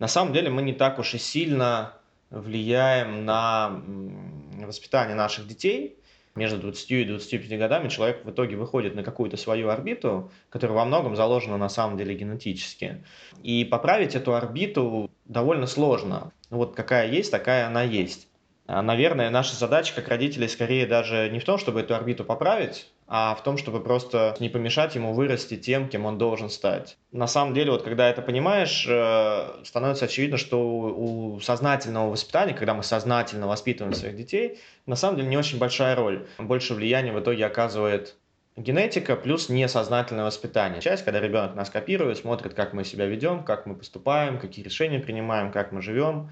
на 0.00 0.08
самом 0.08 0.32
деле 0.32 0.50
мы 0.50 0.62
не 0.62 0.72
так 0.72 0.98
уж 0.98 1.14
и 1.14 1.18
сильно 1.18 1.92
влияем 2.30 3.24
на 3.24 3.80
воспитание 4.66 5.14
наших 5.14 5.46
детей. 5.46 5.96
Между 6.36 6.58
20 6.58 6.90
и 6.92 7.04
25 7.04 7.58
годами 7.58 7.88
человек 7.88 8.24
в 8.24 8.30
итоге 8.30 8.56
выходит 8.56 8.94
на 8.94 9.02
какую-то 9.02 9.36
свою 9.36 9.68
орбиту, 9.68 10.30
которая 10.48 10.76
во 10.78 10.84
многом 10.84 11.16
заложена 11.16 11.58
на 11.58 11.68
самом 11.68 11.98
деле 11.98 12.14
генетически. 12.14 13.04
И 13.42 13.64
поправить 13.64 14.14
эту 14.14 14.34
орбиту 14.34 15.10
довольно 15.24 15.66
сложно. 15.66 16.32
Вот 16.48 16.74
какая 16.74 17.10
есть, 17.10 17.30
такая 17.30 17.66
она 17.66 17.82
есть. 17.82 18.28
А, 18.66 18.80
наверное, 18.82 19.28
наша 19.30 19.56
задача 19.56 19.92
как 19.94 20.06
родителей 20.06 20.46
скорее 20.46 20.86
даже 20.86 21.28
не 21.30 21.40
в 21.40 21.44
том, 21.44 21.58
чтобы 21.58 21.80
эту 21.80 21.96
орбиту 21.96 22.24
поправить, 22.24 22.88
а 23.12 23.34
в 23.34 23.42
том, 23.42 23.58
чтобы 23.58 23.80
просто 23.80 24.36
не 24.38 24.48
помешать 24.48 24.94
ему 24.94 25.12
вырасти 25.12 25.56
тем, 25.56 25.88
кем 25.88 26.06
он 26.06 26.16
должен 26.16 26.48
стать. 26.48 26.96
На 27.10 27.26
самом 27.26 27.54
деле, 27.54 27.72
вот 27.72 27.82
когда 27.82 28.08
это 28.08 28.22
понимаешь, 28.22 28.86
э, 28.88 29.64
становится 29.64 30.04
очевидно, 30.04 30.36
что 30.36 30.60
у 30.60 31.40
сознательного 31.40 32.08
воспитания, 32.08 32.54
когда 32.54 32.72
мы 32.72 32.84
сознательно 32.84 33.48
воспитываем 33.48 33.94
своих 33.94 34.14
детей, 34.14 34.60
на 34.86 34.94
самом 34.94 35.16
деле 35.16 35.28
не 35.28 35.36
очень 35.36 35.58
большая 35.58 35.96
роль. 35.96 36.28
Больше 36.38 36.72
влияния 36.72 37.12
в 37.12 37.18
итоге 37.18 37.44
оказывает 37.46 38.14
генетика 38.56 39.16
плюс 39.16 39.48
несознательное 39.48 40.24
воспитание. 40.24 40.80
Часть, 40.80 41.04
когда 41.04 41.18
ребенок 41.18 41.56
нас 41.56 41.68
копирует, 41.68 42.18
смотрит, 42.18 42.54
как 42.54 42.74
мы 42.74 42.84
себя 42.84 43.06
ведем, 43.06 43.42
как 43.42 43.66
мы 43.66 43.74
поступаем, 43.74 44.38
какие 44.38 44.64
решения 44.64 45.00
принимаем, 45.00 45.50
как 45.50 45.72
мы 45.72 45.82
живем. 45.82 46.30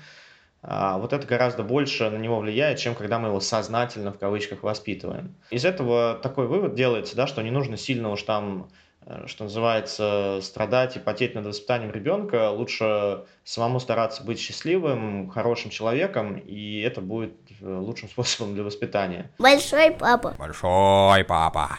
А, 0.63 0.99
вот 0.99 1.13
это 1.13 1.27
гораздо 1.27 1.63
больше 1.63 2.11
на 2.11 2.17
него 2.17 2.39
влияет, 2.39 2.79
чем 2.79 2.95
когда 2.95 3.19
мы 3.19 3.29
его 3.29 3.41
сознательно 3.41 4.13
в 4.13 4.19
кавычках 4.19 4.63
воспитываем. 4.63 5.37
Из 5.51 5.65
этого 5.65 6.19
такой 6.23 6.47
вывод 6.47 6.75
делается, 6.75 7.17
да, 7.17 7.27
что 7.27 7.43
не 7.43 7.51
нужно 7.51 7.77
сильно 7.77 8.11
уж 8.11 8.23
там 8.23 8.69
э, 9.07 9.27
что 9.27 9.45
называется, 9.45 10.41
страдать 10.43 10.97
и 10.97 11.01
потеть 11.01 11.35
над 11.35 11.47
воспитанием 11.47 11.93
ребенка, 11.93 12.51
лучше 12.51 13.25
самому 13.45 13.79
стараться 13.79 14.25
быть 14.25 14.41
счастливым, 14.41 15.29
хорошим 15.31 15.71
человеком, 15.71 16.37
и 16.37 16.81
это 16.81 17.01
будет 17.01 17.35
э, 17.61 17.65
лучшим 17.65 18.09
способом 18.11 18.55
для 18.55 18.65
воспитания. 18.65 19.31
Большой 19.39 19.93
папа. 19.93 20.35
Большой 20.39 21.25
папа. 21.25 21.79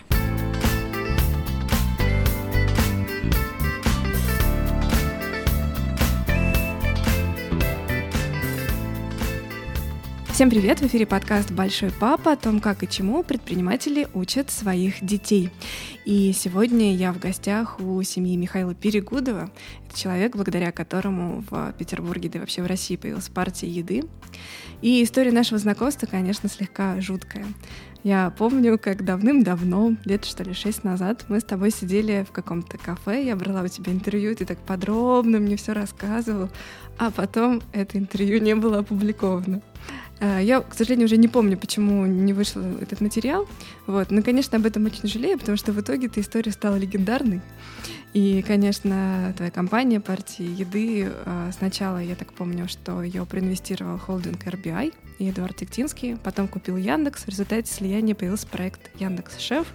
Всем 10.40 10.50
привет! 10.50 10.80
В 10.80 10.88
эфире 10.88 11.06
подкаст 11.06 11.52
«Большой 11.52 11.92
папа» 11.92 12.32
о 12.32 12.38
том, 12.38 12.62
как 12.62 12.82
и 12.82 12.88
чему 12.88 13.24
предприниматели 13.24 14.08
учат 14.14 14.50
своих 14.50 15.04
детей. 15.04 15.50
И 16.06 16.32
сегодня 16.32 16.96
я 16.96 17.12
в 17.12 17.20
гостях 17.20 17.82
у 17.82 18.02
семьи 18.04 18.38
Михаила 18.38 18.74
Перегудова. 18.74 19.52
Это 19.86 20.00
человек, 20.00 20.38
благодаря 20.38 20.72
которому 20.72 21.44
в 21.50 21.74
Петербурге, 21.78 22.30
да 22.30 22.38
и 22.38 22.40
вообще 22.40 22.62
в 22.64 22.68
России 22.68 22.96
появилась 22.96 23.28
партия 23.28 23.68
еды. 23.68 24.06
И 24.82 25.04
история 25.04 25.34
нашего 25.34 25.58
знакомства, 25.58 26.08
конечно, 26.08 26.48
слегка 26.48 27.02
жуткая. 27.02 27.46
Я 28.04 28.30
помню, 28.30 28.80
как 28.80 29.04
давным-давно, 29.04 29.98
лет 30.06 30.24
что 30.24 30.46
ли 30.46 30.54
шесть 30.54 30.86
назад, 30.86 31.26
мы 31.28 31.42
с 31.42 31.44
тобой 31.44 31.70
сидели 31.70 32.26
в 32.26 32.32
каком-то 32.32 32.78
кафе, 32.78 33.26
я 33.26 33.36
брала 33.36 33.64
у 33.64 33.68
тебя 33.68 33.92
интервью, 33.92 34.34
ты 34.38 34.46
так 34.46 34.60
подробно 34.60 35.40
мне 35.40 35.58
все 35.58 35.74
рассказывал, 35.74 36.50
а 36.98 37.12
потом 37.12 37.62
это 37.74 37.98
интервью 37.98 38.40
не 38.40 38.56
было 38.56 38.80
опубликовано. 38.80 39.62
Э, 40.20 40.40
я, 40.42 40.62
к 40.62 40.74
сожалению, 40.74 41.06
уже 41.06 41.18
не 41.18 41.28
помню, 41.28 41.58
почему 41.58 42.06
не 42.06 42.34
вышел 42.34 42.62
этот 42.82 43.02
материал. 43.02 43.48
Вот. 43.88 44.12
Но, 44.12 44.22
конечно, 44.22 44.58
об 44.58 44.66
этом 44.66 44.86
очень 44.86 45.08
жалею, 45.08 45.38
потому 45.38 45.58
что 45.58 45.72
в 45.72 45.80
итоге 45.80 46.08
эта 46.08 46.22
история 46.22 46.52
стала 46.52 46.76
легендарной. 46.76 47.42
И, 48.14 48.44
конечно, 48.46 49.34
твоя 49.38 49.52
компания 49.52 50.00
партии 50.00 50.44
еды 50.44 51.10
э, 51.10 51.52
сначала, 51.56 52.00
я 52.00 52.16
так 52.16 52.34
помню, 52.34 52.68
что 52.68 53.04
ее 53.04 53.26
проинвестировал 53.26 53.98
холдинг 53.98 54.46
RBI 54.46 54.94
и 55.20 55.30
Эдуард 55.30 55.58
Тектинский, 55.58 56.18
потом 56.18 56.48
купил 56.48 56.76
Яндекс. 56.76 57.24
В 57.24 57.30
результате 57.30 57.72
слияния 57.72 58.16
появился 58.16 58.48
проект 58.48 58.90
Яндекс 59.00 59.40
Шеф. 59.40 59.68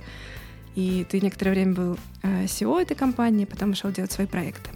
И 0.75 1.06
ты 1.09 1.21
некоторое 1.21 1.53
время 1.53 1.75
был 1.75 1.99
SEO 2.22 2.78
э, 2.78 2.83
этой 2.83 2.97
компании, 2.97 3.44
потом 3.44 3.71
ушел 3.71 3.93
делать 3.93 4.10
свои 4.10 4.27
проекты. 4.27 4.71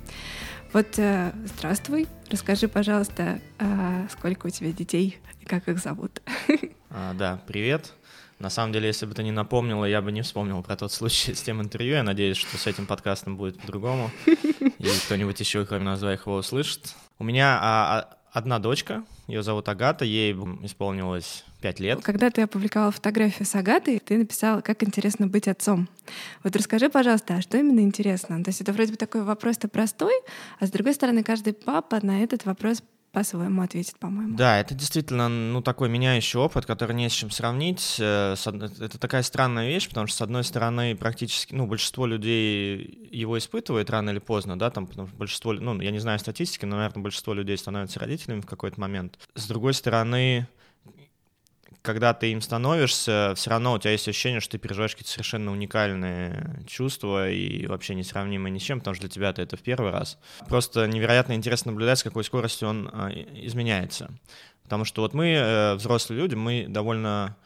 Вот 0.73 0.87
здравствуй, 1.47 2.07
расскажи, 2.31 2.69
пожалуйста, 2.69 3.41
сколько 4.11 4.47
у 4.49 4.51
тебя 4.51 4.73
детей, 4.73 5.19
как 5.47 5.69
их 5.69 5.79
зовут. 5.79 6.23
А, 6.91 7.13
да, 7.13 7.39
привет. 7.47 7.93
На 8.39 8.49
самом 8.49 8.73
деле, 8.73 8.87
если 8.87 9.05
бы 9.05 9.15
ты 9.15 9.23
не 9.23 9.31
напомнила, 9.31 9.85
я 9.85 10.01
бы 10.01 10.11
не 10.11 10.23
вспомнил 10.23 10.63
про 10.63 10.75
тот 10.75 10.91
случай 10.91 11.35
с 11.35 11.43
тем 11.43 11.61
интервью. 11.61 11.95
Я 11.95 12.03
надеюсь, 12.03 12.39
что 12.39 12.57
с 12.57 12.67
этим 12.67 12.87
подкастом 12.87 13.37
будет 13.37 13.61
по-другому. 13.61 14.11
И 14.27 14.89
кто-нибудь 15.05 15.39
еще, 15.39 15.67
кроме 15.67 15.85
нас 15.85 16.01
двоих, 16.01 16.27
его 16.27 16.37
услышит. 16.37 16.95
У 17.19 17.25
меня 17.25 17.59
а, 17.61 17.99
а, 17.99 18.17
одна 18.33 18.59
дочка, 18.59 19.05
ее 19.27 19.43
зовут 19.43 19.69
Агата, 19.69 20.05
ей 20.05 20.33
исполнилось 20.63 21.45
пять 21.61 21.81
лет. 21.81 22.01
Когда 22.03 22.31
ты 22.31 22.43
опубликовал 22.43 22.91
фотографию 22.91 23.47
с 23.47 23.55
Агатой, 23.55 23.99
ты 23.99 24.19
написал, 24.19 24.63
как 24.63 24.83
интересно 24.83 25.27
быть 25.27 25.49
отцом. 25.49 25.89
Вот 26.45 26.55
расскажи, 26.57 26.89
пожалуйста, 26.89 27.37
а 27.37 27.43
что 27.43 27.59
именно 27.59 27.81
интересно? 27.81 28.43
То 28.43 28.51
есть 28.51 28.61
это 28.61 28.73
вроде 28.73 28.93
бы 28.93 28.97
такой 28.97 29.23
вопрос-то 29.23 29.69
простой, 29.69 30.15
а 30.61 30.67
с 30.67 30.71
другой 30.71 30.95
стороны, 30.95 31.23
каждый 31.23 31.53
папа 31.53 31.99
на 32.03 32.23
этот 32.23 32.45
вопрос 32.45 32.83
по-своему 33.13 33.63
ответит, 33.63 33.99
по-моему. 33.99 34.37
Да, 34.37 34.61
это 34.61 34.75
действительно, 34.75 35.29
ну, 35.29 35.63
такой 35.63 35.89
меняющий 35.89 36.39
опыт, 36.39 36.67
который 36.67 36.95
не 36.95 37.09
с 37.09 37.13
чем 37.13 37.31
сравнить. 37.31 37.97
Э, 37.99 38.35
это 38.35 38.99
такая 38.99 39.23
странная 39.23 39.67
вещь, 39.69 39.89
потому 39.89 40.07
что, 40.07 40.19
с 40.19 40.23
одной 40.23 40.45
стороны, 40.45 40.95
практически, 40.95 41.55
ну, 41.55 41.67
большинство 41.67 42.07
людей 42.07 43.09
его 43.11 43.39
испытывает 43.39 43.89
рано 43.91 44.11
или 44.11 44.19
поздно, 44.19 44.59
да, 44.59 44.71
там, 44.71 44.87
потому 44.87 45.09
что 45.09 45.17
большинство, 45.17 45.53
ну, 45.55 45.81
я 45.81 45.91
не 45.91 45.99
знаю 45.99 46.19
статистики, 46.19 46.65
но, 46.65 46.77
наверное, 46.77 47.03
большинство 47.03 47.33
людей 47.33 47.57
становятся 47.57 47.99
родителями 47.99 48.41
в 48.41 48.47
какой-то 48.47 48.79
момент. 48.79 49.19
С 49.35 49.49
другой 49.49 49.75
стороны, 49.75 50.47
когда 51.83 52.15
ты 52.15 52.33
им 52.33 52.41
становишься, 52.41 53.33
все 53.37 53.51
равно 53.51 53.75
у 53.75 53.79
тебя 53.79 53.93
есть 53.93 54.09
ощущение, 54.09 54.41
что 54.41 54.53
ты 54.53 54.59
переживаешь 54.59 54.93
какие-то 54.93 55.11
совершенно 55.11 55.53
уникальные 55.53 56.65
чувства 56.67 57.31
и 57.31 57.67
вообще 57.67 57.95
несравнимые 57.95 58.51
ни 58.51 58.59
с 58.59 58.63
чем, 58.63 58.81
потому 58.81 58.95
что 58.95 59.03
для 59.03 59.11
тебя 59.11 59.31
это 59.31 59.57
в 59.57 59.61
первый 59.61 59.91
раз. 59.91 60.19
Просто 60.49 60.87
невероятно 60.87 61.33
интересно 61.33 61.73
наблюдать, 61.73 61.99
с 61.99 62.03
какой 62.03 62.25
скоростью 62.25 62.69
он 62.69 62.91
а, 62.93 63.11
изменяется. 63.11 64.11
Потому 64.65 64.85
что 64.85 65.03
вот 65.03 65.15
мы, 65.15 65.31
э, 65.31 65.75
взрослые 65.77 66.21
люди, 66.21 66.35
мы 66.35 66.67
довольно 66.69 67.37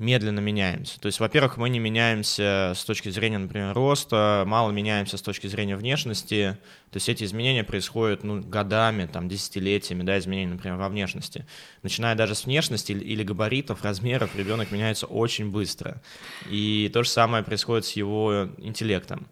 медленно 0.00 0.40
меняемся. 0.40 0.98
То 0.98 1.06
есть, 1.06 1.20
во-первых, 1.20 1.58
мы 1.58 1.68
не 1.68 1.78
меняемся 1.78 2.72
с 2.74 2.84
точки 2.84 3.10
зрения, 3.10 3.38
например, 3.38 3.74
роста, 3.74 4.44
мало 4.46 4.70
меняемся 4.70 5.18
с 5.18 5.22
точки 5.22 5.46
зрения 5.46 5.76
внешности. 5.76 6.56
То 6.90 6.96
есть 6.96 7.08
эти 7.08 7.22
изменения 7.24 7.62
происходят 7.62 8.24
ну, 8.24 8.40
годами, 8.40 9.06
там, 9.06 9.28
десятилетиями, 9.28 10.02
да, 10.02 10.18
изменения, 10.18 10.54
например, 10.54 10.78
во 10.78 10.88
внешности. 10.88 11.46
Начиная 11.82 12.14
даже 12.14 12.34
с 12.34 12.46
внешности 12.46 12.92
или 12.92 13.22
габаритов, 13.22 13.84
размеров, 13.84 14.34
ребенок 14.34 14.72
меняется 14.72 15.06
очень 15.06 15.50
быстро. 15.50 16.00
И 16.48 16.90
то 16.92 17.02
же 17.02 17.10
самое 17.10 17.44
происходит 17.44 17.84
с 17.84 17.92
его 17.92 18.48
интеллектом 18.58 19.28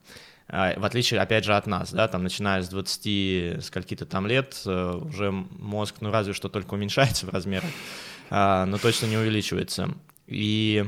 а, 0.51 0.79
в 0.79 0.85
отличие, 0.85 1.21
опять 1.21 1.45
же, 1.45 1.55
от 1.55 1.67
нас, 1.67 1.93
да, 1.93 2.09
там, 2.09 2.23
начиная 2.23 2.63
с 2.63 2.69
20 2.69 3.63
скольки-то 3.63 4.07
там 4.07 4.27
лет, 4.27 4.61
э, 4.65 4.93
уже 4.97 5.31
мозг, 5.31 5.97
ну, 6.01 6.11
разве 6.11 6.33
что 6.33 6.49
только 6.49 6.75
уменьшается 6.75 7.27
в 7.27 7.31
размерах, 7.31 7.71
а, 8.31 8.65
но 8.65 8.79
точно 8.79 9.07
не 9.07 9.19
увеличивается. 9.19 9.95
И 10.29 10.85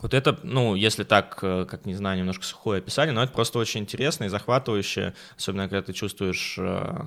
вот 0.00 0.14
это, 0.14 0.38
ну, 0.42 0.74
если 0.74 1.04
так, 1.04 1.38
э, 1.42 1.64
как 1.68 1.86
не 1.86 1.94
знаю, 1.94 2.18
немножко 2.18 2.44
сухое 2.44 2.78
описание, 2.78 3.14
но 3.14 3.22
это 3.22 3.32
просто 3.32 3.58
очень 3.58 3.80
интересно 3.80 4.24
и 4.24 4.28
захватывающе, 4.28 5.14
особенно 5.36 5.68
когда 5.68 5.82
ты 5.82 5.92
чувствуешь, 5.92 6.56
э, 6.58 7.04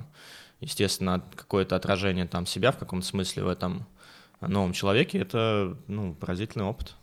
естественно, 0.60 1.22
какое-то 1.34 1.76
отражение 1.76 2.26
там 2.26 2.46
себя 2.46 2.72
в 2.72 2.78
каком-то 2.78 3.06
смысле 3.06 3.44
в 3.44 3.48
этом 3.48 3.86
новом 4.40 4.72
человеке, 4.72 5.18
это, 5.18 5.76
ну, 5.88 6.14
поразительный 6.14 6.64
опыт. 6.64 6.94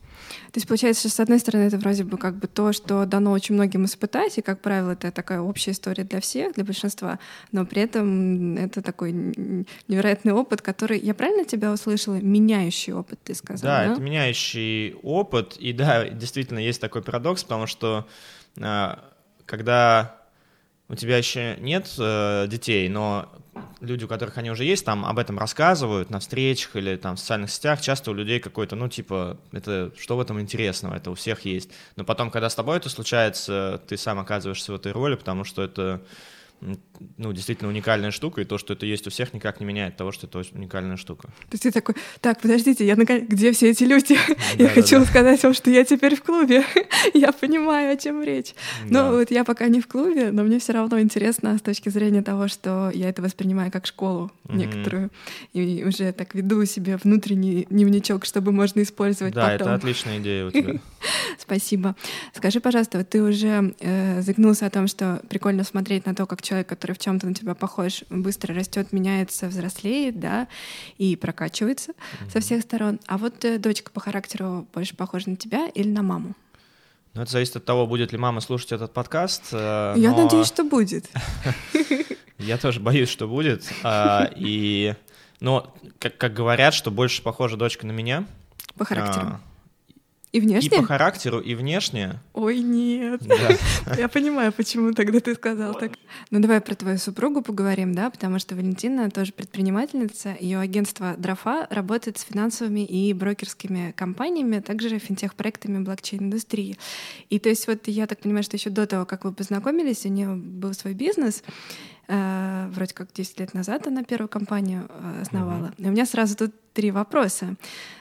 То 0.51 0.57
есть, 0.57 0.67
получается, 0.67 1.07
что, 1.07 1.17
с 1.17 1.19
одной 1.19 1.39
стороны, 1.39 1.63
это 1.63 1.78
вроде 1.78 2.03
бы 2.03 2.17
как 2.17 2.38
бы 2.38 2.47
то, 2.47 2.73
что 2.73 3.06
дано 3.06 3.31
очень 3.31 3.56
многим 3.56 3.85
испытать, 3.85 4.38
и, 4.38 4.41
как 4.41 4.61
правило, 4.61 4.91
это 4.91 5.11
такая 5.11 5.41
общая 5.41 5.72
история 5.72 6.03
для 6.03 6.19
всех, 6.19 6.53
для 6.53 6.63
большинства, 6.63 7.19
но 7.51 7.66
при 7.66 7.81
этом 7.81 8.57
это 8.57 8.81
такой 8.81 9.11
невероятный 9.11 10.34
опыт, 10.34 10.61
который, 10.61 10.99
я 10.99 11.14
правильно 11.14 11.46
тебя 11.46 11.72
услышала, 11.72 12.16
меняющий 12.16 12.93
опыт, 12.93 13.20
ты 13.23 13.34
сказал, 13.34 13.64
да? 13.64 13.85
Да, 13.85 13.91
это 13.93 14.02
меняющий 14.02 14.96
опыт, 15.03 15.55
и 15.58 15.73
да, 15.73 16.08
действительно 16.09 16.59
есть 16.59 16.81
такой 16.81 17.02
парадокс, 17.02 17.43
потому 17.43 17.67
что 17.67 18.08
а, 18.59 19.03
когда 19.46 20.17
у 20.90 20.96
тебя 20.96 21.17
еще 21.17 21.58
нет 21.59 21.91
э, 21.97 22.47
детей, 22.47 22.87
но 22.90 23.29
люди, 23.84 24.06
у 24.06 24.08
которых 24.08 24.38
они 24.38 24.50
уже 24.50 24.64
есть, 24.64 24.85
там 24.85 25.06
об 25.06 25.20
этом 25.20 25.38
рассказывают 25.38 26.09
на 26.09 26.20
встречах 26.20 26.76
или 26.76 26.96
там 26.96 27.16
в 27.16 27.20
социальных 27.20 27.52
сетях, 27.52 27.82
часто 27.82 28.12
у 28.12 28.14
людей 28.14 28.40
какой-то, 28.40 28.76
ну, 28.76 28.88
типа, 28.88 29.38
это 29.52 29.91
что 30.00 30.18
в 30.18 30.22
этом 30.22 30.40
интересного, 30.40 30.96
это 30.96 31.12
у 31.12 31.16
всех 31.16 31.46
есть. 31.46 31.70
Но 31.96 32.03
потом, 32.03 32.32
когда 32.32 32.50
с 32.50 32.56
тобой 32.56 32.78
это 32.78 32.90
случается, 32.90 33.82
ты 33.88 33.97
сам 33.97 34.20
оказываешься 34.20 34.72
в 34.72 34.76
этой 34.76 34.94
роли, 34.94 35.16
потому 35.16 35.44
что 35.44 35.62
это 35.62 36.02
ну, 37.17 37.33
действительно 37.33 37.69
уникальная 37.69 38.11
штука, 38.11 38.41
и 38.41 38.45
то, 38.45 38.57
что 38.57 38.73
это 38.73 38.85
есть 38.85 39.07
у 39.07 39.09
всех, 39.09 39.33
никак 39.33 39.59
не 39.59 39.65
меняет 39.65 39.97
того, 39.97 40.11
что 40.11 40.27
это 40.27 40.43
уникальная 40.53 40.97
штука. 40.97 41.27
То 41.27 41.53
есть 41.53 41.63
ты 41.63 41.71
такой, 41.71 41.95
так, 42.21 42.41
подождите, 42.41 42.85
я 42.85 42.95
наконец... 42.95 43.27
где 43.27 43.51
все 43.51 43.71
эти 43.71 43.83
люди? 43.83 44.17
я 44.57 44.69
хочу 44.69 45.03
сказать 45.05 45.41
вам, 45.43 45.53
что 45.53 45.69
я 45.69 45.83
теперь 45.83 46.15
в 46.15 46.23
клубе. 46.23 46.63
я 47.13 47.31
понимаю, 47.31 47.93
о 47.93 47.97
чем 47.97 48.23
речь. 48.23 48.53
Но 48.85 49.11
вот 49.11 49.31
я 49.31 49.43
пока 49.43 49.67
не 49.67 49.81
в 49.81 49.87
клубе, 49.87 50.31
но 50.31 50.43
мне 50.43 50.59
все 50.59 50.73
равно 50.73 50.99
интересно 50.99 51.57
с 51.57 51.61
точки 51.61 51.89
зрения 51.89 52.21
того, 52.21 52.47
что 52.47 52.91
я 52.93 53.09
это 53.09 53.21
воспринимаю 53.21 53.71
как 53.71 53.85
школу 53.85 54.31
некоторую, 54.47 55.11
и 55.53 55.83
уже 55.85 56.11
так 56.13 56.35
веду 56.35 56.65
себе 56.65 56.97
внутренний 56.97 57.67
дневничок, 57.69 58.25
чтобы 58.25 58.51
можно 58.51 58.81
использовать 58.81 59.33
да, 59.33 59.49
потом. 59.49 59.57
Да, 59.57 59.63
это 59.65 59.73
отличная 59.75 60.19
идея 60.19 60.45
у 60.45 60.51
тебя. 60.51 60.79
Спасибо. 61.37 61.95
Скажи, 62.33 62.59
пожалуйста, 62.59 62.99
вот 62.99 63.09
ты 63.09 63.21
уже 63.21 63.75
э, 63.79 64.21
загнулся 64.21 64.65
о 64.65 64.69
том, 64.69 64.87
что 64.87 65.21
прикольно 65.29 65.63
смотреть 65.63 66.05
на 66.05 66.15
то, 66.15 66.25
как 66.25 66.41
человек, 66.41 66.53
который 66.61 66.94
в 66.94 67.00
чем-то 67.00 67.26
на 67.26 67.34
тебя 67.34 67.55
похож, 67.55 68.03
быстро 68.09 68.53
растет, 68.53 68.91
меняется, 68.91 69.47
взрослеет, 69.47 70.20
да, 70.20 70.47
и 71.00 71.16
прокачивается 71.16 71.91
mm-hmm. 71.91 72.32
со 72.32 72.40
всех 72.40 72.61
сторон. 72.61 73.00
А 73.08 73.17
вот 73.17 73.44
э, 73.46 73.58
дочка 73.58 73.91
по 73.91 74.00
характеру 74.00 74.67
больше 74.73 74.96
похожа 74.96 75.32
на 75.32 75.35
тебя 75.35 75.67
или 75.73 75.90
на 75.90 76.03
маму? 76.03 76.35
Ну, 77.14 77.22
это 77.22 77.32
зависит 77.32 77.55
от 77.55 77.66
того, 77.66 77.88
будет 77.88 78.11
ли 78.11 78.17
мама 78.17 78.41
слушать 78.41 78.72
этот 78.72 78.94
подкаст. 78.94 79.50
Э, 79.52 79.94
Я 79.97 80.11
но... 80.11 80.23
надеюсь, 80.23 80.47
что 80.47 80.64
будет. 80.64 81.09
Я 82.38 82.58
тоже 82.58 82.79
боюсь, 82.79 83.09
что 83.09 83.28
будет. 83.28 83.72
А, 83.84 84.29
и, 84.35 84.96
но, 85.40 85.73
как, 85.99 86.17
как 86.17 86.34
говорят, 86.34 86.73
что 86.73 86.91
больше 86.91 87.22
похожа 87.22 87.58
дочка 87.58 87.88
на 87.88 87.91
меня. 87.91 88.26
По 88.78 88.85
характеру. 88.85 89.40
И 90.34 90.40
внешне? 90.40 90.78
И 90.78 90.82
по 90.82 90.84
характеру, 90.84 91.40
и 91.40 91.53
внешне. 91.53 92.20
Ой, 92.34 92.58
нет. 92.59 93.22
Я 93.97 94.08
понимаю, 94.08 94.52
почему 94.52 94.91
тогда 94.94 95.20
ты 95.20 95.35
сказал 95.35 95.76
так. 95.76 95.91
Ну 96.32 96.40
давай 96.40 96.59
про 96.59 96.74
твою 96.74 96.97
супругу 96.97 97.44
поговорим, 97.44 97.94
да, 97.94 98.09
потому 98.09 98.40
что 98.40 98.56
Валентина 98.56 99.12
тоже 99.12 99.32
предпринимательница. 99.32 100.35
Ее 100.40 100.59
агентство 100.59 101.14
Дрофа 101.20 101.68
работает 101.70 102.18
с 102.18 102.24
финансовыми 102.24 102.84
и 102.84 103.14
брокерскими 103.14 103.94
компаниями, 103.96 104.58
а 104.58 104.62
также 104.64 104.97
финтех-проектами 104.97 105.84
блокчейн-индустрии. 105.84 106.80
И 107.30 107.38
то 107.38 107.50
есть 107.50 107.68
вот 107.68 107.88
я 107.88 108.08
так 108.08 108.20
понимаю, 108.20 108.44
что 108.44 108.58
еще 108.58 108.72
до 108.72 108.88
того, 108.88 109.06
как 109.06 109.26
вы 109.26 109.34
познакомились, 109.34 110.03
у 110.08 110.09
нее 110.09 110.34
был 110.34 110.74
свой 110.74 110.96
бизнес, 110.96 111.44
вроде 112.08 112.94
как 112.94 113.14
10 113.14 113.40
лет 113.40 113.53
назад 113.53 113.88
она 113.88 114.03
первую 114.03 114.28
компанию 114.28 114.88
э, 114.90 115.22
основала. 115.22 115.67
Mm-hmm. 115.67 115.84
И 115.84 115.88
у 115.88 115.91
меня 115.91 116.05
сразу 116.05 116.35
тут 116.35 116.53
три 116.73 116.91
вопроса. 116.91 117.55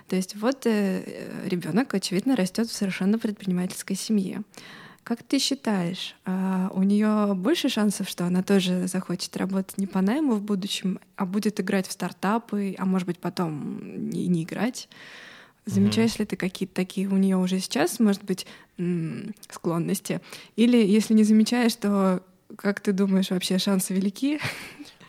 То 0.09 0.17
есть 0.17 0.35
вот 0.37 0.67
э, 0.67 1.03
ребенок, 1.47 1.95
очевидно, 1.95 2.35
растет 2.35 2.69
в 2.69 2.73
совершенно 2.73 3.19
предпринимательской 3.19 3.95
семье. 3.95 4.43
Как 5.05 5.23
ты 5.23 5.39
считаешь, 5.39 6.15
а 6.25 6.71
у 6.75 6.83
нее 6.85 7.35
больше 7.35 7.69
шансов, 7.69 8.09
что 8.09 8.25
она 8.25 8.43
тоже 8.43 8.87
захочет 8.87 9.37
работать 9.37 9.77
не 9.79 9.89
по 9.89 10.01
найму 10.01 10.35
в 10.35 10.43
будущем, 10.43 11.01
а 11.17 11.27
будет 11.27 11.61
играть 11.61 11.89
в 11.89 11.93
стартапы, 11.93 12.77
а 12.79 12.85
может 12.85 13.07
быть 13.07 13.19
потом 13.19 14.11
не, 14.11 14.29
не 14.29 14.45
играть? 14.45 14.89
Замечаешь 15.65 16.13
mm-hmm. 16.13 16.19
ли 16.21 16.27
ты 16.27 16.37
какие-то 16.37 16.75
такие 16.75 17.09
у 17.09 17.17
нее 17.17 17.37
уже 17.37 17.59
сейчас, 17.61 18.01
может 18.01 18.25
быть, 18.25 18.47
склонности? 19.49 20.21
Или 20.57 20.77
если 20.77 21.15
не 21.15 21.25
замечаешь, 21.25 21.75
то 21.75 22.23
как 22.57 22.81
ты 22.81 22.93
думаешь, 22.93 23.31
вообще 23.31 23.59
шансы 23.59 23.95
велики? 23.95 24.41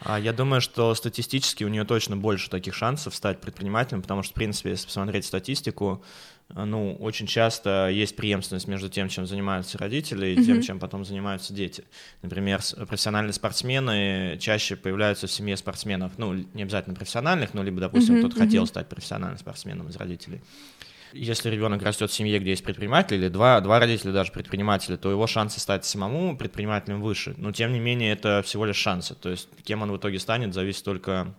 А 0.06 0.19
Я 0.19 0.34
думаю, 0.34 0.60
что 0.60 0.94
статистически 0.95 1.63
у 1.63 1.69
нее 1.69 1.86
точно 1.86 2.18
больше 2.18 2.50
таких 2.50 2.74
шансов 2.74 3.16
стать 3.16 3.40
предпринимателем, 3.40 4.01
потому 4.01 4.22
что, 4.22 4.34
в 4.34 4.36
принципе, 4.36 4.72
если 4.72 4.86
посмотреть 4.86 5.25
статистику, 5.25 6.04
ну, 6.50 6.95
очень 6.95 7.25
часто 7.25 7.90
есть 7.90 8.16
преемственность 8.18 8.68
между 8.68 8.90
тем, 8.90 9.07
чем 9.07 9.25
занимаются 9.25 9.78
родители, 9.78 10.28
и 10.28 10.45
тем, 10.45 10.62
чем 10.62 10.78
потом 10.78 11.06
занимаются 11.06 11.54
дети. 11.54 11.86
Например, 12.22 12.62
профессиональные 12.88 13.34
спортсмены 13.34 14.38
чаще 14.39 14.75
появляются 14.75 15.28
в 15.28 15.31
семье 15.31 15.56
спортсменов, 15.56 16.12
ну, 16.18 16.34
не 16.34 16.63
обязательно 16.63 16.96
профессиональных, 16.96 17.54
но 17.54 17.63
либо, 17.63 17.80
допустим, 17.80 18.19
кто-то 18.19 18.38
хотел 18.38 18.68
стать 18.68 18.89
профессиональным 18.89 19.39
спортсменом 19.39 19.88
из 19.88 19.96
родителей 19.96 20.42
если 21.13 21.50
ребенок 21.50 21.81
растет 21.83 22.12
в 22.12 22.13
семье, 22.13 22.39
где 22.39 22.51
есть 22.51 22.63
предприниматель, 22.63 23.18
или 23.18 23.30
два, 23.30 23.60
два 23.62 23.80
родителя 23.80 24.12
даже 24.12 24.31
предприниматели, 24.31 24.95
то 24.95 25.10
его 25.10 25.27
шансы 25.27 25.60
стать 25.60 25.86
самому 25.86 26.38
предпринимателем 26.38 27.01
выше. 27.01 27.36
Но 27.38 27.51
тем 27.51 27.71
не 27.71 27.80
менее, 27.80 28.13
это 28.13 28.42
всего 28.44 28.65
лишь 28.65 28.77
шансы. 28.77 29.15
То 29.15 29.30
есть, 29.30 29.48
кем 29.63 29.81
он 29.81 29.92
в 29.92 29.98
итоге 29.98 30.19
станет, 30.19 30.54
зависит 30.54 30.83
только 30.83 31.33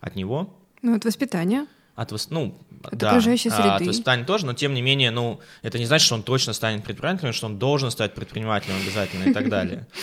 от 0.00 0.16
него. 0.16 0.56
Ну, 0.82 0.96
от 0.96 1.04
воспитания. 1.04 1.66
От, 2.00 2.14
ну, 2.30 2.58
от 2.82 2.96
да, 2.96 3.10
окружающей 3.10 3.50
среды. 3.50 3.68
от 3.68 3.82
воспитания 3.82 4.24
тоже, 4.24 4.46
но 4.46 4.54
тем 4.54 4.72
не 4.72 4.80
менее, 4.80 5.10
ну, 5.10 5.38
это 5.60 5.78
не 5.78 5.84
значит, 5.84 6.06
что 6.06 6.14
он 6.14 6.22
точно 6.22 6.54
станет 6.54 6.82
предпринимателем, 6.82 7.34
что 7.34 7.44
он 7.44 7.58
должен 7.58 7.90
стать 7.90 8.14
предпринимателем 8.14 8.76
обязательно 8.82 9.24
и 9.24 9.34
так 9.34 9.50
далее. 9.50 9.86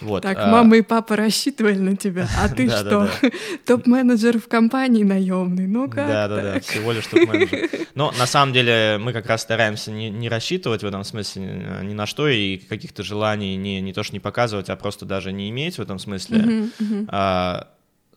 Вот. 0.00 0.22
Так, 0.22 0.38
а... 0.38 0.46
мама 0.46 0.76
и 0.76 0.82
папа 0.82 1.16
рассчитывали 1.16 1.78
на 1.78 1.96
тебя, 1.96 2.28
а 2.38 2.48
ты 2.48 2.68
что? 2.70 3.10
Топ-менеджер 3.66 4.38
в 4.38 4.46
компании 4.46 5.02
наемный, 5.02 5.66
ну 5.66 5.90
как 5.90 6.06
Да, 6.06 6.28
да, 6.28 6.40
да, 6.40 6.60
всего 6.60 6.92
лишь 6.92 7.04
топ-менеджер. 7.08 7.68
Но 7.96 8.14
на 8.16 8.26
самом 8.26 8.52
деле 8.52 8.98
мы 9.00 9.12
как 9.12 9.26
раз 9.26 9.42
стараемся 9.42 9.90
не, 9.90 10.08
не 10.08 10.28
рассчитывать 10.28 10.84
в 10.84 10.86
этом 10.86 11.02
смысле 11.02 11.80
ни 11.82 11.94
на 11.94 12.06
что 12.06 12.28
и 12.28 12.58
каких-то 12.58 13.02
желаний 13.02 13.56
не, 13.56 13.80
не 13.80 13.92
то 13.92 14.04
что 14.04 14.12
не 14.12 14.20
показывать, 14.20 14.70
а 14.70 14.76
просто 14.76 15.04
даже 15.04 15.32
не 15.32 15.50
иметь 15.50 15.78
в 15.78 15.82
этом 15.82 15.98
смысле. 15.98 16.68
А, 17.08 17.66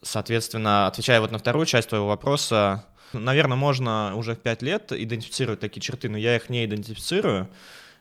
соответственно, 0.04 0.86
отвечая 0.86 1.20
вот 1.20 1.32
на 1.32 1.40
вторую 1.40 1.66
часть 1.66 1.90
твоего 1.90 2.08
вопроса, 2.08 2.86
наверное, 3.14 3.58
можно 3.58 4.14
уже 4.16 4.36
в 4.36 4.40
пять 4.40 4.62
лет 4.62 4.92
идентифицировать 4.92 5.60
такие 5.60 5.82
черты, 5.82 6.10
но 6.10 6.18
я 6.18 6.36
их 6.36 6.50
не 6.50 6.66
идентифицирую. 6.66 7.50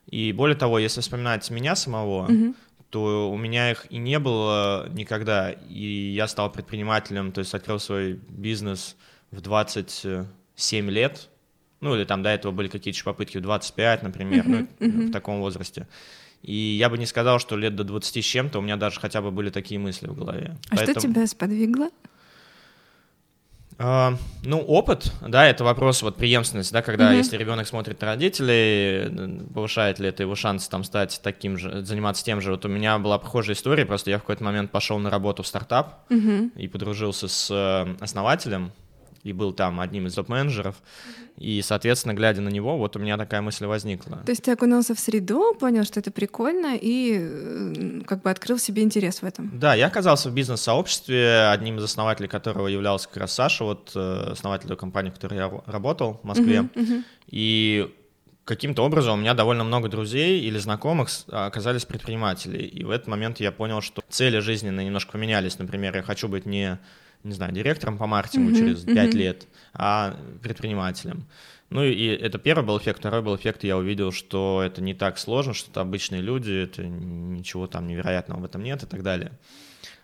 И 0.07 0.33
более 0.33 0.57
того, 0.57 0.79
если 0.79 1.01
вспоминать 1.01 1.49
меня 1.51 1.77
самого, 1.77 2.29
mm-hmm 2.29 2.55
то 2.91 3.31
у 3.31 3.37
меня 3.37 3.71
их 3.71 3.87
и 3.89 3.99
не 3.99 4.19
было 4.19 4.89
никогда. 4.91 5.53
И 5.53 6.13
я 6.13 6.27
стал 6.27 6.51
предпринимателем, 6.51 7.33
то 7.33 7.39
есть 7.39 7.55
открыл 7.55 7.79
свой 7.79 8.21
бизнес 8.29 8.97
в 9.31 9.41
27 9.41 10.91
лет. 10.91 11.29
Ну, 11.81 11.95
или 11.95 12.05
там 12.05 12.23
до 12.23 12.31
этого 12.31 12.53
были 12.53 12.69
какие-то 12.69 13.03
попытки 13.05 13.39
в 13.39 13.43
25, 13.43 14.03
например, 14.03 14.45
uh-huh, 14.45 14.69
ну, 14.81 14.87
uh-huh. 14.87 15.09
в 15.09 15.13
таком 15.13 15.41
возрасте. 15.41 15.89
И 16.43 16.53
я 16.53 16.91
бы 16.91 16.99
не 16.99 17.07
сказал, 17.07 17.39
что 17.39 17.57
лет 17.57 17.75
до 17.75 17.85
20 17.85 18.23
с 18.23 18.27
чем-то 18.27 18.59
у 18.59 18.63
меня 18.63 18.77
даже 18.77 19.01
хотя 19.01 19.23
бы 19.23 19.31
были 19.31 19.51
такие 19.51 19.79
мысли 19.79 20.07
в 20.07 20.15
голове. 20.15 20.57
А 20.69 20.77
Поэтому... 20.77 21.01
что 21.01 21.09
тебя 21.09 21.27
сподвигло? 21.27 21.91
А, 23.83 24.15
ну, 24.45 24.61
опыт, 24.61 25.11
да, 25.27 25.47
это 25.47 25.65
вопрос 25.65 26.03
вот 26.03 26.17
преемственности, 26.17 26.71
да, 26.71 26.83
когда 26.83 27.15
mm-hmm. 27.15 27.17
если 27.17 27.39
ребенок 27.39 27.67
смотрит 27.67 27.99
на 28.03 28.09
родителей, 28.09 29.41
повышает 29.55 29.99
ли 29.99 30.09
это 30.09 30.23
его 30.23 30.35
шанс 30.35 30.69
там 30.69 30.85
стать 30.85 31.19
таким 31.23 31.57
же, 31.57 31.83
заниматься 31.83 32.23
тем 32.23 32.43
же. 32.43 32.51
Вот 32.51 32.67
у 32.67 32.69
меня 32.69 32.99
была 32.99 33.17
похожая 33.17 33.57
история, 33.57 33.87
просто 33.87 34.11
я 34.11 34.19
в 34.19 34.21
какой-то 34.21 34.45
момент 34.45 34.71
пошел 34.71 34.99
на 34.99 35.09
работу 35.09 35.43
в 35.43 35.47
стартап 35.47 36.05
mm-hmm. 36.11 36.59
и 36.59 36.69
подружился 36.69 37.27
с 37.27 37.51
э, 37.51 37.97
основателем, 38.01 38.73
и 39.23 39.33
был 39.33 39.53
там 39.53 39.81
одним 39.81 40.07
из 40.07 40.15
топ-менеджеров. 40.15 40.77
И, 41.37 41.63
соответственно, 41.63 42.15
глядя 42.15 42.41
на 42.41 42.49
него, 42.49 42.77
вот 42.77 42.97
у 42.97 42.99
меня 42.99 43.17
такая 43.17 43.41
мысль 43.41 43.67
возникла. 43.67 44.19
То 44.19 44.33
есть 44.33 44.43
ты 44.43 44.53
окунулся 44.53 44.95
в 44.95 45.01
среду, 45.01 45.55
понял, 45.55 45.85
что 45.85 46.01
это 46.01 46.11
прикольно, 46.11 46.77
и 46.77 47.19
э, 47.19 48.01
как 48.07 48.23
бы 48.23 48.31
открыл 48.31 48.59
себе 48.59 48.83
интерес 48.83 49.23
в 49.23 49.25
этом. 49.25 49.51
Да, 49.59 49.75
я 49.75 49.87
оказался 49.87 50.31
в 50.31 50.35
бизнес-сообществе, 50.35 51.49
одним 51.49 51.79
из 51.79 51.85
основателей 51.85 52.29
которого 52.29 52.67
являлся 52.67 53.09
как 53.09 53.19
раз 53.19 53.35
Саша, 53.35 53.65
вот 53.65 53.93
э, 53.95 54.33
основатель 54.33 54.69
той 54.69 54.77
компании, 54.77 55.11
в 55.11 55.15
которой 55.15 55.37
я 55.37 55.51
работал 55.67 56.21
в 56.23 56.27
Москве. 56.27 56.57
Uh-huh, 56.57 56.75
uh-huh. 56.75 57.05
И 57.29 57.95
каким-то 58.45 58.83
образом 58.83 59.15
у 59.19 59.23
меня 59.23 59.35
довольно 59.35 59.65
много 59.65 59.89
друзей 59.89 60.41
или 60.41 60.59
знакомых 60.59 61.09
оказались 61.31 61.85
предприниматели. 61.85 62.59
И 62.59 62.85
в 62.85 62.91
этот 62.91 63.07
момент 63.07 63.39
я 63.41 63.53
понял, 63.53 63.81
что 63.81 64.03
цели 64.09 64.41
жизненные 64.41 64.87
немножко 64.87 65.13
поменялись. 65.13 65.59
Например, 65.59 65.95
я 65.95 66.03
хочу 66.03 66.27
быть 66.27 66.47
не 66.47 66.79
не 67.23 67.33
знаю, 67.33 67.53
директором 67.53 67.99
по 67.99 68.07
маркетингу 68.07 68.51
mm-hmm, 68.51 68.59
через 68.59 68.81
пять 68.85 69.15
mm-hmm. 69.15 69.19
лет, 69.19 69.49
а 69.75 70.17
предпринимателем. 70.43 71.27
Ну 71.71 71.85
и 71.85 72.07
это 72.07 72.39
первый 72.39 72.65
был 72.65 72.79
эффект. 72.79 72.99
Второй 72.99 73.23
был 73.23 73.37
эффект, 73.37 73.63
я 73.63 73.77
увидел, 73.77 74.11
что 74.11 74.61
это 74.65 74.83
не 74.83 74.93
так 74.93 75.19
сложно, 75.19 75.55
что 75.55 75.71
это 75.71 75.81
обычные 75.81 76.21
люди, 76.21 76.53
это 76.53 76.85
ничего 76.85 77.67
там 77.69 77.87
невероятного 77.87 78.41
в 78.41 78.45
этом 78.45 78.63
нет 78.63 78.83
и 78.83 78.87
так 78.87 79.03
далее. 79.03 79.33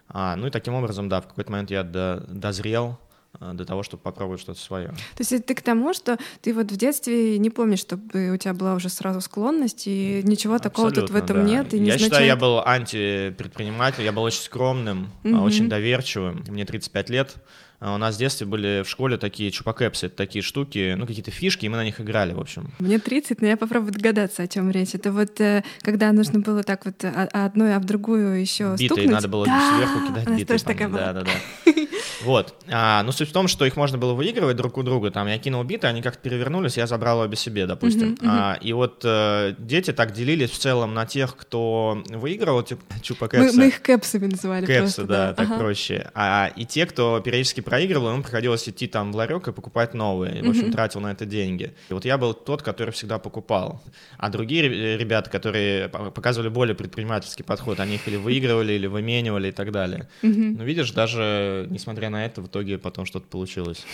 А, 0.08 0.36
ну 0.36 0.46
и 0.46 0.50
таким 0.50 0.74
образом, 0.74 1.08
да, 1.08 1.20
в 1.20 1.26
какой-то 1.26 1.50
момент 1.50 1.70
я 1.70 1.82
до, 1.82 2.24
дозрел 2.28 3.00
Э, 3.40 3.52
до 3.54 3.64
того, 3.64 3.82
чтобы 3.82 4.02
попробовать 4.02 4.40
что-то 4.40 4.60
свое. 4.60 4.88
То 4.88 5.20
есть 5.20 5.46
ты 5.46 5.54
к 5.54 5.62
тому, 5.62 5.92
что 5.94 6.18
ты 6.42 6.54
вот 6.54 6.70
в 6.70 6.76
детстве 6.76 7.38
не 7.38 7.50
помнишь, 7.50 7.80
чтобы 7.80 8.30
у 8.32 8.36
тебя 8.36 8.54
была 8.54 8.74
уже 8.74 8.88
сразу 8.88 9.20
склонность, 9.20 9.86
и 9.86 10.22
ничего 10.24 10.54
Абсолютно, 10.54 10.70
такого 10.70 10.92
тут 10.92 11.10
в 11.10 11.16
этом 11.16 11.38
да. 11.38 11.42
нет. 11.42 11.74
И 11.74 11.78
я 11.78 11.84
значит... 11.84 12.02
считаю, 12.02 12.26
я 12.26 12.36
был 12.36 12.60
антипредприниматель, 12.64 14.04
я 14.04 14.12
был 14.12 14.22
очень 14.22 14.42
скромным, 14.42 15.10
угу. 15.24 15.38
очень 15.38 15.68
доверчивым. 15.68 16.44
Мне 16.48 16.64
35 16.64 17.10
лет. 17.10 17.36
А 17.78 17.94
у 17.94 17.98
нас 17.98 18.14
в 18.14 18.18
детстве 18.18 18.46
были 18.46 18.82
в 18.82 18.88
школе 18.88 19.18
такие 19.18 19.50
чупакэпсы, 19.50 20.08
такие 20.08 20.42
штуки, 20.42 20.94
ну, 20.96 21.06
какие-то 21.06 21.30
фишки, 21.30 21.66
и 21.66 21.68
мы 21.68 21.76
на 21.76 21.84
них 21.84 22.00
играли, 22.00 22.32
в 22.32 22.40
общем. 22.40 22.72
Мне 22.78 22.98
30, 22.98 23.42
но 23.42 23.48
я 23.48 23.58
попробую 23.58 23.92
догадаться, 23.92 24.42
о 24.42 24.48
чем 24.48 24.70
речь. 24.70 24.94
Это 24.94 25.12
вот 25.12 25.38
э, 25.42 25.62
когда 25.82 26.10
нужно 26.12 26.40
было 26.40 26.62
так 26.62 26.86
вот 26.86 27.04
одной, 27.04 27.76
а 27.76 27.78
в 27.78 27.84
другую 27.84 28.40
еще 28.40 28.72
битой, 28.78 28.86
стукнуть. 28.86 29.10
надо 29.10 29.28
было 29.28 29.44
да! 29.44 29.76
сверху 29.76 30.08
кидать 30.08 30.28
битой. 30.28 30.46
Тоже 30.46 30.64
такая 30.64 30.88
была. 30.88 31.12
Да, 31.12 31.12
да, 31.12 31.20
да. 31.22 31.72
Вот. 32.24 32.54
А, 32.70 33.02
ну, 33.02 33.12
суть 33.12 33.28
в 33.28 33.32
том, 33.32 33.46
что 33.48 33.64
их 33.66 33.76
можно 33.76 33.98
было 33.98 34.14
выигрывать 34.14 34.56
друг 34.56 34.78
у 34.78 34.82
друга. 34.82 35.10
Там 35.10 35.26
я 35.28 35.38
кинул 35.38 35.62
биты, 35.64 35.86
они 35.86 36.02
как-то 36.02 36.20
перевернулись, 36.22 36.76
я 36.76 36.86
забрал 36.86 37.20
обе 37.20 37.36
себе, 37.36 37.66
допустим. 37.66 38.10
Мгм, 38.12 38.16
мгм. 38.20 38.28
А, 38.30 38.58
и 38.60 38.72
вот 38.72 39.02
э, 39.04 39.54
дети 39.58 39.92
так 39.92 40.12
делились 40.12 40.50
в 40.50 40.58
целом 40.58 40.94
на 40.94 41.04
тех, 41.06 41.36
кто 41.36 42.02
выигрывал, 42.08 42.62
типа 42.62 42.82
Чупа 43.02 43.24
Мы, 43.26 43.28
Кэпса. 43.28 43.56
мы 43.58 43.68
их 43.68 43.82
кэпсами 43.82 44.26
называли 44.26 44.66
Кэпсы, 44.66 44.80
просто. 45.02 45.04
да, 45.04 45.32
так 45.34 45.46
Ага. 45.50 45.58
проще. 45.58 46.10
А 46.14 46.50
и 46.56 46.64
те, 46.64 46.86
кто 46.86 47.20
периодически 47.20 47.60
проигрывал, 47.60 48.12
ему 48.12 48.22
приходилось 48.22 48.68
идти 48.68 48.86
там 48.86 49.12
в 49.12 49.16
ларек 49.16 49.48
и 49.48 49.52
покупать 49.52 49.92
новые. 49.94 50.38
И, 50.38 50.42
в 50.42 50.48
общем, 50.48 50.64
Мгм. 50.64 50.72
тратил 50.72 51.00
на 51.00 51.12
это 51.12 51.26
деньги. 51.26 51.74
И 51.90 51.92
вот 51.94 52.04
я 52.04 52.16
был 52.18 52.32
тот, 52.34 52.62
который 52.62 52.90
всегда 52.92 53.18
покупал. 53.18 53.82
А 54.18 54.30
другие 54.30 54.62
ре- 54.68 54.96
ребята, 54.96 55.28
которые 55.30 55.88
по- 55.88 56.10
показывали 56.10 56.48
более 56.48 56.74
предпринимательский 56.74 57.44
подход, 57.44 57.78
они 57.80 57.96
их 57.96 58.08
или 58.08 58.16
выигрывали, 58.16 58.72
или 58.72 58.86
выменивали 58.86 59.48
и 59.48 59.52
так 59.52 59.70
далее. 59.70 60.08
Мгм. 60.22 60.56
Ну, 60.56 60.64
видишь, 60.64 60.90
даже 60.92 61.66
несмотря 61.70 62.05
на 62.10 62.24
это, 62.26 62.40
в 62.42 62.46
итоге 62.46 62.78
потом 62.78 63.06
что-то 63.06 63.26
получилось. 63.26 63.84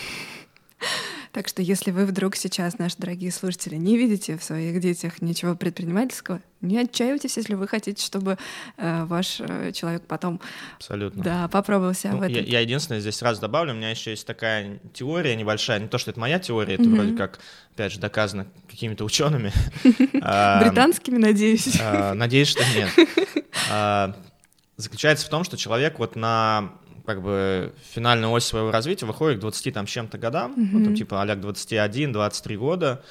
Так 1.31 1.49
что 1.49 1.63
если 1.63 1.93
вы 1.93 2.05
вдруг 2.05 2.37
сейчас, 2.37 2.79
наши 2.79 2.97
дорогие 2.99 3.33
слушатели, 3.33 3.77
не 3.77 3.97
видите 3.97 4.37
в 4.37 4.45
своих 4.45 4.79
детях 4.81 5.23
ничего 5.23 5.55
предпринимательского, 5.55 6.43
не 6.61 6.77
отчаивайтесь, 6.79 7.39
если 7.39 7.55
вы 7.55 7.67
хотите, 7.67 8.05
чтобы 8.05 8.37
э, 8.77 9.05
ваш 9.05 9.41
э, 9.41 9.73
человек 9.73 10.03
потом 10.07 10.43
Абсолютно. 10.77 11.23
да, 11.25 11.49
попробовал 11.49 11.95
себя 11.95 12.13
Ну, 12.13 12.19
в 12.19 12.23
этом. 12.23 12.35
я, 12.35 12.43
я 12.43 12.61
единственное 12.61 13.01
здесь 13.01 13.17
сразу 13.17 13.41
добавлю, 13.41 13.73
у 13.73 13.77
меня 13.77 13.89
еще 13.89 14.11
есть 14.11 14.27
такая 14.27 14.79
теория 14.93 15.35
небольшая, 15.35 15.81
не 15.81 15.89
то, 15.89 15.97
что 15.97 16.11
это 16.11 16.21
моя 16.21 16.39
теория, 16.39 16.75
это 16.75 16.83
Мгм. 16.83 16.97
вроде 16.97 17.17
как, 17.17 17.39
опять 17.73 17.93
же, 17.93 17.99
доказано 17.99 18.47
какими-то 18.69 19.05
учеными. 19.05 19.53
А, 20.21 20.61
Британскими, 20.63 21.17
надеюсь. 21.17 21.81
а, 21.81 22.13
Надеюсь, 22.13 22.49
что 22.49 22.63
нет. 22.77 22.91
А, 23.71 24.15
Заключается 24.77 25.27
в 25.27 25.29
том, 25.31 25.45
что 25.45 25.57
человек 25.57 25.99
вот 25.99 26.15
на 26.17 26.73
как 27.07 27.23
бы 27.23 27.73
финальную 27.95 28.33
ось 28.33 28.45
своего 28.45 28.71
развития 28.71 29.07
выходит 29.07 29.39
к 29.39 29.41
20 29.41 29.75
там 29.75 29.87
чем-то 29.87 30.19
годам, 30.19 30.53
Мгм. 30.53 30.71
вот 30.79 30.85
там 30.85 30.95
типа 30.95 31.21
а 31.23 31.27
21-23 31.27 32.57
года, 32.57 33.03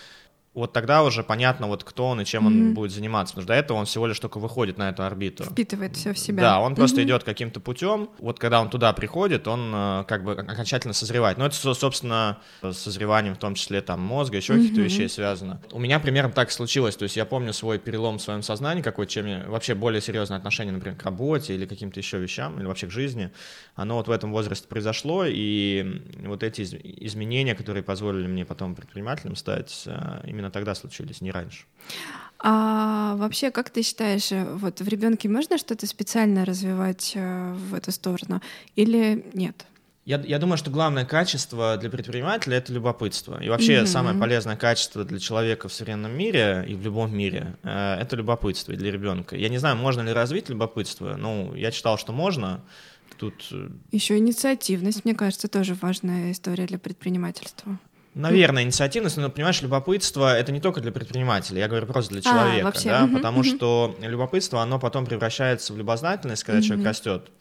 вот 0.54 0.74
тогда 0.74 1.04
уже 1.04 1.24
понятно, 1.24 1.68
вот 1.68 1.84
кто 1.86 2.08
он 2.08 2.20
и 2.22 2.26
чем 2.26 2.46
он 2.46 2.54
Мгм. 2.58 2.74
будет 2.74 2.92
заниматься, 2.92 3.34
потому 3.34 3.44
что 3.46 3.54
до 3.54 3.60
этого 3.60 3.78
он 3.78 3.86
всего 3.86 4.06
лишь 4.08 4.20
только 4.20 4.38
выходит 4.40 4.78
на 4.78 4.90
эту 4.90 5.04
орбиту. 5.04 5.46
Впитывает 5.46 5.96
все 5.96 6.14
в 6.14 6.20
себя. 6.20 6.42
Да, 6.42 6.60
он 6.60 6.76
просто 6.76 7.00
Мгм. 7.00 7.08
идет 7.08 7.24
каким-то 7.24 7.60
путем. 7.62 8.10
Вот 8.20 8.38
когда 8.38 8.60
он 8.60 8.70
туда 8.70 8.92
приходит, 8.92 9.48
он 9.48 9.72
э, 9.74 10.04
как 10.08 10.24
бы 10.26 10.34
окончательно 10.34 10.94
созревает. 10.94 11.38
Но 11.38 11.46
это, 11.46 11.56
со- 11.56 11.74
собственно, 11.74 12.40
с 12.62 12.74
созреванием 12.78 13.36
в 13.36 13.38
том 13.38 13.56
числе 13.56 13.82
там 13.82 14.02
мозга, 14.02 14.38
еще 14.38 14.56
каких-то 14.56 14.76
Мгм. 14.82 14.84
вещей 14.84 15.08
связано. 15.08 15.62
У 15.72 15.80
меня 15.80 16.00
примерно 16.00 16.32
так 16.34 16.52
случилось. 16.52 16.98
То 16.98 17.04
есть 17.04 17.16
я 17.16 17.24
помню 17.26 17.54
свой 17.54 17.80
перелом 17.80 18.18
в 18.18 18.22
своем 18.22 18.42
сознании, 18.44 18.82
какой 18.82 19.08
чем 19.08 19.26
я 19.28 19.46
вообще 19.48 19.74
более 19.74 20.02
серьезное 20.02 20.38
отношение, 20.38 20.74
например, 20.74 20.98
к 20.98 21.04
работе 21.04 21.56
или 21.56 21.66
каким-то 21.66 22.00
еще 22.00 22.18
вещам, 22.20 22.60
или 22.60 22.66
вообще 22.66 22.88
к 22.88 22.92
жизни. 22.92 23.32
Оно 23.76 23.96
вот 23.96 24.08
в 24.10 24.12
этом 24.12 24.32
возрасте 24.34 24.68
произошло, 24.68 25.24
и 25.26 26.02
вот 26.26 26.44
эти 26.44 26.62
из- 26.62 26.74
изменения, 26.74 27.56
которые 27.56 27.84
позволили 27.84 28.28
мне 28.28 28.46
потом 28.46 28.76
предпринимателем 28.76 29.36
стать, 29.36 29.84
э, 29.86 30.22
именно 30.42 30.52
тогда 30.52 30.76
случились, 30.76 31.22
не 31.22 31.32
раньше. 31.32 31.66
А 32.40 33.16
вообще, 33.18 33.52
как 33.52 33.70
ты 33.70 33.84
считаешь, 33.84 34.32
э, 34.32 34.44
вот 34.56 34.82
в 34.82 34.88
ребенке 34.88 35.30
можно 35.30 35.58
что-то 35.58 35.86
специально 35.86 36.44
развивать 36.44 37.14
э, 37.16 37.54
в 37.54 37.76
эту 37.76 37.92
сторону 37.92 38.42
или 38.76 39.26
нет? 39.34 39.66
Я, 40.06 40.20
я 40.26 40.40
думаю, 40.40 40.58
что 40.58 40.72
главное 40.72 41.06
качество 41.06 41.78
для 41.78 41.92
предпринимателя 41.92 42.58
это 42.58 42.74
любопытство. 42.74 43.40
И 43.44 43.50
вообще 43.50 43.78
Мгм. 43.82 43.88
самое 43.88 44.18
полезное 44.20 44.56
качество 44.58 45.04
для 45.06 45.20
человека 45.20 45.70
в 45.70 45.74
современном 45.74 46.18
мире 46.18 46.66
и 46.68 46.74
в 46.74 46.82
любом 46.84 47.16
мире 47.16 47.56
э, 47.62 47.98
это 48.02 48.16
любопытство 48.16 48.72
и 48.72 48.76
для 48.76 48.92
ребенка. 48.92 49.36
Я 49.36 49.50
не 49.50 49.60
знаю, 49.60 49.78
можно 49.78 50.02
ли 50.02 50.12
развить 50.12 50.50
любопытство. 50.50 51.16
Ну, 51.18 51.54
я 51.54 51.70
читал, 51.70 52.00
что 52.00 52.12
можно. 52.12 52.62
Тут, 53.18 53.50
э, 53.52 53.70
Еще 53.92 54.18
инициативность, 54.18 55.06
мне 55.06 55.14
кажется, 55.14 55.48
тоже 55.48 55.76
важная 55.80 56.32
история 56.32 56.66
для 56.66 56.80
предпринимательства. 56.80 57.78
Наверное, 58.14 58.64
инициативность, 58.64 59.18
но 59.18 59.30
понимаешь, 59.30 59.62
любопытство 59.62 60.36
это 60.36 60.52
не 60.52 60.60
только 60.60 60.82
для 60.82 60.92
предпринимателя, 60.92 61.60
я 61.60 61.68
говорю 61.68 61.88
просто 61.88 62.12
для 62.12 62.20
А, 62.20 62.24
человека, 62.24 62.66
вообще, 62.66 62.90
да, 62.90 63.10
потому 63.14 63.44
что 63.44 63.96
любопытство 64.02 64.62
оно 64.62 64.80
потом 64.80 65.06
превращается 65.06 65.74
в 65.74 65.78
любознательность, 65.78 66.44
когда 66.44 66.62
человек 66.62 66.86
растет. 66.86 67.32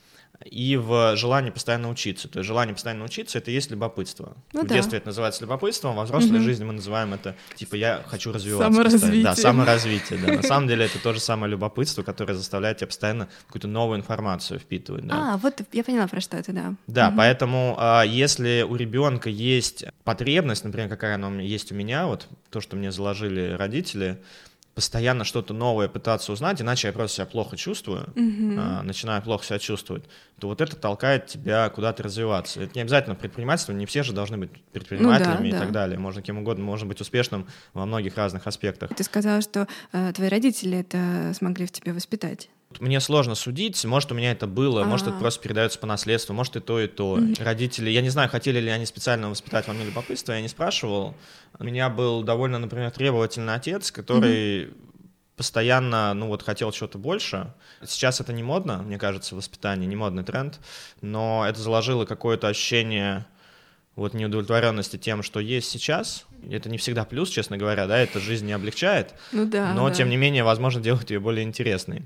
И 0.44 0.76
в 0.76 1.16
желание 1.16 1.52
постоянно 1.52 1.90
учиться. 1.90 2.26
То 2.28 2.38
есть 2.38 2.46
желание 2.46 2.74
постоянно 2.74 3.04
учиться 3.04 3.38
это 3.38 3.50
и 3.50 3.54
есть 3.54 3.70
любопытство. 3.70 4.36
Ну 4.52 4.62
в 4.62 4.66
да. 4.66 4.74
детстве 4.74 4.98
это 4.98 5.08
называется 5.08 5.42
любопытством, 5.42 5.96
во 5.96 6.04
взрослой 6.04 6.38
Мгм. 6.38 6.42
жизни 6.44 6.64
мы 6.64 6.72
называем 6.72 7.12
это 7.12 7.36
типа 7.56 7.74
я 7.74 8.02
хочу 8.06 8.32
развиваться. 8.32 8.72
Саморазвитие. 8.72 9.22
Да, 9.22 9.34
саморазвитие. 9.34 10.18
Да. 10.18 10.32
На 10.32 10.42
самом 10.42 10.66
деле 10.66 10.86
это 10.86 10.98
то 10.98 11.12
же 11.12 11.20
самое 11.20 11.50
любопытство, 11.50 12.02
которое 12.02 12.34
заставляет 12.34 12.78
тебя 12.78 12.86
постоянно 12.86 13.28
какую-то 13.46 13.68
новую 13.68 13.98
информацию 13.98 14.58
впитывать. 14.58 15.06
Да. 15.06 15.34
А, 15.34 15.36
вот 15.36 15.60
я 15.72 15.84
поняла, 15.84 16.06
про 16.08 16.20
что 16.20 16.38
это, 16.38 16.52
да. 16.52 16.74
Да, 16.86 17.08
Мгм. 17.08 17.18
поэтому 17.18 17.76
а, 17.78 18.02
если 18.02 18.64
у 18.68 18.76
ребенка 18.76 19.28
есть 19.28 19.84
потребность, 20.04 20.64
например, 20.64 20.88
какая 20.88 21.16
она 21.16 21.42
есть 21.42 21.70
у 21.70 21.74
меня, 21.74 22.06
вот 22.06 22.28
то, 22.50 22.60
что 22.60 22.76
мне 22.76 22.90
заложили 22.92 23.54
родители, 23.58 24.18
постоянно 24.74 25.24
что-то 25.24 25.52
новое 25.52 25.88
пытаться 25.88 26.32
узнать, 26.32 26.60
иначе 26.62 26.88
я 26.88 26.92
просто 26.92 27.16
себя 27.16 27.26
плохо 27.26 27.56
чувствую, 27.56 28.12
а, 28.16 28.82
начинаю 28.82 29.22
плохо 29.22 29.44
себя 29.44 29.58
чувствовать, 29.58 30.04
то 30.38 30.48
вот 30.48 30.60
это 30.60 30.76
толкает 30.76 31.26
тебя 31.26 31.68
куда-то 31.70 32.02
развиваться. 32.02 32.62
Это 32.62 32.72
не 32.74 32.82
обязательно 32.82 33.14
предпринимательство, 33.14 33.72
не 33.72 33.86
все 33.86 34.02
же 34.02 34.12
должны 34.12 34.38
быть 34.38 34.50
предпринимателями 34.72 35.48
и 35.48 35.52
да. 35.52 35.60
так 35.60 35.72
далее. 35.72 35.98
Можно 35.98 36.22
кем 36.22 36.38
угодно, 36.38 36.64
можно 36.64 36.86
быть 36.86 37.00
успешным 37.00 37.46
во 37.74 37.84
многих 37.86 38.16
разных 38.16 38.46
аспектах. 38.46 38.94
Ты 38.94 39.04
сказала, 39.04 39.40
что 39.40 39.66
э, 39.92 40.12
твои 40.14 40.28
родители 40.28 40.78
это 40.78 41.32
смогли 41.34 41.66
в 41.66 41.72
тебе 41.72 41.92
воспитать. 41.92 42.48
Мне 42.78 43.00
сложно 43.00 43.34
судить, 43.34 43.84
может, 43.84 44.12
у 44.12 44.14
меня 44.14 44.30
это 44.30 44.46
было, 44.46 44.84
может, 44.84 45.08
это 45.08 45.16
А. 45.16 45.20
просто 45.20 45.42
передается 45.42 45.78
по 45.78 45.86
наследству, 45.86 46.34
может, 46.34 46.54
и 46.56 46.60
то, 46.60 46.80
и 46.80 46.86
то. 46.86 47.18
Родители, 47.40 47.90
я 47.90 48.00
не 48.00 48.10
знаю, 48.10 48.30
хотели 48.30 48.60
ли 48.60 48.70
они 48.70 48.86
специально 48.86 49.28
воспитать 49.28 49.66
во 49.66 49.74
мне 49.74 49.84
любопытство, 49.84 50.32
я 50.32 50.40
не 50.40 50.48
спрашивал. 50.48 51.16
У 51.58 51.64
меня 51.64 51.88
был 51.88 52.22
довольно, 52.22 52.58
например, 52.58 52.92
требовательный 52.92 53.54
отец, 53.54 53.90
который 53.90 54.72
постоянно, 55.36 56.14
ну 56.14 56.28
вот, 56.28 56.42
хотел 56.42 56.70
чего-то 56.70 56.98
больше. 56.98 57.52
Сейчас 57.84 58.20
это 58.20 58.32
не 58.32 58.42
модно, 58.42 58.82
мне 58.82 58.98
кажется, 58.98 59.34
воспитание, 59.34 59.86
не 59.88 59.96
модный 59.96 60.22
тренд, 60.22 60.60
но 61.00 61.44
это 61.48 61.58
заложило 61.58 62.04
какое-то 62.04 62.46
ощущение 62.46 63.26
вот 63.96 64.14
неудовлетворенности 64.14 64.96
тем, 64.96 65.22
что 65.22 65.40
есть 65.40 65.68
сейчас. 65.70 66.26
Это 66.50 66.70
не 66.70 66.78
всегда 66.78 67.04
плюс, 67.04 67.28
честно 67.28 67.58
говоря, 67.58 67.86
да, 67.86 67.98
это 67.98 68.18
жизнь 68.18 68.46
не 68.46 68.52
облегчает, 68.52 69.12
Ну 69.32 69.44
да. 69.44 69.74
но, 69.74 69.88
да. 69.88 69.94
тем 69.94 70.08
не 70.08 70.16
менее, 70.16 70.42
возможно, 70.42 70.80
делает 70.80 71.10
ее 71.10 71.20
более 71.20 71.44
интересной. 71.44 72.04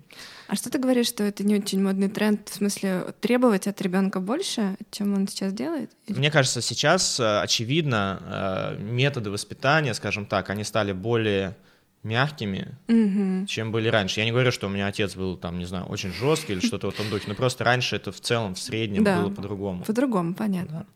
А 0.49 0.57
что 0.57 0.71
ты 0.71 0.79
говоришь, 0.79 1.07
что 1.07 1.23
это 1.23 1.45
не 1.45 1.57
очень 1.57 1.81
модный 1.81 2.09
тренд, 2.09 2.49
в 2.49 2.55
смысле 2.55 3.15
требовать 3.21 3.67
от 3.69 3.81
ребенка 3.81 4.19
больше, 4.21 4.77
чем 4.91 5.15
он 5.15 5.29
сейчас 5.29 5.53
делает? 5.53 5.91
Мне 6.09 6.31
кажется, 6.31 6.61
сейчас, 6.63 7.21
э, 7.21 7.41
очевидно, 7.41 8.75
э, 8.79 8.83
методы 8.83 9.31
воспитания, 9.31 9.95
скажем 9.95 10.27
так, 10.27 10.51
они 10.51 10.65
стали 10.65 10.93
более 10.93 11.57
мягкими, 12.05 12.77
Мгм. 12.89 13.47
чем 13.47 13.73
были 13.73 13.89
раньше. 13.89 14.21
Я 14.21 14.27
не 14.27 14.33
говорю, 14.33 14.53
что 14.53 14.67
у 14.67 14.71
меня 14.71 14.87
отец 14.87 15.17
был, 15.17 15.37
там, 15.37 15.59
не 15.59 15.65
знаю, 15.65 15.87
очень 15.87 16.13
жесткий 16.13 16.53
или 16.53 16.61
что-то 16.61 16.91
в 16.91 16.95
этом 16.95 17.09
духе, 17.11 17.25
но 17.29 17.35
просто 17.35 17.65
раньше 17.65 17.97
это 17.97 18.13
в 18.13 18.21
целом, 18.21 18.55
в 18.55 18.59
среднем 18.59 19.05
Да. 19.05 19.21
было 19.23 19.31
по-другому. 19.31 19.85
По-другому, 19.85 20.35
понятно. 20.35 20.81
Да. 20.81 20.87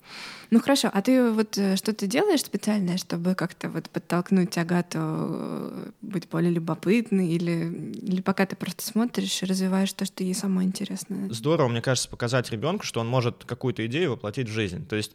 Ну 0.51 0.61
хорошо, 0.61 0.91
а 0.93 1.03
ты 1.03 1.31
вот 1.31 1.59
э, 1.59 1.77
что-то 1.77 2.07
делаешь 2.07 2.41
специальное, 2.41 2.97
чтобы 2.97 3.35
как-то 3.35 3.69
вот 3.69 3.91
подтолкнуть 3.91 4.57
Агату 4.57 4.99
э, 5.01 5.91
быть 6.01 6.27
более 6.29 6.51
любопытной, 6.51 7.29
или, 7.29 7.93
или 8.03 8.23
пока 8.23 8.47
ты 8.47 8.57
просто 8.57 8.83
смотришь 8.83 9.43
и 9.43 9.47
развиваешь 9.47 9.93
то, 9.93 10.07
что 10.07 10.25
ей 10.25 10.35
самое 10.35 10.67
интересное? 10.67 11.29
Здорово, 11.31 11.69
мне 11.69 11.83
кажется, 11.83 12.09
показать 12.09 12.51
ребенку, 12.51 12.85
что 12.87 13.01
он 13.01 13.09
может 13.09 13.45
какую-то 13.45 13.85
идею 13.87 14.13
воплотить 14.13 14.49
в 14.49 14.53
жизнь. 14.53 14.87
То 14.87 14.97
есть, 14.97 15.13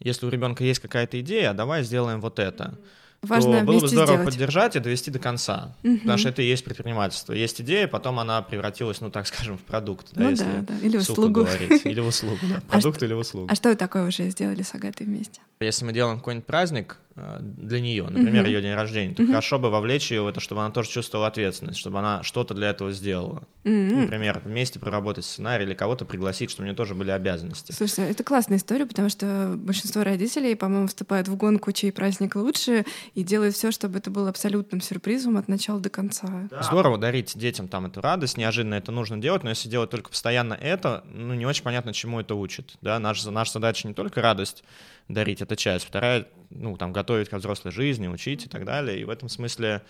если 0.00 0.26
у 0.26 0.30
ребенка 0.30 0.64
есть 0.64 0.80
какая-то 0.80 1.20
идея, 1.20 1.52
давай 1.52 1.84
сделаем 1.84 2.20
вот 2.20 2.40
это. 2.40 2.76
Важно 3.22 3.60
то 3.60 3.64
было 3.64 3.78
бы 3.80 3.88
здорово 3.88 4.14
сделать. 4.18 4.24
поддержать 4.26 4.76
и 4.76 4.80
довести 4.80 5.10
до 5.10 5.18
конца. 5.18 5.74
Мгм. 5.82 6.00
Потому 6.00 6.18
что 6.18 6.28
это 6.30 6.42
и 6.42 6.46
есть 6.46 6.64
предпринимательство. 6.64 7.32
Есть 7.32 7.60
идея, 7.60 7.86
потом 7.86 8.18
она 8.18 8.42
превратилась, 8.42 9.00
ну 9.00 9.10
так 9.10 9.26
скажем, 9.26 9.58
в 9.58 9.62
продукт. 9.62 10.08
Да, 10.12 10.24
Ну 10.24 10.30
если 10.30 10.44
да, 10.44 10.60
да, 10.68 10.74
или 10.82 10.96
в 10.96 11.02
сухо 11.02 11.20
услугу. 11.20 11.40
говорить. 11.44 11.86
Или 11.86 12.00
в 12.00 12.06
услугу, 12.08 12.38
да. 12.42 12.56
А 12.68 12.70
Продукт 12.72 12.96
что- 12.98 13.06
или 13.06 13.14
в 13.14 13.18
услугу. 13.18 13.46
А 13.50 13.54
что 13.54 13.68
вы 13.68 13.76
такое 13.76 14.06
уже 14.08 14.28
сделали 14.30 14.62
с 14.62 14.74
Агатой 14.74 15.06
вместе? 15.06 15.40
Если 15.60 15.84
мы 15.84 15.92
делаем 15.92 16.18
какой-нибудь 16.18 16.46
праздник 16.46 16.96
э, 17.14 17.38
для 17.40 17.78
нее, 17.80 18.02
например, 18.04 18.42
Мгм. 18.42 18.46
ее 18.52 18.62
день 18.62 18.74
рождения, 18.74 19.14
то 19.14 19.24
хорошо 19.26 19.58
бы 19.60 19.70
вовлечь 19.70 20.10
ее 20.10 20.22
в 20.22 20.26
это, 20.26 20.40
чтобы 20.40 20.62
она 20.62 20.70
тоже 20.72 20.88
чувствовала 20.88 21.28
ответственность, 21.28 21.78
чтобы 21.78 22.00
она 22.00 22.22
что-то 22.24 22.54
для 22.54 22.70
этого 22.70 22.90
сделала. 22.90 23.42
М-м. 23.64 24.00
Например, 24.02 24.40
вместе 24.44 24.80
проработать 24.80 25.24
сценарий 25.24 25.64
или 25.64 25.74
кого-то 25.74 26.04
пригласить, 26.04 26.50
чтобы 26.50 26.64
у 26.64 26.66
нее 26.70 26.76
тоже 26.76 26.96
были 26.96 27.10
обязанности. 27.12 27.70
Слушай, 27.70 28.10
это 28.10 28.24
классная 28.24 28.56
история, 28.58 28.86
потому 28.86 29.08
что 29.08 29.54
большинство 29.56 30.02
родителей, 30.02 30.56
по-моему, 30.56 30.88
вступают 30.88 31.28
в 31.28 31.36
гонку, 31.36 31.70
чей 31.70 31.92
праздник 31.92 32.34
лучше, 32.34 32.84
и 33.14 33.22
делают 33.22 33.54
все, 33.54 33.70
чтобы 33.70 33.98
это 33.98 34.10
было 34.10 34.28
абсолютным 34.28 34.80
сюрпризом 34.80 35.36
от 35.36 35.48
начала 35.48 35.80
до 35.80 35.90
конца. 35.90 36.48
Здорово 36.60 36.98
дарить 36.98 37.36
детям 37.36 37.68
там 37.68 37.86
эту 37.86 38.00
радость, 38.00 38.36
неожиданно 38.36 38.74
это 38.74 38.92
нужно 38.92 39.18
делать, 39.18 39.42
но 39.42 39.50
если 39.50 39.68
делать 39.68 39.90
только 39.90 40.10
постоянно 40.10 40.54
это, 40.54 41.04
ну 41.06 41.34
не 41.34 41.46
очень 41.46 41.62
понятно, 41.62 41.92
чему 41.92 42.20
это 42.20 42.34
учит. 42.34 42.76
Да? 42.80 42.98
Наша, 42.98 43.30
наша 43.30 43.54
задача 43.54 43.86
не 43.86 43.94
только 43.94 44.22
радость 44.22 44.64
дарить, 45.08 45.42
это 45.42 45.56
часть. 45.56 45.86
Вторая 45.86 46.26
ну, 46.50 46.76
там, 46.76 46.92
готовить 46.92 47.28
к 47.28 47.36
взрослой 47.36 47.72
жизни, 47.72 48.08
учить 48.08 48.46
и 48.46 48.48
так 48.48 48.64
далее. 48.64 49.00
И 49.00 49.04
в 49.04 49.10
этом 49.10 49.28
смысле 49.28 49.82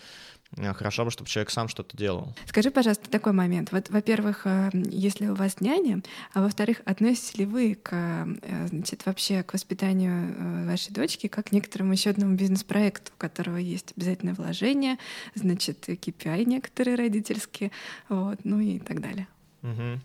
хорошо 0.74 1.04
бы, 1.04 1.10
чтобы 1.10 1.28
человек 1.30 1.50
сам 1.50 1.68
что-то 1.68 1.96
делал. 1.96 2.34
Скажи, 2.46 2.70
пожалуйста, 2.70 3.08
такой 3.08 3.32
момент. 3.32 3.72
Вот, 3.72 3.88
во-первых, 3.90 4.42
э, 4.44 4.70
если 4.72 5.26
у 5.26 5.34
вас 5.34 5.60
няня, 5.60 6.02
а 6.34 6.42
во-вторых, 6.42 6.82
относитесь 6.84 7.38
ли 7.38 7.46
вы 7.46 7.74
к, 7.74 7.92
э, 7.92 8.66
значит, 8.68 9.06
вообще 9.06 9.42
к 9.42 9.54
воспитанию 9.54 10.66
вашей 10.66 10.92
дочки 10.92 11.26
как 11.26 11.46
к 11.46 11.52
некоторому 11.52 11.92
еще 11.92 12.10
одному 12.10 12.36
бизнес-проекту, 12.36 13.12
у 13.14 13.18
которого 13.18 13.56
есть 13.56 13.92
обязательное 13.96 14.34
вложение, 14.34 14.98
значит, 15.34 15.88
KPI 15.88 16.44
некоторые 16.44 16.96
родительские, 16.96 17.70
вот, 18.08 18.38
ну 18.44 18.60
и 18.60 18.78
так 18.78 19.00
далее. 19.00 19.26
Угу. 19.62 20.00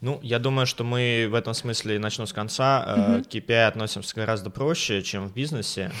Ну, 0.00 0.20
я 0.22 0.38
думаю, 0.38 0.66
что 0.66 0.84
мы 0.84 1.28
в 1.30 1.34
этом 1.34 1.54
смысле, 1.54 1.98
начну 1.98 2.26
с 2.26 2.32
конца, 2.32 2.82
угу. 2.82 3.24
к 3.24 3.28
KPI 3.28 3.66
относимся 3.66 4.14
гораздо 4.14 4.50
проще, 4.50 5.02
чем 5.02 5.28
в 5.28 5.34
бизнесе. 5.34 5.92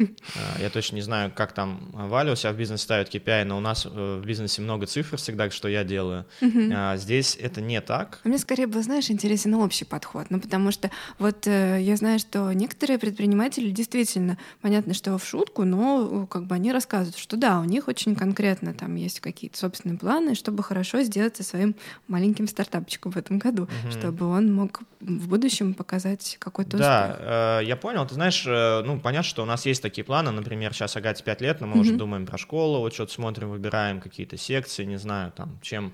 А, 0.00 0.60
я 0.60 0.70
точно 0.70 0.96
не 0.96 1.02
знаю, 1.02 1.32
как 1.34 1.52
там 1.52 1.90
Валя 1.92 2.32
у 2.32 2.36
себя 2.36 2.52
в 2.52 2.56
бизнесе 2.56 2.84
ставит 2.84 3.14
KPI, 3.14 3.44
но 3.44 3.56
у 3.56 3.60
нас 3.60 3.86
э, 3.86 4.20
в 4.22 4.26
бизнесе 4.26 4.62
много 4.62 4.86
цифр 4.86 5.16
всегда, 5.16 5.50
что 5.50 5.68
я 5.68 5.84
делаю. 5.84 6.26
А 6.72 6.96
здесь 6.96 7.36
это 7.40 7.60
не 7.60 7.80
так. 7.80 8.20
А 8.24 8.28
мне 8.28 8.38
скорее 8.38 8.66
был, 8.66 8.82
знаешь, 8.82 9.10
интересен 9.10 9.54
общий 9.54 9.84
подход. 9.84 10.26
Ну, 10.30 10.40
потому 10.40 10.72
что 10.72 10.90
вот 11.18 11.46
э, 11.46 11.78
я 11.80 11.96
знаю, 11.96 12.18
что 12.18 12.52
некоторые 12.52 12.98
предприниматели 12.98 13.70
действительно, 13.70 14.38
понятно, 14.60 14.94
что 14.94 15.16
в 15.18 15.24
шутку, 15.24 15.64
но 15.64 16.26
как 16.26 16.46
бы 16.46 16.54
они 16.54 16.72
рассказывают, 16.72 17.16
что 17.16 17.36
да, 17.36 17.60
у 17.60 17.64
них 17.64 17.88
очень 17.88 18.14
конкретно 18.14 18.74
там 18.74 18.94
есть 18.94 19.20
какие-то 19.20 19.58
собственные 19.58 19.98
планы, 19.98 20.34
чтобы 20.34 20.62
хорошо 20.62 21.02
сделать 21.02 21.36
со 21.36 21.42
своим 21.42 21.74
маленьким 22.08 22.46
стартапчиком 22.48 23.12
в 23.12 23.16
этом 23.16 23.38
году, 23.38 23.68
чтобы 23.90 24.26
он 24.26 24.54
мог 24.54 24.82
в 25.00 25.28
будущем 25.28 25.74
показать 25.74 26.36
какой-то 26.38 26.76
да, 26.76 27.04
успех. 27.10 27.26
Да, 27.26 27.60
э, 27.60 27.64
я 27.64 27.76
понял. 27.76 28.06
Ты 28.06 28.14
знаешь, 28.14 28.44
ну, 28.44 29.00
понятно, 29.00 29.28
что 29.28 29.42
у 29.42 29.46
нас 29.46 29.66
есть 29.66 29.82
такие 29.82 30.04
планы. 30.04 30.30
Например, 30.30 30.72
сейчас 30.74 30.96
Агате 30.96 31.24
5 31.24 31.40
лет, 31.40 31.60
но 31.60 31.66
мы 31.66 31.76
mm-hmm. 31.76 31.80
уже 31.80 31.92
думаем 31.94 32.26
про 32.26 32.38
школу, 32.38 32.80
вот 32.80 32.92
что-то 32.92 33.12
смотрим, 33.12 33.50
выбираем 33.50 34.00
какие-то 34.00 34.36
секции, 34.36 34.84
не 34.84 34.98
знаю, 34.98 35.32
там, 35.32 35.58
чем 35.62 35.92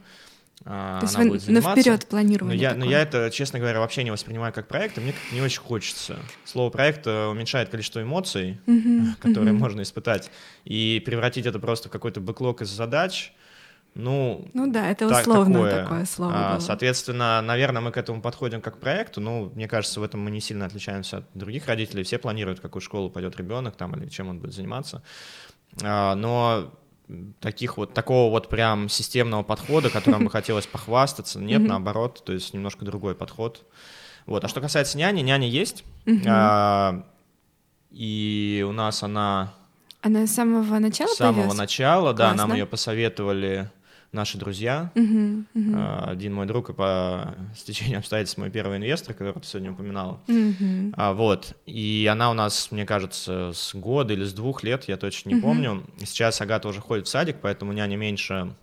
а, 0.64 1.00
То 1.00 1.06
она 1.16 1.28
будет 1.28 1.42
заниматься. 1.42 1.68
На 1.68 1.76
вперед 1.76 2.06
планирование. 2.08 2.56
Но 2.56 2.62
я, 2.62 2.74
но 2.74 2.84
я 2.84 3.00
это, 3.02 3.30
честно 3.30 3.58
говоря, 3.58 3.80
вообще 3.80 4.04
не 4.04 4.10
воспринимаю 4.10 4.52
как 4.52 4.66
проект, 4.68 4.98
и 4.98 5.00
мне 5.00 5.12
как-то 5.12 5.34
не 5.34 5.40
очень 5.42 5.60
хочется. 5.60 6.18
Слово 6.44 6.70
проект 6.70 7.06
э, 7.06 7.26
уменьшает 7.26 7.68
количество 7.68 8.02
эмоций, 8.02 8.58
mm-hmm. 8.66 9.16
которые 9.20 9.52
mm-hmm. 9.52 9.58
можно 9.58 9.82
испытать, 9.82 10.30
и 10.64 11.02
превратить 11.04 11.46
это 11.46 11.58
просто 11.58 11.88
в 11.88 11.92
какой-то 11.92 12.20
бэклог 12.20 12.62
из 12.62 12.68
задач— 12.68 13.32
ну, 13.96 14.46
ну 14.52 14.70
да, 14.70 14.90
это 14.90 15.06
условно 15.06 15.54
такое, 15.54 15.82
такое 15.82 16.04
слово. 16.04 16.32
А, 16.34 16.52
было. 16.52 16.60
Соответственно, 16.60 17.40
наверное, 17.40 17.80
мы 17.80 17.92
к 17.92 17.96
этому 17.96 18.20
подходим 18.20 18.60
как 18.60 18.76
к 18.76 18.78
проекту. 18.78 19.22
Ну, 19.22 19.50
мне 19.54 19.66
кажется, 19.68 20.00
в 20.00 20.02
этом 20.02 20.20
мы 20.20 20.30
не 20.30 20.40
сильно 20.40 20.66
отличаемся 20.66 21.18
от 21.18 21.24
других 21.32 21.66
родителей. 21.66 22.02
Все 22.02 22.18
планируют, 22.18 22.58
в 22.58 22.62
какую 22.62 22.82
школу 22.82 23.08
пойдет 23.08 23.36
ребенок 23.38 23.74
там 23.76 23.94
или 23.94 24.08
чем 24.08 24.28
он 24.28 24.38
будет 24.38 24.52
заниматься. 24.52 25.02
А, 25.82 26.14
но 26.14 26.74
таких 27.40 27.78
вот 27.78 27.94
такого 27.94 28.30
вот 28.30 28.50
прям 28.50 28.90
системного 28.90 29.42
подхода, 29.42 29.88
которым 29.88 30.24
бы 30.24 30.30
хотелось 30.30 30.66
похвастаться, 30.66 31.40
нет, 31.40 31.62
наоборот, 31.62 32.22
то 32.24 32.34
есть 32.34 32.52
немножко 32.52 32.84
другой 32.84 33.14
подход. 33.14 33.64
Вот. 34.26 34.44
А 34.44 34.48
что 34.48 34.60
касается 34.60 34.98
няни, 34.98 35.22
няня 35.22 35.48
есть, 35.48 35.84
а, 36.26 37.02
и 37.90 38.62
у 38.68 38.72
нас 38.72 39.02
она 39.02 39.54
она 40.02 40.26
с 40.26 40.34
самого 40.34 40.78
начала 40.78 41.08
С 41.08 41.16
самого 41.16 41.34
появилась? 41.34 41.58
начала, 41.58 42.14
Классно. 42.14 42.16
да, 42.16 42.34
нам 42.34 42.52
ее 42.52 42.66
посоветовали 42.66 43.70
наши 44.16 44.38
друзья. 44.38 44.90
Uh-huh, 44.94 45.44
uh-huh. 45.54 46.10
Один 46.10 46.34
мой 46.34 46.46
друг 46.46 46.70
и 46.70 46.72
по 46.72 47.36
стечению 47.56 47.98
обстоятельств 47.98 48.38
мой 48.38 48.50
первый 48.50 48.78
инвестор, 48.78 49.14
которого 49.14 49.40
ты 49.40 49.46
сегодня 49.46 49.72
упоминала. 49.72 50.20
Uh-huh. 50.26 50.92
А, 50.96 51.12
вот. 51.12 51.54
И 51.66 52.08
она 52.10 52.30
у 52.30 52.34
нас, 52.34 52.72
мне 52.72 52.84
кажется, 52.84 53.52
с 53.54 53.74
года 53.74 54.14
или 54.14 54.24
с 54.24 54.32
двух 54.32 54.64
лет, 54.64 54.84
я 54.88 54.96
точно 54.96 55.28
не 55.28 55.34
uh-huh. 55.36 55.42
помню. 55.42 55.84
Сейчас 55.98 56.40
Агата 56.40 56.66
уже 56.68 56.80
ходит 56.80 57.06
в 57.06 57.10
садик, 57.10 57.36
поэтому 57.40 57.72
няня 57.72 57.96
меньше 57.96 58.54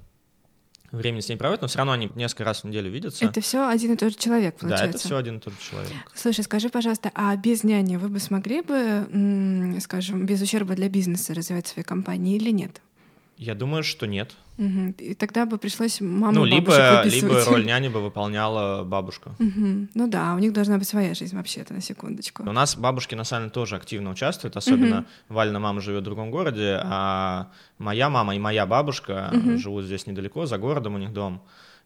времени 0.93 1.22
с 1.22 1.29
ней 1.29 1.36
проводит, 1.36 1.62
но 1.62 1.67
все 1.67 1.79
равно 1.79 1.93
они 1.93 2.10
несколько 2.15 2.43
раз 2.45 2.62
в 2.62 2.65
неделю 2.65 2.89
видятся. 2.89 3.25
Это 3.25 3.41
все 3.41 3.67
один 3.67 3.93
и 3.93 3.98
тот 3.98 4.12
же 4.12 4.17
человек, 4.17 4.57
получается? 4.57 4.86
Да, 4.86 4.89
это 4.89 5.00
все 5.00 5.17
один 5.17 5.38
и 5.38 5.39
тот 5.39 5.53
же 5.53 5.60
человек. 5.60 5.91
Слушай, 6.13 6.43
скажи, 6.43 6.69
пожалуйста, 6.69 7.12
а 7.15 7.36
без 7.36 7.63
няни 7.63 7.98
вы 7.98 8.10
бы 8.10 8.19
смогли 8.19 8.62
бы, 8.62 9.79
скажем, 9.81 10.25
без 10.25 10.41
ущерба 10.41 10.75
для 10.75 10.89
бизнеса 10.89 11.33
развивать 11.33 11.67
свои 11.67 11.83
компании 11.83 12.36
или 12.36 12.51
нет? 12.51 12.81
Я 13.38 13.55
думаю, 13.55 13.83
что 13.83 14.05
нет. 14.05 14.36
Угу. 14.57 14.95
И 15.00 15.13
тогда 15.15 15.45
бы 15.45 15.57
пришлось 15.57 16.00
маму 16.00 16.31
Ну, 16.33 16.45
либо, 16.45 17.03
либо 17.05 17.43
роль 17.48 17.65
няни 17.65 17.88
бы 17.88 18.01
выполняла 18.01 18.83
бабушка. 18.83 19.31
Угу. 19.39 19.88
Ну 19.93 20.07
да, 20.07 20.36
у 20.36 20.39
них 20.39 20.53
должна 20.53 20.77
быть 20.77 20.88
своя 20.88 21.13
жизнь 21.13 21.36
вообще-то, 21.36 21.74
на 21.74 21.81
секундочку. 21.81 22.43
У 22.43 22.51
нас 22.51 22.75
бабушки 22.75 23.15
на 23.15 23.24
самом 23.24 23.45
деле 23.45 23.53
тоже 23.53 23.75
активно 23.75 24.12
участвуют, 24.12 24.55
особенно 24.55 25.00
угу. 25.00 25.07
Вальна 25.29 25.60
мама 25.60 25.81
живет 25.81 26.01
в 26.01 26.05
другом 26.05 26.29
городе, 26.29 26.79
а 26.83 27.48
моя 27.79 28.10
мама 28.10 28.36
и 28.36 28.39
моя 28.39 28.65
бабушка 28.65 29.31
угу. 29.33 29.57
живут 29.57 29.86
здесь 29.86 30.05
недалеко, 30.07 30.45
за 30.45 30.57
городом 30.57 30.95
у 30.95 30.98
них 30.98 31.13
дом 31.13 31.41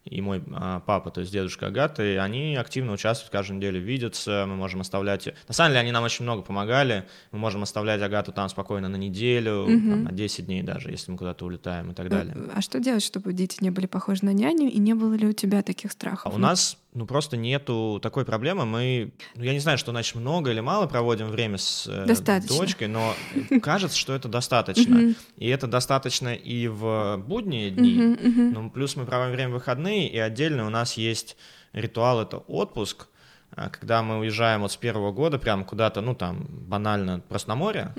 и 0.08 0.20
мой 0.20 0.42
а, 0.52 0.80
папа, 0.80 1.10
то 1.10 1.20
есть 1.20 1.32
дедушка 1.32 1.66
Агаты, 1.66 2.18
они 2.18 2.56
активно 2.56 2.92
участвуют, 2.92 3.30
каждую 3.30 3.58
неделю 3.58 3.80
видятся, 3.80 4.44
мы 4.48 4.56
можем 4.56 4.80
оставлять... 4.80 5.28
На 5.46 5.54
самом 5.54 5.70
деле 5.70 5.80
они 5.80 5.92
нам 5.92 6.04
очень 6.04 6.24
много 6.24 6.42
помогали, 6.42 7.06
мы 7.32 7.38
можем 7.38 7.62
оставлять 7.62 8.00
Агату 8.02 8.32
там 8.32 8.48
спокойно 8.48 8.88
на 8.88 8.96
неделю, 8.96 9.62
угу. 9.62 9.70
там, 9.70 10.04
на 10.04 10.12
10 10.12 10.46
дней 10.46 10.62
даже, 10.62 10.90
если 10.90 11.10
мы 11.10 11.18
куда-то 11.18 11.44
улетаем 11.44 11.90
и 11.90 11.94
так 11.94 12.08
далее. 12.08 12.34
А 12.54 12.60
что 12.60 12.80
делать, 12.80 13.02
чтобы 13.02 13.32
дети 13.32 13.58
не 13.60 13.70
были 13.70 13.86
похожи 13.86 14.24
на 14.24 14.32
няню, 14.32 14.70
и 14.70 14.78
не 14.78 14.94
было 14.94 15.14
ли 15.14 15.26
у 15.26 15.32
тебя 15.32 15.62
таких 15.62 15.92
страхов? 15.92 16.32
А 16.32 16.34
у 16.34 16.38
нас 16.38 16.78
ну 16.94 17.06
просто 17.06 17.36
нету 17.36 18.00
такой 18.02 18.24
проблемы. 18.24 18.64
Мы, 18.64 19.12
ну, 19.34 19.44
я 19.44 19.52
не 19.52 19.58
знаю, 19.60 19.78
что 19.78 19.90
значит 19.90 20.14
много 20.14 20.50
или 20.50 20.60
мало 20.60 20.86
проводим 20.86 21.28
время 21.28 21.58
с 21.58 21.86
э, 21.86 22.06
дочкой, 22.48 22.88
но 22.88 23.14
кажется, 23.62 23.96
что 23.96 24.14
это 24.14 24.28
достаточно. 24.28 25.14
И 25.36 25.48
это 25.48 25.66
достаточно 25.66 26.34
и 26.34 26.68
в 26.68 27.22
будние 27.26 27.70
дни. 27.70 28.16
Но 28.52 28.70
плюс 28.70 28.96
мы 28.96 29.04
проводим 29.06 29.32
время 29.34 29.50
в 29.50 29.54
выходные, 29.54 30.08
и 30.08 30.18
отдельно 30.18 30.66
у 30.66 30.70
нас 30.70 30.94
есть 30.94 31.36
ритуал, 31.72 32.22
это 32.22 32.38
отпуск, 32.38 33.08
а, 33.52 33.70
когда 33.70 34.02
мы 34.02 34.18
уезжаем 34.18 34.60
вот 34.62 34.72
с 34.72 34.76
первого 34.76 35.12
года 35.12 35.38
прямо 35.38 35.64
куда-то, 35.64 36.00
ну 36.00 36.14
там 36.14 36.46
банально 36.48 37.20
просто 37.28 37.48
на 37.50 37.54
море, 37.56 37.92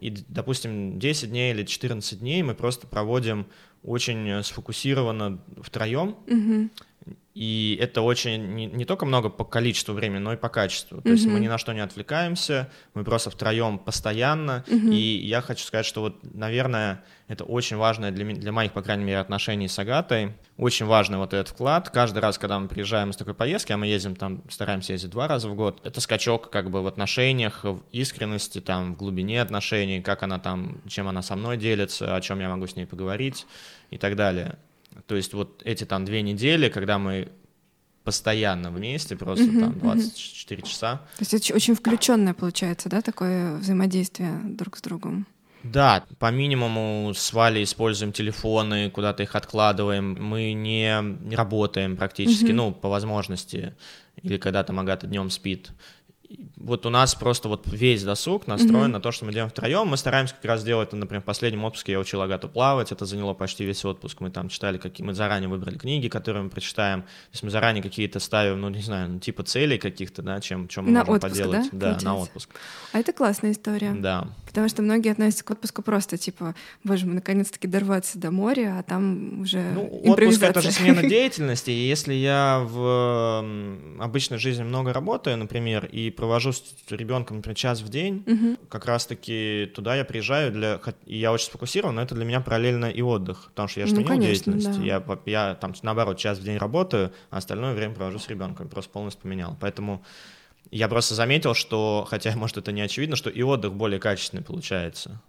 и, 0.00 0.10
допустим, 0.28 0.98
10 0.98 1.30
дней 1.30 1.52
или 1.52 1.64
14 1.64 2.18
дней 2.20 2.42
мы 2.42 2.54
просто 2.54 2.86
проводим 2.86 3.46
очень 3.82 4.42
сфокусированно 4.42 5.38
втроем, 5.62 6.16
и 7.32 7.78
это 7.80 8.02
очень 8.02 8.54
не, 8.54 8.66
не 8.66 8.84
только 8.84 9.06
много 9.06 9.28
по 9.28 9.44
количеству 9.44 9.94
времени, 9.94 10.18
но 10.18 10.32
и 10.32 10.36
по 10.36 10.48
качеству. 10.48 11.00
То 11.00 11.08
mm-hmm. 11.08 11.12
есть 11.12 11.26
мы 11.26 11.38
ни 11.38 11.46
на 11.46 11.58
что 11.58 11.72
не 11.72 11.80
отвлекаемся, 11.80 12.68
мы 12.92 13.04
просто 13.04 13.30
втроем 13.30 13.78
постоянно. 13.78 14.64
Mm-hmm. 14.66 14.94
И 14.94 15.26
я 15.26 15.40
хочу 15.40 15.64
сказать, 15.64 15.86
что 15.86 16.00
вот, 16.00 16.18
наверное, 16.34 17.04
это 17.28 17.44
очень 17.44 17.76
важное 17.76 18.10
для, 18.10 18.24
для 18.34 18.50
моих, 18.50 18.72
по 18.72 18.82
крайней 18.82 19.04
мере, 19.04 19.18
отношений 19.18 19.68
с 19.68 19.78
Агатой. 19.78 20.34
Очень 20.56 20.86
важный 20.86 21.18
вот 21.18 21.32
этот 21.32 21.48
вклад. 21.48 21.88
Каждый 21.90 22.18
раз, 22.18 22.36
когда 22.36 22.58
мы 22.58 22.66
приезжаем 22.66 23.12
с 23.12 23.16
такой 23.16 23.34
поездки, 23.34 23.70
а 23.72 23.76
мы 23.76 23.86
ездим 23.86 24.16
там, 24.16 24.42
стараемся 24.50 24.94
ездить 24.94 25.10
два 25.10 25.28
раза 25.28 25.48
в 25.48 25.54
год, 25.54 25.80
это 25.84 26.00
скачок 26.00 26.50
как 26.50 26.70
бы 26.70 26.82
в 26.82 26.88
отношениях, 26.88 27.62
в 27.62 27.80
искренности, 27.92 28.60
там, 28.60 28.94
в 28.94 28.98
глубине 28.98 29.40
отношений, 29.40 30.02
как 30.02 30.24
она 30.24 30.40
там, 30.40 30.82
чем 30.88 31.06
она 31.06 31.22
со 31.22 31.36
мной 31.36 31.56
делится, 31.56 32.16
о 32.16 32.20
чем 32.20 32.40
я 32.40 32.48
могу 32.48 32.66
с 32.66 32.74
ней 32.74 32.86
поговорить 32.86 33.46
и 33.90 33.98
так 33.98 34.16
далее. 34.16 34.58
То 35.06 35.16
есть 35.16 35.32
вот 35.34 35.62
эти 35.64 35.84
там 35.84 36.04
две 36.04 36.22
недели, 36.22 36.68
когда 36.68 36.98
мы 36.98 37.28
постоянно 38.04 38.70
вместе, 38.70 39.16
просто 39.16 39.44
uh-huh, 39.44 39.60
там 39.60 39.78
24 39.78 40.60
uh-huh. 40.60 40.66
часа. 40.66 40.96
То 41.18 41.22
есть 41.22 41.34
это 41.34 41.54
очень 41.54 41.74
включенное 41.74 42.34
получается, 42.34 42.88
да, 42.88 43.02
такое 43.02 43.56
взаимодействие 43.56 44.40
друг 44.44 44.76
с 44.76 44.80
другом? 44.80 45.26
Да, 45.62 46.04
по 46.18 46.30
минимуму 46.30 47.12
с 47.14 47.32
Валей 47.34 47.64
используем 47.64 48.12
телефоны, 48.12 48.90
куда-то 48.90 49.22
их 49.22 49.36
откладываем, 49.36 50.16
мы 50.18 50.54
не 50.54 51.34
работаем 51.34 51.98
практически, 51.98 52.46
uh-huh. 52.46 52.54
ну, 52.54 52.72
по 52.72 52.88
возможности, 52.88 53.74
или 54.22 54.38
когда 54.38 54.64
там 54.64 54.80
Агата 54.80 55.06
днем 55.06 55.28
спит 55.28 55.70
вот 56.56 56.86
у 56.86 56.90
нас 56.90 57.14
просто 57.14 57.48
вот 57.48 57.66
весь 57.66 58.04
досуг 58.04 58.46
настроен 58.46 58.86
mm-hmm. 58.86 58.92
на 58.92 59.00
то, 59.00 59.12
что 59.12 59.24
мы 59.24 59.32
делаем 59.32 59.50
втроем. 59.50 59.88
Мы 59.88 59.96
стараемся 59.96 60.34
как 60.34 60.44
раз 60.44 60.62
делать, 60.62 60.92
например, 60.92 61.22
в 61.22 61.24
последнем 61.24 61.64
отпуске 61.64 61.92
я 61.92 61.98
учил 61.98 62.22
Агату 62.22 62.48
плавать, 62.48 62.92
это 62.92 63.04
заняло 63.06 63.34
почти 63.34 63.64
весь 63.64 63.84
отпуск. 63.84 64.20
Мы 64.20 64.30
там 64.30 64.48
читали, 64.48 64.78
какие 64.78 65.04
мы 65.04 65.14
заранее 65.14 65.48
выбрали 65.48 65.76
книги, 65.76 66.08
которые 66.08 66.44
мы 66.44 66.50
прочитаем. 66.50 67.02
То 67.02 67.08
есть 67.32 67.42
мы 67.42 67.50
заранее 67.50 67.82
какие-то 67.82 68.20
ставим, 68.20 68.60
ну, 68.60 68.68
не 68.68 68.82
знаю, 68.82 69.10
ну, 69.10 69.18
типа 69.18 69.42
целей 69.42 69.78
каких-то, 69.78 70.22
да, 70.22 70.40
чем, 70.40 70.68
чем 70.68 70.84
мы 70.84 70.92
на 70.92 71.00
можем 71.00 71.14
отпуск, 71.14 71.32
поделать. 71.32 71.68
Да, 71.72 71.94
да 71.94 72.04
на 72.04 72.16
отпуск. 72.16 72.50
А 72.92 72.98
это 72.98 73.12
классная 73.12 73.52
история. 73.52 73.92
Да. 73.92 74.28
Потому 74.50 74.68
что 74.68 74.82
многие 74.82 75.12
относятся 75.12 75.44
к 75.44 75.50
отпуску 75.50 75.82
просто, 75.82 76.18
типа, 76.18 76.56
боже, 76.82 77.06
мы 77.06 77.14
наконец-таки 77.14 77.68
дорваться 77.68 78.18
до 78.18 78.32
моря, 78.32 78.76
а 78.78 78.82
там 78.82 79.42
уже 79.42 79.62
Ну, 79.74 79.86
отпуск— 80.04 80.42
это 80.42 80.60
же 80.60 80.72
смена 80.72 81.02
деятельности, 81.08 81.70
и 81.70 81.88
если 81.88 82.14
я 82.14 82.66
в 82.68 83.44
обычной 84.00 84.38
жизни 84.38 84.64
много 84.64 84.92
работаю, 84.92 85.36
например, 85.36 85.86
и 85.86 86.10
провожу 86.10 86.52
с 86.52 86.64
ребенком, 86.90 87.36
например, 87.36 87.56
час 87.56 87.80
в 87.80 87.88
день, 87.88 88.24
угу. 88.26 88.56
как 88.68 88.86
раз-таки 88.86 89.70
туда 89.72 89.94
я 89.94 90.04
приезжаю, 90.04 90.50
для, 90.50 90.80
и 91.06 91.16
я 91.16 91.32
очень 91.32 91.46
сфокусирован, 91.46 91.94
но 91.94 92.02
это 92.02 92.16
для 92.16 92.24
меня 92.24 92.40
параллельно 92.40 92.86
и 92.86 93.02
отдых, 93.02 93.50
потому 93.50 93.68
что 93.68 93.80
я 93.80 93.86
же 93.86 93.94
ну, 93.94 94.04
конечно, 94.04 94.52
деятельность. 94.52 94.78
Да. 94.78 94.84
Я, 94.84 95.04
я 95.26 95.54
там, 95.54 95.74
наоборот, 95.82 96.18
час 96.18 96.38
в 96.38 96.42
день 96.42 96.56
работаю, 96.56 97.12
а 97.30 97.38
остальное 97.38 97.74
время 97.74 97.94
провожу 97.94 98.18
с 98.18 98.28
ребенком, 98.28 98.68
просто 98.68 98.90
полностью 98.90 99.22
поменял. 99.22 99.56
Поэтому 99.60 100.02
Я 100.70 100.88
просто 100.88 101.14
заметил, 101.14 101.54
что, 101.54 102.06
хотя, 102.08 102.32
может, 102.36 102.56
это 102.56 102.72
не 102.72 102.80
очевидно, 102.80 103.16
что 103.16 103.30
и 103.30 103.42
отдых 103.42 103.74
более 103.74 104.00
качественный 104.00 104.42
получается. 104.42 105.20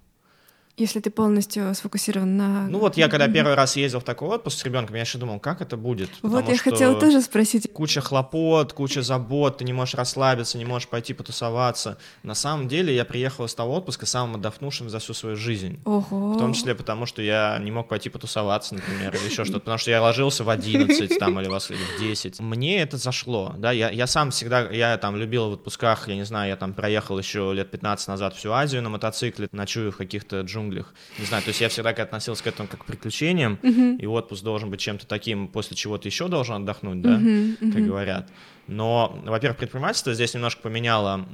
Если 0.78 1.00
ты 1.00 1.12
полностью 1.12 1.74
сфокусирован 1.76 2.38
на... 2.38 2.68
Ну 2.68 2.80
вот 2.80 2.98
я 2.98 3.10
когда 3.10 3.28
первый 3.28 3.56
раз 3.56 3.76
ездил 3.76 4.00
в 4.00 4.04
такой 4.04 4.30
отпуск 4.30 4.60
с 4.60 4.64
ребенком, 4.64 4.96
я 4.96 5.02
еще 5.02 5.18
думал, 5.18 5.40
как 5.40 5.62
это 5.62 5.78
будет. 5.78 6.10
Вот 6.22 6.48
я 6.48 6.58
хотела 6.58 7.00
тоже 7.00 7.22
спросить. 7.22 7.72
Куча 7.72 8.02
хлопот, 8.02 8.74
куча 8.74 9.02
забот, 9.02 9.58
ты 9.58 9.66
не 9.66 9.74
можешь 9.74 9.96
расслабиться, 9.96 10.58
не 10.58 10.66
можешь 10.66 10.88
пойти 10.88 11.14
потусоваться. 11.14 11.98
На 12.24 12.36
самом 12.36 12.68
деле 12.68 12.96
я 12.96 13.06
приехал 13.06 13.46
из 13.46 13.54
того 13.54 13.76
отпуска 13.76 14.06
самым 14.06 14.36
отдохнувшим 14.36 14.90
за 14.90 15.00
всю 15.00 15.14
свою 15.14 15.36
жизнь. 15.36 15.80
Ого. 15.86 16.34
В 16.34 16.38
том 16.38 16.54
числе 16.54 16.74
потому, 16.74 17.06
что 17.06 17.22
я 17.22 17.60
не 17.60 17.72
мог 17.72 17.88
пойти 17.88 18.10
потусоваться, 18.10 18.76
например, 18.76 19.14
или 19.16 19.26
еще 19.26 19.44
что-то, 19.44 19.60
потому 19.60 19.78
что 19.78 19.92
я 19.92 20.02
ложился 20.02 20.44
в 20.44 20.50
11 20.50 21.20
там, 21.20 21.40
или 21.40 21.50
в 21.50 22.00
10. 22.00 22.40
Мне 22.40 22.82
это 22.82 22.98
зашло, 22.98 23.54
да, 23.58 23.72
я, 23.72 23.90
я 23.90 24.08
сам 24.08 24.32
всегда, 24.32 24.70
я 24.70 24.98
там 24.98 25.16
любил 25.16 25.50
в 25.50 25.54
отпусках, 25.54 26.08
я 26.08 26.16
не 26.16 26.26
знаю, 26.26 26.50
я 26.50 26.56
там 26.56 26.74
проехал 26.74 27.20
еще 27.20 27.54
лет 27.54 27.70
15 27.72 28.08
назад 28.08 28.36
всю 28.36 28.52
Азию 28.52 28.82
на 28.82 28.90
мотоцикле, 28.90 29.48
ночую 29.52 29.92
в 29.92 29.98
каких-то 29.98 30.42
джунглях 30.42 30.61
джунглях. 30.62 30.94
Не 31.20 31.26
знаю, 31.26 31.44
то 31.44 31.50
есть 31.50 31.62
я 31.62 31.70
всегда 31.70 31.90
относился 31.90 32.44
к 32.44 32.48
этому 32.48 32.68
как 32.68 32.82
к 32.82 32.86
приключениям, 32.86 33.56
и 33.56 34.06
отпуск 34.06 34.44
должен 34.44 34.70
быть 34.70 34.80
чем-то 34.80 35.08
таким, 35.08 35.48
после 35.48 35.76
чего 35.76 35.98
ты 35.98 36.08
еще 36.08 36.28
должен 36.28 36.56
отдохнуть, 36.56 37.02
да, 37.02 37.20
как 37.60 37.86
говорят. 37.86 38.30
Но, 38.68 39.20
во-первых, 39.26 39.58
предпринимательство 39.58 40.14
здесь 40.14 40.34
немножко 40.34 40.62
поменяло 40.62 41.26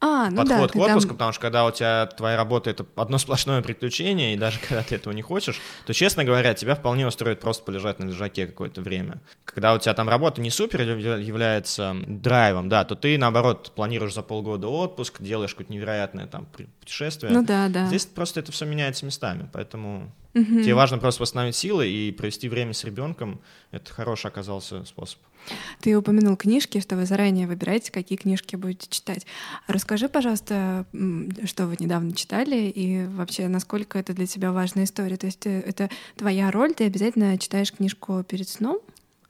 а, 0.00 0.30
ну 0.30 0.36
подход 0.36 0.46
да, 0.48 0.68
к 0.68 0.76
отпуску, 0.76 1.08
там... 1.08 1.16
потому 1.16 1.32
что 1.32 1.40
когда 1.42 1.66
у 1.66 1.70
тебя 1.70 2.06
твоя 2.06 2.36
работа 2.36 2.70
это 2.70 2.86
одно 2.96 3.18
сплошное 3.26 3.62
приключение, 3.62 4.34
и 4.34 4.36
даже 4.36 4.58
когда 4.68 4.82
ты 4.82 4.94
этого 4.96 5.12
не 5.12 5.22
хочешь, 5.22 5.60
то, 5.86 5.92
честно 5.92 6.24
говоря, 6.24 6.54
тебя 6.54 6.74
вполне 6.74 7.06
устроит 7.06 7.40
просто 7.40 7.64
полежать 7.64 7.98
на 7.98 8.06
лежаке 8.06 8.46
какое-то 8.46 8.80
время. 8.80 9.20
Когда 9.44 9.74
у 9.74 9.78
тебя 9.78 9.94
там 9.94 10.08
работа 10.08 10.40
не 10.40 10.50
супер 10.50 10.82
является 10.82 11.96
драйвом, 12.06 12.68
да, 12.68 12.84
то 12.84 12.94
ты, 12.94 13.18
наоборот, 13.18 13.72
планируешь 13.74 14.14
за 14.14 14.22
полгода 14.22 14.68
отпуск, 14.68 15.20
делаешь 15.20 15.50
какое-то 15.50 15.72
невероятное 15.72 16.26
там 16.26 16.46
путешествие. 16.80 17.32
Ну 17.32 17.44
да, 17.44 17.68
да. 17.68 17.86
Здесь 17.86 18.06
просто 18.06 18.40
это 18.40 18.52
все 18.52 18.64
меняется 18.64 19.04
местами, 19.04 19.48
поэтому 19.52 20.12
угу. 20.40 20.62
тебе 20.62 20.74
важно 20.74 20.98
просто 20.98 21.22
восстановить 21.22 21.56
силы 21.56 21.88
и 21.88 22.12
провести 22.12 22.48
время 22.48 22.72
с 22.72 22.84
ребенком. 22.84 23.40
Это 23.70 23.92
хороший 23.92 24.26
оказался 24.26 24.84
способ. 24.84 25.18
Ты 25.80 25.96
упомянул 25.96 26.36
книжки, 26.36 26.80
что 26.80 26.96
вы 26.96 27.06
заранее 27.06 27.46
выбираете, 27.46 27.92
какие 27.92 28.18
книжки 28.18 28.56
будете 28.56 28.88
читать. 28.88 29.26
Расскажи, 29.66 30.08
пожалуйста, 30.08 30.86
что 31.44 31.66
вы 31.66 31.76
недавно 31.78 32.12
читали 32.12 32.68
и 32.68 33.06
вообще, 33.06 33.48
насколько 33.48 33.98
это 33.98 34.12
для 34.12 34.26
тебя 34.26 34.52
важная 34.52 34.84
история. 34.84 35.16
То 35.16 35.26
есть 35.26 35.46
э, 35.46 35.60
это 35.60 35.88
твоя 36.16 36.50
роль, 36.50 36.74
ты 36.74 36.84
обязательно 36.84 37.38
читаешь 37.38 37.72
книжку 37.72 38.24
перед 38.24 38.48
сном? 38.48 38.80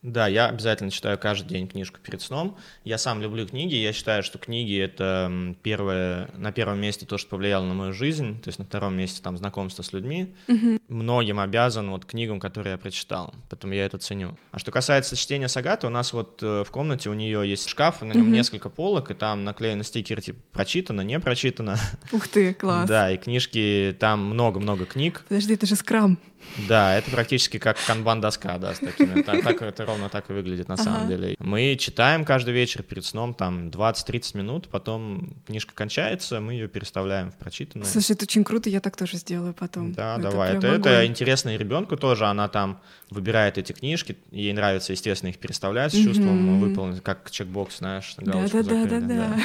Да, 0.07 0.29
я 0.29 0.47
обязательно 0.47 0.93
читаю 0.93 1.19
каждый 1.19 1.49
день 1.49 1.67
книжку 1.67 1.99
перед 2.01 2.23
сном. 2.23 2.57
Я 2.85 2.97
сам 2.97 3.21
люблю 3.21 3.45
книги. 3.45 3.75
Я 3.75 3.93
считаю, 3.93 4.23
что 4.23 4.39
книги— 4.39 4.79
это 4.81 5.57
первое, 5.65 6.31
на 6.37 6.53
первом 6.53 6.81
месте 6.81 7.05
то, 7.07 7.19
что 7.19 7.31
повлияло 7.31 7.65
на 7.65 7.75
мою 7.75 7.93
жизнь. 7.93 8.41
То 8.41 8.49
есть 8.49 8.61
на 8.61 8.65
втором 8.65 8.97
месте 8.97 9.21
там 9.21 9.37
знакомство 9.37 9.83
с 9.83 9.93
людьми. 9.93 10.33
Угу. 10.47 10.79
Многим 10.87 11.41
обязан 11.41 11.91
вот 11.91 12.05
книгам, 12.05 12.39
которые 12.39 12.73
я 12.73 12.79
прочитал. 12.79 13.35
Поэтому 13.51 13.73
я 13.73 13.85
это 13.85 13.99
ценю. 13.99 14.39
А 14.53 14.61
что 14.61 14.71
касается 14.71 15.17
чтения 15.17 15.49
Сагаты, 15.49 15.89
у 15.89 15.91
нас 15.91 16.13
вот 16.13 16.41
э, 16.41 16.63
в 16.63 16.71
комнате 16.71 17.11
у 17.11 17.15
нее 17.15 17.43
есть 17.45 17.69
шкаф, 17.69 18.01
на 18.03 18.13
нем 18.13 18.29
угу. 18.29 18.31
несколько 18.31 18.71
полок, 18.71 19.11
и 19.11 19.15
там 19.15 19.43
наклеены 19.43 19.83
стикеры 19.83 20.23
типа 20.23 20.39
«прочитано», 20.53 21.01
«не 21.01 21.19
прочитано». 21.19 21.79
Ух 22.13 22.29
ты, 22.29 22.55
класс. 22.55 22.89
Да, 22.97 23.11
и 23.11 23.17
книжки, 23.17 23.97
там 23.99 24.25
много-много 24.25 24.87
книг. 24.87 25.25
Подожди, 25.29 25.55
это 25.55 25.67
же 25.67 25.75
скрам. 25.75 26.21
Да, 26.69 26.97
это 26.97 27.11
практически 27.11 27.59
как 27.59 27.77
канбан-доска, 27.87 28.59
да, 28.59 28.75
с 28.75 28.79
такими. 28.79 29.23
Так, 29.27 29.43
так, 29.43 29.63
это 29.63 29.85
ровно 29.85 30.09
так 30.09 30.31
и 30.31 30.33
выглядит 30.33 30.69
на 30.69 30.75
ага. 30.75 30.85
самом 30.85 31.09
деле. 31.09 31.35
Мы 31.39 31.77
читаем 31.77 32.25
каждый 32.25 32.55
вечер 32.55 32.83
перед 32.83 33.05
сном, 33.05 33.35
там, 33.35 33.69
20-30 33.69 34.37
минут, 34.37 34.69
потом 34.69 35.35
книжка 35.47 35.75
кончается, 35.75 36.41
мы 36.41 36.53
ее 36.53 36.69
переставляем 36.69 37.31
в 37.33 37.37
прочитанную. 37.37 37.87
Слушай, 37.87 38.13
это 38.13 38.25
очень 38.25 38.45
круто, 38.45 38.71
я 38.71 38.81
так 38.81 38.97
тоже 38.97 39.17
сделаю 39.17 39.53
потом. 39.53 39.93
Да, 39.93 40.15
это 40.15 40.31
давай. 40.31 40.57
Это, 40.57 40.67
это 40.69 41.07
интересно 41.07 41.55
и 41.55 41.59
ребенку 41.59 41.97
тоже, 41.97 42.27
она 42.27 42.49
там 42.49 42.81
выбирает 43.11 43.59
эти 43.59 43.73
книжки, 43.73 44.17
ей 44.31 44.53
нравится, 44.53 44.93
естественно, 44.93 45.31
их 45.31 45.39
переставлять 45.39 45.93
с 45.93 45.97
чувством 45.97 46.61
выполнить, 46.61 47.03
как 47.03 47.31
чекбокс, 47.31 47.79
знаешь, 47.79 48.15
галочку 48.19 48.63
Да-да-да-да-да. 48.63 49.37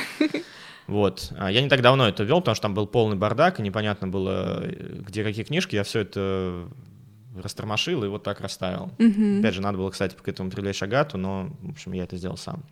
Вот. 0.88 1.32
А 1.38 1.50
я 1.50 1.62
не 1.62 1.70
так 1.70 1.82
давно 1.82 2.10
это 2.10 2.24
вел, 2.24 2.42
потому 2.42 2.56
что 2.56 2.64
там 2.64 2.74
был 2.74 2.86
полный 2.86 3.16
бардак, 3.16 3.60
и 3.60 3.64
непонятно 3.64 4.10
было, 4.10 4.62
где 4.68 5.24
какие 5.24 5.46
книжки. 5.46 5.76
Я 5.76 5.84
все 5.84 6.02
это 6.02 6.68
растормошил 7.36 8.04
и 8.04 8.08
вот 8.08 8.24
так 8.24 8.42
расставил. 8.42 8.92
Mm-hmm. 8.98 9.40
Опять 9.40 9.54
же, 9.54 9.62
надо 9.62 9.78
было, 9.78 9.90
кстати, 9.90 10.16
к 10.16 10.28
этому 10.28 10.50
привлечь 10.52 10.84
Агату, 10.84 11.18
но, 11.18 11.50
в 11.62 11.72
общем, 11.72 11.94
я 11.94 12.04
это 12.04 12.18
сделал 12.18 12.38
сам. 12.38 12.64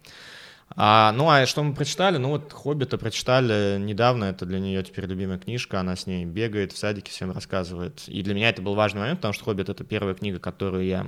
А, 0.75 1.11
ну, 1.13 1.29
а 1.29 1.45
что 1.45 1.63
мы 1.63 1.73
прочитали? 1.73 2.17
Ну, 2.17 2.29
вот 2.29 2.53
«Хоббита» 2.53 2.97
прочитали 2.97 3.77
недавно, 3.79 4.25
это 4.25 4.45
для 4.45 4.59
нее 4.59 4.83
теперь 4.83 5.05
любимая 5.05 5.39
книжка, 5.39 5.79
она 5.79 5.95
с 5.95 6.05
ней 6.05 6.25
бегает, 6.25 6.73
в 6.73 6.77
садике 6.77 7.11
всем 7.11 7.31
рассказывает. 7.31 8.03
И 8.07 8.21
для 8.21 8.35
меня 8.35 8.49
это 8.49 8.61
был 8.61 8.75
важный 8.75 9.01
момент, 9.01 9.19
потому 9.19 9.33
что 9.33 9.45
«Хоббит»— 9.45 9.69
это 9.69 9.83
первая 9.83 10.13
книга, 10.13 10.39
которую 10.39 10.85
я 10.85 11.07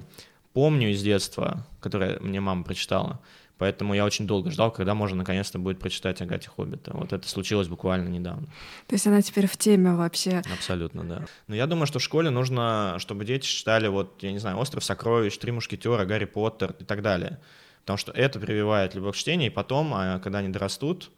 помню 0.54 0.92
из 0.92 1.02
детства, 1.02 1.66
которую 1.80 2.22
мне 2.24 2.40
мама 2.40 2.64
прочитала. 2.64 3.20
Поэтому 3.62 3.94
я 3.94 4.06
очень 4.06 4.26
долго 4.26 4.50
ждал, 4.50 4.72
когда 4.72 4.96
можно 4.96 5.18
наконец-то 5.18 5.60
будет 5.60 5.78
прочитать 5.78 6.20
Агате 6.20 6.50
Хоббита. 6.50 6.98
Вот 6.98 7.14
это 7.14 7.30
случилось 7.30 7.68
буквально 7.68 8.10
недавно. 8.10 8.48
То 8.88 8.96
есть 8.96 9.06
она 9.06 9.22
теперь 9.22 9.46
в 9.46 9.56
теме 9.56 9.94
вообще? 9.94 10.42
Абсолютно, 10.52 11.04
да. 11.04 11.26
Но 11.46 11.54
я 11.54 11.68
думаю, 11.68 11.86
что 11.86 12.00
в 12.00 12.02
школе 12.02 12.32
нужно, 12.32 12.96
чтобы 12.98 13.24
дети 13.24 13.46
читали, 13.46 13.88
вот, 13.88 14.24
я 14.24 14.32
не 14.32 14.40
знаю, 14.40 14.58
«Остров 14.58 14.84
сокровищ», 14.84 15.38
«Три 15.38 15.52
мушкетера», 15.52 16.06
«Гарри 16.06 16.26
Поттер» 16.26 16.76
и 16.80 16.84
так 16.84 17.04
далее. 17.04 17.40
Потому 17.82 17.98
что 17.98 18.12
это 18.14 18.40
прививает 18.40 18.96
любовь 18.96 19.14
к 19.14 19.20
чтению, 19.20 19.52
и 19.52 19.54
потом, 19.54 19.94
а, 19.94 20.18
когда 20.18 20.40
они 20.40 20.50
дорастут, 20.50 21.12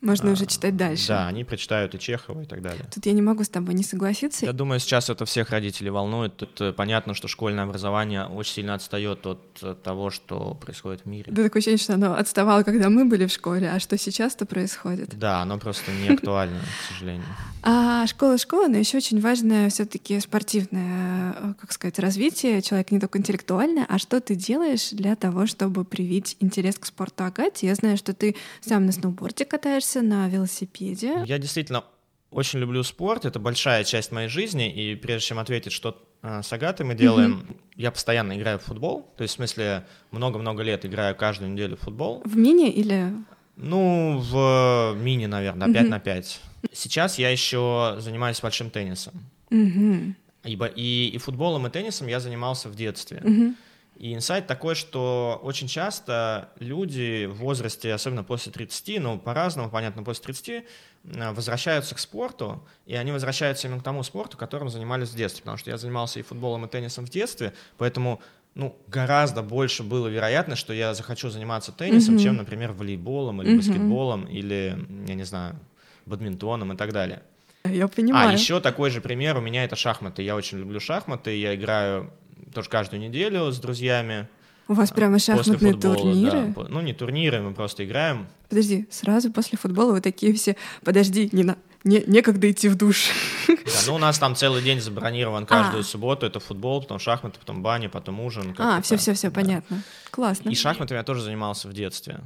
можно 0.00 0.30
а, 0.30 0.32
уже 0.32 0.46
читать 0.46 0.76
дальше. 0.76 1.08
Да, 1.08 1.28
они 1.28 1.44
прочитают 1.44 1.94
и 1.94 1.98
Чехова 1.98 2.42
и 2.42 2.46
так 2.46 2.62
далее. 2.62 2.84
Тут 2.94 3.06
я 3.06 3.12
не 3.12 3.22
могу 3.22 3.44
с 3.44 3.48
тобой 3.48 3.74
не 3.74 3.82
согласиться. 3.82 4.46
Я 4.46 4.52
думаю, 4.52 4.80
сейчас 4.80 5.10
это 5.10 5.24
всех 5.24 5.50
родителей 5.50 5.90
волнует. 5.90 6.36
Тут 6.36 6.60
э, 6.60 6.72
понятно, 6.72 7.14
что 7.14 7.28
школьное 7.28 7.64
образование 7.64 8.26
очень 8.26 8.54
сильно 8.54 8.74
отстает 8.74 9.26
от 9.26 9.82
того, 9.82 10.10
что 10.10 10.54
происходит 10.54 11.02
в 11.02 11.06
мире. 11.06 11.32
Да 11.32 11.42
такое 11.42 11.60
ощущение, 11.60 11.78
что 11.78 11.94
оно 11.94 12.14
отставало, 12.14 12.62
когда 12.62 12.90
мы 12.90 13.04
были 13.04 13.26
в 13.26 13.32
школе, 13.32 13.70
а 13.70 13.80
что 13.80 13.96
сейчас-то 13.96 14.46
происходит? 14.46 15.18
Да, 15.18 15.40
оно 15.40 15.58
просто 15.58 15.90
не 15.92 16.08
актуально, 16.08 16.60
к 16.60 16.92
сожалению. 16.92 17.24
А 17.66 18.06
школа 18.06 18.36
школа, 18.36 18.68
но 18.68 18.76
еще 18.76 18.98
очень 18.98 19.20
важное 19.20 19.70
все-таки 19.70 20.20
спортивное, 20.20 21.32
э, 21.32 21.54
как 21.58 21.72
сказать, 21.72 21.98
развитие. 21.98 22.60
Человек 22.60 22.90
не 22.90 23.00
только 23.00 23.18
интеллектуальный, 23.18 23.84
а 23.88 23.98
что 23.98 24.20
ты 24.20 24.34
делаешь 24.34 24.90
для 24.90 25.16
того, 25.16 25.46
чтобы 25.46 25.84
привить 25.84 26.36
интерес 26.40 26.78
к 26.78 26.84
спорту 26.84 27.24
Агате? 27.24 27.66
Я 27.66 27.74
знаю, 27.74 27.96
что 27.96 28.12
ты 28.12 28.36
сам 28.60 28.84
на 28.84 28.92
сноуборде 28.92 29.46
катаешься, 29.46 29.83
катаешься 29.84 30.02
на 30.02 30.28
велосипеде. 30.28 31.24
Я 31.26 31.38
действительно 31.38 31.84
очень 32.30 32.58
люблю 32.58 32.82
спорт, 32.82 33.24
это 33.24 33.38
большая 33.38 33.84
часть 33.84 34.12
моей 34.12 34.28
жизни, 34.28 34.72
и 34.72 34.96
прежде 34.96 35.28
чем 35.28 35.38
ответить, 35.38 35.72
что 35.72 36.02
э, 36.22 36.42
с 36.42 36.52
Агатой 36.52 36.84
мы 36.84 36.94
делаем, 36.94 37.32
mm-hmm. 37.32 37.56
я 37.76 37.90
постоянно 37.90 38.36
играю 38.36 38.58
в 38.58 38.62
футбол, 38.62 39.12
то 39.16 39.22
есть 39.22 39.34
в 39.34 39.36
смысле 39.36 39.86
много-много 40.10 40.62
лет 40.64 40.84
играю 40.84 41.14
каждую 41.14 41.52
неделю 41.52 41.76
в 41.76 41.80
футбол. 41.80 42.22
В 42.24 42.36
мини 42.36 42.70
или? 42.70 43.12
Ну, 43.56 44.18
в 44.18 44.96
мини, 44.96 45.26
наверное, 45.26 45.72
5 45.72 45.76
mm-hmm. 45.76 45.88
на 45.88 46.00
5. 46.00 46.40
Сейчас 46.72 47.18
я 47.18 47.30
еще 47.30 47.96
занимаюсь 47.98 48.40
большим 48.40 48.70
теннисом. 48.70 49.14
Mm-hmm. 49.50 50.14
Ибо 50.44 50.66
и, 50.66 51.10
и 51.14 51.18
футболом, 51.18 51.66
и 51.66 51.70
теннисом 51.70 52.08
я 52.08 52.18
занимался 52.18 52.68
в 52.68 52.74
детстве. 52.74 53.18
Mm-hmm. 53.18 53.54
И 53.96 54.12
инсайт 54.12 54.46
такой, 54.46 54.74
что 54.74 55.40
очень 55.42 55.68
часто 55.68 56.50
люди 56.58 57.26
в 57.26 57.36
возрасте, 57.36 57.92
особенно 57.92 58.24
после 58.24 58.50
30, 58.50 59.00
ну, 59.00 59.18
по-разному, 59.18 59.70
понятно, 59.70 60.02
после 60.02 60.24
30, 60.24 60.48
э, 60.48 61.32
возвращаются 61.32 61.94
к 61.94 62.00
спорту, 62.00 62.66
и 62.86 62.96
они 62.96 63.12
возвращаются 63.12 63.68
именно 63.68 63.80
к 63.80 63.84
тому 63.84 64.02
спорту, 64.02 64.36
которым 64.36 64.68
занимались 64.68 65.10
в 65.10 65.16
детстве, 65.16 65.42
потому 65.42 65.58
что 65.58 65.70
я 65.70 65.78
занимался 65.78 66.18
и 66.18 66.22
футболом, 66.22 66.64
и 66.64 66.68
теннисом 66.68 67.06
в 67.06 67.10
детстве, 67.10 67.52
поэтому 67.78 68.20
ну, 68.54 68.76
гораздо 68.88 69.42
больше 69.42 69.82
было 69.82 70.08
вероятно, 70.08 70.56
что 70.56 70.72
я 70.72 70.94
захочу 70.94 71.28
заниматься 71.28 71.72
теннисом, 71.72 72.16
mm-hmm. 72.16 72.22
чем, 72.22 72.36
например, 72.36 72.72
волейболом 72.72 73.42
или 73.42 73.52
mm-hmm. 73.52 73.56
баскетболом, 73.56 74.24
или, 74.24 74.76
я 75.06 75.14
не 75.14 75.24
знаю, 75.24 75.58
бадминтоном 76.06 76.72
и 76.72 76.76
так 76.76 76.92
далее. 76.92 77.22
Я 77.64 77.88
понимаю. 77.88 78.28
А 78.28 78.32
еще 78.32 78.60
такой 78.60 78.90
же 78.90 79.00
пример 79.00 79.38
у 79.38 79.40
меня 79.40 79.64
это 79.64 79.74
шахматы. 79.74 80.22
Я 80.22 80.36
очень 80.36 80.58
люблю 80.58 80.80
шахматы, 80.80 81.36
я 81.36 81.54
играю 81.54 82.12
тоже 82.52 82.68
каждую 82.68 83.00
неделю 83.00 83.50
с 83.50 83.58
друзьями. 83.58 84.28
У 84.66 84.74
вас 84.74 84.90
прямо 84.92 85.18
шахматные 85.18 85.72
футбола, 85.72 85.96
турниры? 85.96 86.54
Да. 86.56 86.66
Ну, 86.68 86.80
не 86.80 86.94
турниры, 86.94 87.40
мы 87.40 87.52
просто 87.52 87.84
играем. 87.84 88.26
Подожди, 88.48 88.86
сразу 88.90 89.30
после 89.30 89.58
футбола 89.58 89.92
вы 89.92 90.00
такие 90.00 90.32
все, 90.34 90.56
подожди, 90.82 91.28
не 91.32 91.44
на... 91.44 91.56
Не, 91.84 92.02
некогда 92.06 92.50
идти 92.50 92.70
в 92.70 92.76
душ. 92.76 93.10
Да, 93.46 93.80
ну 93.86 93.96
у 93.96 93.98
нас 93.98 94.18
там 94.18 94.34
целый 94.34 94.62
день 94.62 94.80
забронирован 94.80 95.44
каждую 95.44 95.82
а. 95.82 95.84
субботу. 95.84 96.24
Это 96.24 96.40
футбол, 96.40 96.80
потом 96.80 96.98
шахматы, 96.98 97.38
потом 97.38 97.62
баня, 97.62 97.90
потом 97.90 98.20
ужин. 98.20 98.54
А, 98.56 98.80
все, 98.80 98.96
все, 98.96 99.12
все, 99.12 99.30
понятно. 99.30 99.82
Классно. 100.10 100.48
И 100.48 100.54
шахматами 100.54 100.96
я 100.96 101.04
тоже 101.04 101.20
занимался 101.20 101.68
в 101.68 101.74
детстве. 101.74 102.20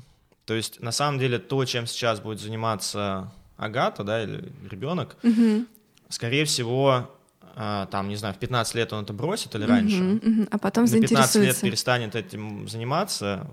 То 0.44 0.55
есть, 0.55 0.81
на 0.81 0.92
самом 0.92 1.18
деле, 1.18 1.40
то, 1.40 1.64
чем 1.64 1.88
сейчас 1.88 2.21
будет 2.21 2.40
заниматься 2.40 3.33
Агата, 3.57 4.05
да, 4.05 4.23
или 4.23 4.53
ребенок, 4.71 5.16
угу. 5.25 5.66
скорее 6.09 6.44
всего, 6.44 6.88
а, 6.90 7.11
там, 7.90 8.09
не 8.09 8.14
знаю, 8.14 8.35
в 8.35 8.38
15 8.38 8.75
лет 8.77 8.92
он 8.92 9.03
это 9.03 9.12
бросит 9.12 9.55
или 9.57 9.64
раньше, 9.64 9.97
uh-huh, 9.97 10.21
uh-huh. 10.21 10.49
а 10.53 10.59
потом 10.59 10.85
на 10.85 11.01
15 11.01 11.42
лет 11.42 11.61
перестанет 11.61 12.14
этим 12.14 12.68
заниматься, 12.68 13.51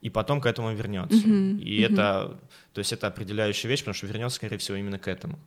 и 0.00 0.10
потом 0.10 0.40
к 0.40 0.46
этому 0.46 0.72
вернется. 0.72 1.16
Мгм, 1.16 1.58
И 1.58 1.84
мгм. 1.84 1.92
это, 1.92 2.38
то 2.72 2.78
есть 2.78 2.92
это 2.92 3.08
определяющая 3.08 3.68
вещь, 3.68 3.80
потому 3.80 3.94
что 3.94 4.06
вернется, 4.06 4.36
скорее 4.36 4.58
всего, 4.58 4.76
именно 4.76 4.98
к 4.98 5.08
этому. 5.08 5.38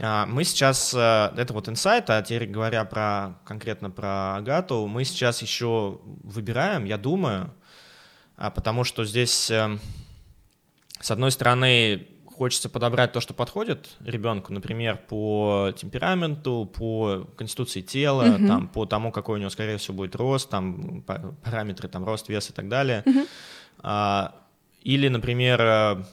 А, 0.00 0.26
Мы 0.26 0.44
сейчас, 0.44 0.94
э, 0.94 1.32
это 1.36 1.52
вот 1.52 1.68
инсайт, 1.68 2.08
а 2.10 2.22
теперь 2.22 2.46
говоря 2.46 2.84
про 2.84 3.38
конкретно 3.44 3.90
про 3.90 4.36
Агату, 4.36 4.86
мы 4.86 5.04
сейчас 5.04 5.42
еще 5.42 6.00
выбираем, 6.04 6.84
я 6.84 6.98
думаю, 6.98 7.52
а, 8.36 8.50
потому 8.50 8.84
что 8.84 9.04
здесь, 9.04 9.50
э, 9.50 9.78
с 11.00 11.10
одной 11.10 11.30
стороны, 11.30 12.08
хочется 12.36 12.68
подобрать 12.68 13.12
то, 13.12 13.20
что 13.20 13.32
подходит 13.34 13.88
ребенку, 14.04 14.52
например, 14.52 14.98
по 15.08 15.72
темпераменту, 15.76 16.70
по 16.72 17.26
конституции 17.36 17.80
тела, 17.80 18.36
Мгм. 18.38 18.46
там, 18.46 18.68
по 18.68 18.84
тому, 18.86 19.10
какой 19.10 19.38
у 19.38 19.40
него, 19.40 19.50
скорее 19.50 19.78
всего, 19.78 19.96
будет 19.96 20.14
рост, 20.16 20.50
там, 20.50 21.02
па- 21.06 21.34
параметры, 21.42 21.88
там, 21.88 22.04
рост, 22.04 22.28
вес 22.28 22.50
и 22.50 22.52
так 22.52 22.68
далее. 22.68 23.04
А, 23.78 24.34
Или, 24.82 25.08
например, 25.08 25.60
э, 25.60 26.04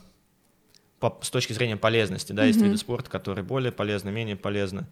по- 1.00 1.20
с 1.22 1.30
точки 1.30 1.54
зрения 1.54 1.78
полезности, 1.78 2.32
да, 2.34 2.46
есть 2.46 2.58
Мгм. 2.60 2.70
виды 2.70 2.78
спорта, 2.80 3.08
которые 3.12 3.46
более 3.46 3.72
полезны, 3.72 4.10
менее 4.12 4.36
полезны. 4.36 4.88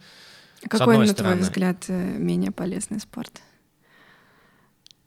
Какой, 0.69 0.93
одной 0.95 1.07
на 1.07 1.13
твой 1.15 1.35
взгляд, 1.37 1.85
э, 1.87 1.93
менее 2.19 2.51
полезный 2.51 2.99
спорт? 2.99 3.41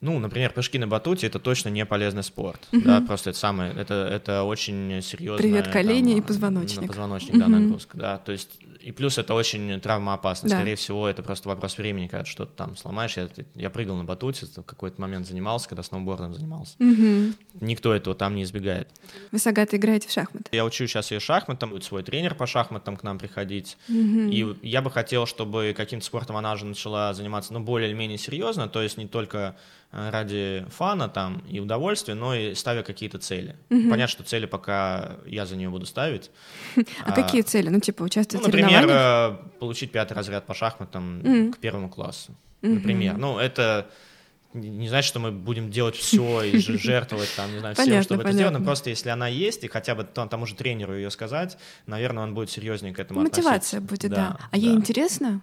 Ну, 0.04 0.18
например, 0.18 0.52
прыжки 0.52 0.78
на 0.78 0.86
батуте 0.86 1.26
это 1.28 1.38
точно 1.38 1.70
не 1.70 1.86
полезный 1.86 2.22
спорт. 2.22 2.60
Мгм. 2.72 2.84
Да, 2.84 3.00
просто 3.00 3.30
это 3.30 3.38
самое, 3.38 3.72
это, 3.72 3.94
это 3.94 4.42
очень 4.42 5.00
серьезно. 5.00 5.38
Привет, 5.38 5.68
колени 5.68 6.18
и 6.18 6.20
позвоночник. 6.20 6.88
позвоночник, 6.88 7.38
да, 7.38 7.48
Мгм. 7.48 7.62
нагрузка, 7.62 7.96
да. 7.96 8.18
То 8.18 8.32
есть, 8.32 8.50
и 8.82 8.92
плюс 8.92 9.16
это 9.16 9.32
очень 9.32 9.80
травмоопасно. 9.80 10.50
Да. 10.50 10.56
Скорее 10.56 10.76
всего, 10.76 11.08
это 11.08 11.22
просто 11.22 11.48
вопрос 11.48 11.78
времени, 11.78 12.06
когда 12.08 12.26
что-то 12.26 12.52
там 12.52 12.76
сломаешь. 12.76 13.16
Я, 13.16 13.30
я 13.54 13.70
прыгал 13.70 13.96
на 13.96 14.04
батуте, 14.04 14.44
в 14.44 14.62
какой-то 14.62 15.00
момент 15.00 15.26
занимался, 15.26 15.70
когда 15.70 15.82
сноубордом 15.82 16.34
занимался. 16.34 16.74
Мгм. 16.80 17.34
Никто 17.62 17.94
этого 17.94 18.14
там 18.14 18.34
не 18.34 18.42
избегает. 18.42 18.88
Вы 19.32 19.38
с 19.38 19.46
Агатой 19.46 19.78
играете 19.78 20.08
в 20.08 20.12
шахматы? 20.12 20.44
Я 20.52 20.66
учу 20.66 20.86
сейчас 20.86 21.12
ее 21.12 21.20
шахматам, 21.20 21.70
будет 21.70 21.84
свой 21.84 22.02
тренер 22.02 22.34
по 22.34 22.46
шахматам 22.46 22.98
к 22.98 23.04
нам 23.04 23.18
приходить. 23.18 23.78
Мгм. 23.88 24.28
И 24.28 24.54
я 24.60 24.82
бы 24.82 24.90
хотел, 24.90 25.24
чтобы 25.24 25.72
каким-то 25.74 26.04
спортом 26.04 26.36
она 26.36 26.56
же 26.56 26.66
начала 26.66 27.14
заниматься, 27.14 27.54
ну, 27.54 27.60
более 27.60 27.88
или 27.88 27.96
менее 27.96 28.18
серьезно, 28.18 28.68
то 28.68 28.82
есть 28.82 28.98
не 28.98 29.06
только 29.08 29.56
ради 29.94 30.66
фана 30.70 31.08
там 31.08 31.42
и 31.48 31.60
удовольствия, 31.60 32.14
но 32.14 32.34
и 32.34 32.54
ставя 32.54 32.82
какие-то 32.82 33.18
цели. 33.18 33.56
Мгм. 33.70 33.90
Понятно, 33.90 34.10
что 34.12 34.22
цели 34.24 34.46
пока 34.46 35.16
я 35.26 35.46
за 35.46 35.56
нее 35.56 35.70
буду 35.70 35.86
ставить. 35.86 36.30
А 37.04 37.12
какие 37.12 37.42
цели? 37.42 37.68
Ну, 37.68 37.80
типа, 37.80 38.00
Ну, 38.02 38.06
участвовать 38.06 38.44
в 38.44 38.48
например, 38.48 38.86
э, 38.88 39.36
получить 39.60 39.92
пятый 39.92 40.14
разряд 40.14 40.46
по 40.46 40.54
шахматам 40.54 41.18
Мгм. 41.18 41.52
к 41.52 41.58
первому 41.58 41.88
классу. 41.88 42.34
Мгм. 42.62 42.74
Например. 42.74 43.16
Ну, 43.16 43.38
это 43.38 43.88
не 44.52 44.88
значит, 44.88 45.08
что 45.08 45.18
мы 45.20 45.32
будем 45.32 45.70
делать 45.70 45.96
все 45.96 46.42
и 46.42 46.58
жертвовать 46.58 47.28
там, 47.36 47.52
не 47.52 47.58
знаю, 47.60 47.74
всем, 47.74 47.84
Понятно, 47.86 48.02
чтобы 48.04 48.22
это 48.22 48.32
сделать, 48.32 48.52
но 48.52 48.58
понятно. 48.58 48.66
просто 48.66 48.90
если 48.90 49.08
она 49.10 49.26
есть, 49.28 49.64
и 49.64 49.68
хотя 49.68 49.94
бы 49.94 50.04
то- 50.04 50.26
тому 50.26 50.46
же 50.46 50.54
тренеру 50.54 50.94
ее 50.94 51.10
сказать, 51.10 51.58
наверное, 51.86 52.22
он 52.24 52.34
будет 52.34 52.50
серьезнее 52.50 52.94
к 52.94 52.98
этому 53.00 53.20
Мотивация 53.20 53.78
относиться. 53.78 53.80
будет, 53.80 54.10
да. 54.16 54.38
А 54.50 54.52
да. 54.52 54.56
ей 54.56 54.72
интересно? 54.74 55.40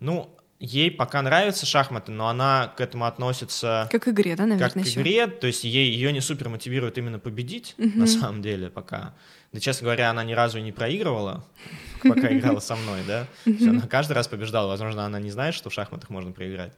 Ну, 0.00 0.28
ей 0.64 0.90
пока 0.90 1.20
нравятся 1.22 1.66
шахматы, 1.66 2.12
но 2.12 2.28
она 2.28 2.72
к 2.76 2.80
этому 2.80 3.04
относится 3.06 3.88
Как 3.90 4.04
к 4.04 4.08
игре, 4.08 4.36
да, 4.36 4.44
как 4.44 4.48
наверное, 4.50 4.84
к 4.84 4.86
еще? 4.86 5.00
игре, 5.00 5.26
то 5.26 5.46
есть 5.48 5.64
ей, 5.64 5.90
ее 5.90 6.12
не 6.12 6.20
супер 6.20 6.48
мотивирует 6.48 6.96
именно 6.98 7.18
победить, 7.18 7.74
Мгм. 7.78 7.98
на 7.98 8.06
самом 8.06 8.42
деле, 8.42 8.70
пока. 8.70 9.14
Да, 9.52 9.60
честно 9.60 9.84
говоря, 9.86 10.08
она 10.10 10.24
ни 10.24 10.32
разу 10.32 10.58
и 10.58 10.62
не 10.62 10.72
проигрывала, 10.72 11.44
пока 12.02 12.32
играла 12.32 12.60
со 12.60 12.76
мной, 12.76 13.00
да. 13.06 13.26
Она 13.44 13.82
каждый 13.88 14.12
раз 14.12 14.28
побеждала. 14.28 14.68
Возможно, 14.68 15.04
она 15.04 15.18
не 15.18 15.30
знает, 15.30 15.54
что 15.54 15.68
в 15.68 15.74
шахматах 15.74 16.08
можно 16.10 16.32
проиграть. 16.32 16.72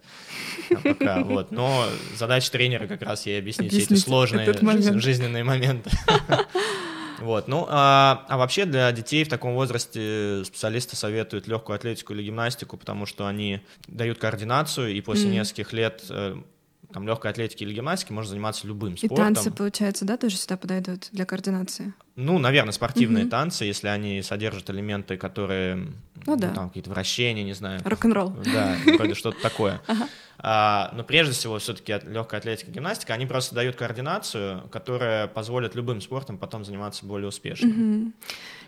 А 0.70 0.76
пока, 0.80 1.22
вот. 1.22 1.52
Но 1.52 1.86
задача 2.16 2.50
тренера 2.50 2.86
как 2.86 3.02
раз 3.02 3.26
ей 3.26 3.38
объяснить 3.38 3.70
все 3.70 3.78
эти 3.82 3.86
Объяснить 3.86 4.04
сложные 4.04 4.52
момент. 4.62 5.02
жизненные 5.02 5.44
моменты. 5.44 5.90
Вот, 7.18 7.46
ну, 7.48 7.66
а, 7.68 8.24
а 8.28 8.36
вообще 8.36 8.64
для 8.64 8.90
детей 8.92 9.24
в 9.24 9.28
таком 9.28 9.54
возрасте 9.54 10.42
специалисты 10.44 10.96
советуют 10.96 11.46
легкую 11.46 11.76
атлетику 11.76 12.12
или 12.12 12.22
гимнастику, 12.24 12.76
потому 12.76 13.06
что 13.06 13.26
они 13.26 13.60
дают 13.86 14.18
координацию, 14.18 14.92
и 14.92 15.00
после 15.00 15.26
Мгм. 15.26 15.34
нескольких 15.38 15.72
лет 15.72 16.04
э, 16.10 16.36
там 16.92 17.06
легкой 17.06 17.30
атлетики 17.30 17.62
или 17.64 17.72
гимнастики 17.74 18.12
можно 18.12 18.30
заниматься 18.30 18.66
любым 18.66 18.94
И 18.94 19.06
спортом. 19.06 19.34
танцы, 19.34 19.50
получается, 19.50 20.04
да, 20.04 20.16
тоже 20.16 20.36
сюда 20.36 20.56
подойдут 20.56 21.08
для 21.12 21.24
координации? 21.24 21.92
Ну, 22.16 22.38
наверное, 22.38 22.72
спортивные 22.72 23.24
Мгм. 23.24 23.30
танцы, 23.30 23.64
если 23.64 23.88
они 23.88 24.22
содержат 24.22 24.70
элементы, 24.70 25.16
которые, 25.16 25.88
Ну 26.26 26.36
да. 26.36 26.50
там 26.50 26.68
какие-то 26.68 26.90
вращения, 26.90 27.42
не 27.44 27.54
знаю. 27.54 27.80
Рок-н-ролл. 27.84 28.30
Да, 28.52 28.76
вроде 28.96 29.14
что-то 29.14 29.40
такое. 29.40 29.80
Ага. 29.88 30.08
А, 30.46 30.90
но 30.92 31.04
прежде 31.04 31.32
всего, 31.32 31.58
все-таки 31.58 31.94
легкая 32.06 32.38
атлетика, 32.38 32.70
гимнастика, 32.70 33.14
они 33.14 33.24
просто 33.24 33.54
дают 33.54 33.76
координацию, 33.76 34.68
которая 34.70 35.26
позволит 35.26 35.74
любым 35.74 36.02
спортом 36.02 36.36
потом 36.36 36.66
заниматься 36.66 37.06
более 37.06 37.28
успешно. 37.28 37.68
Мгм. 37.68 38.12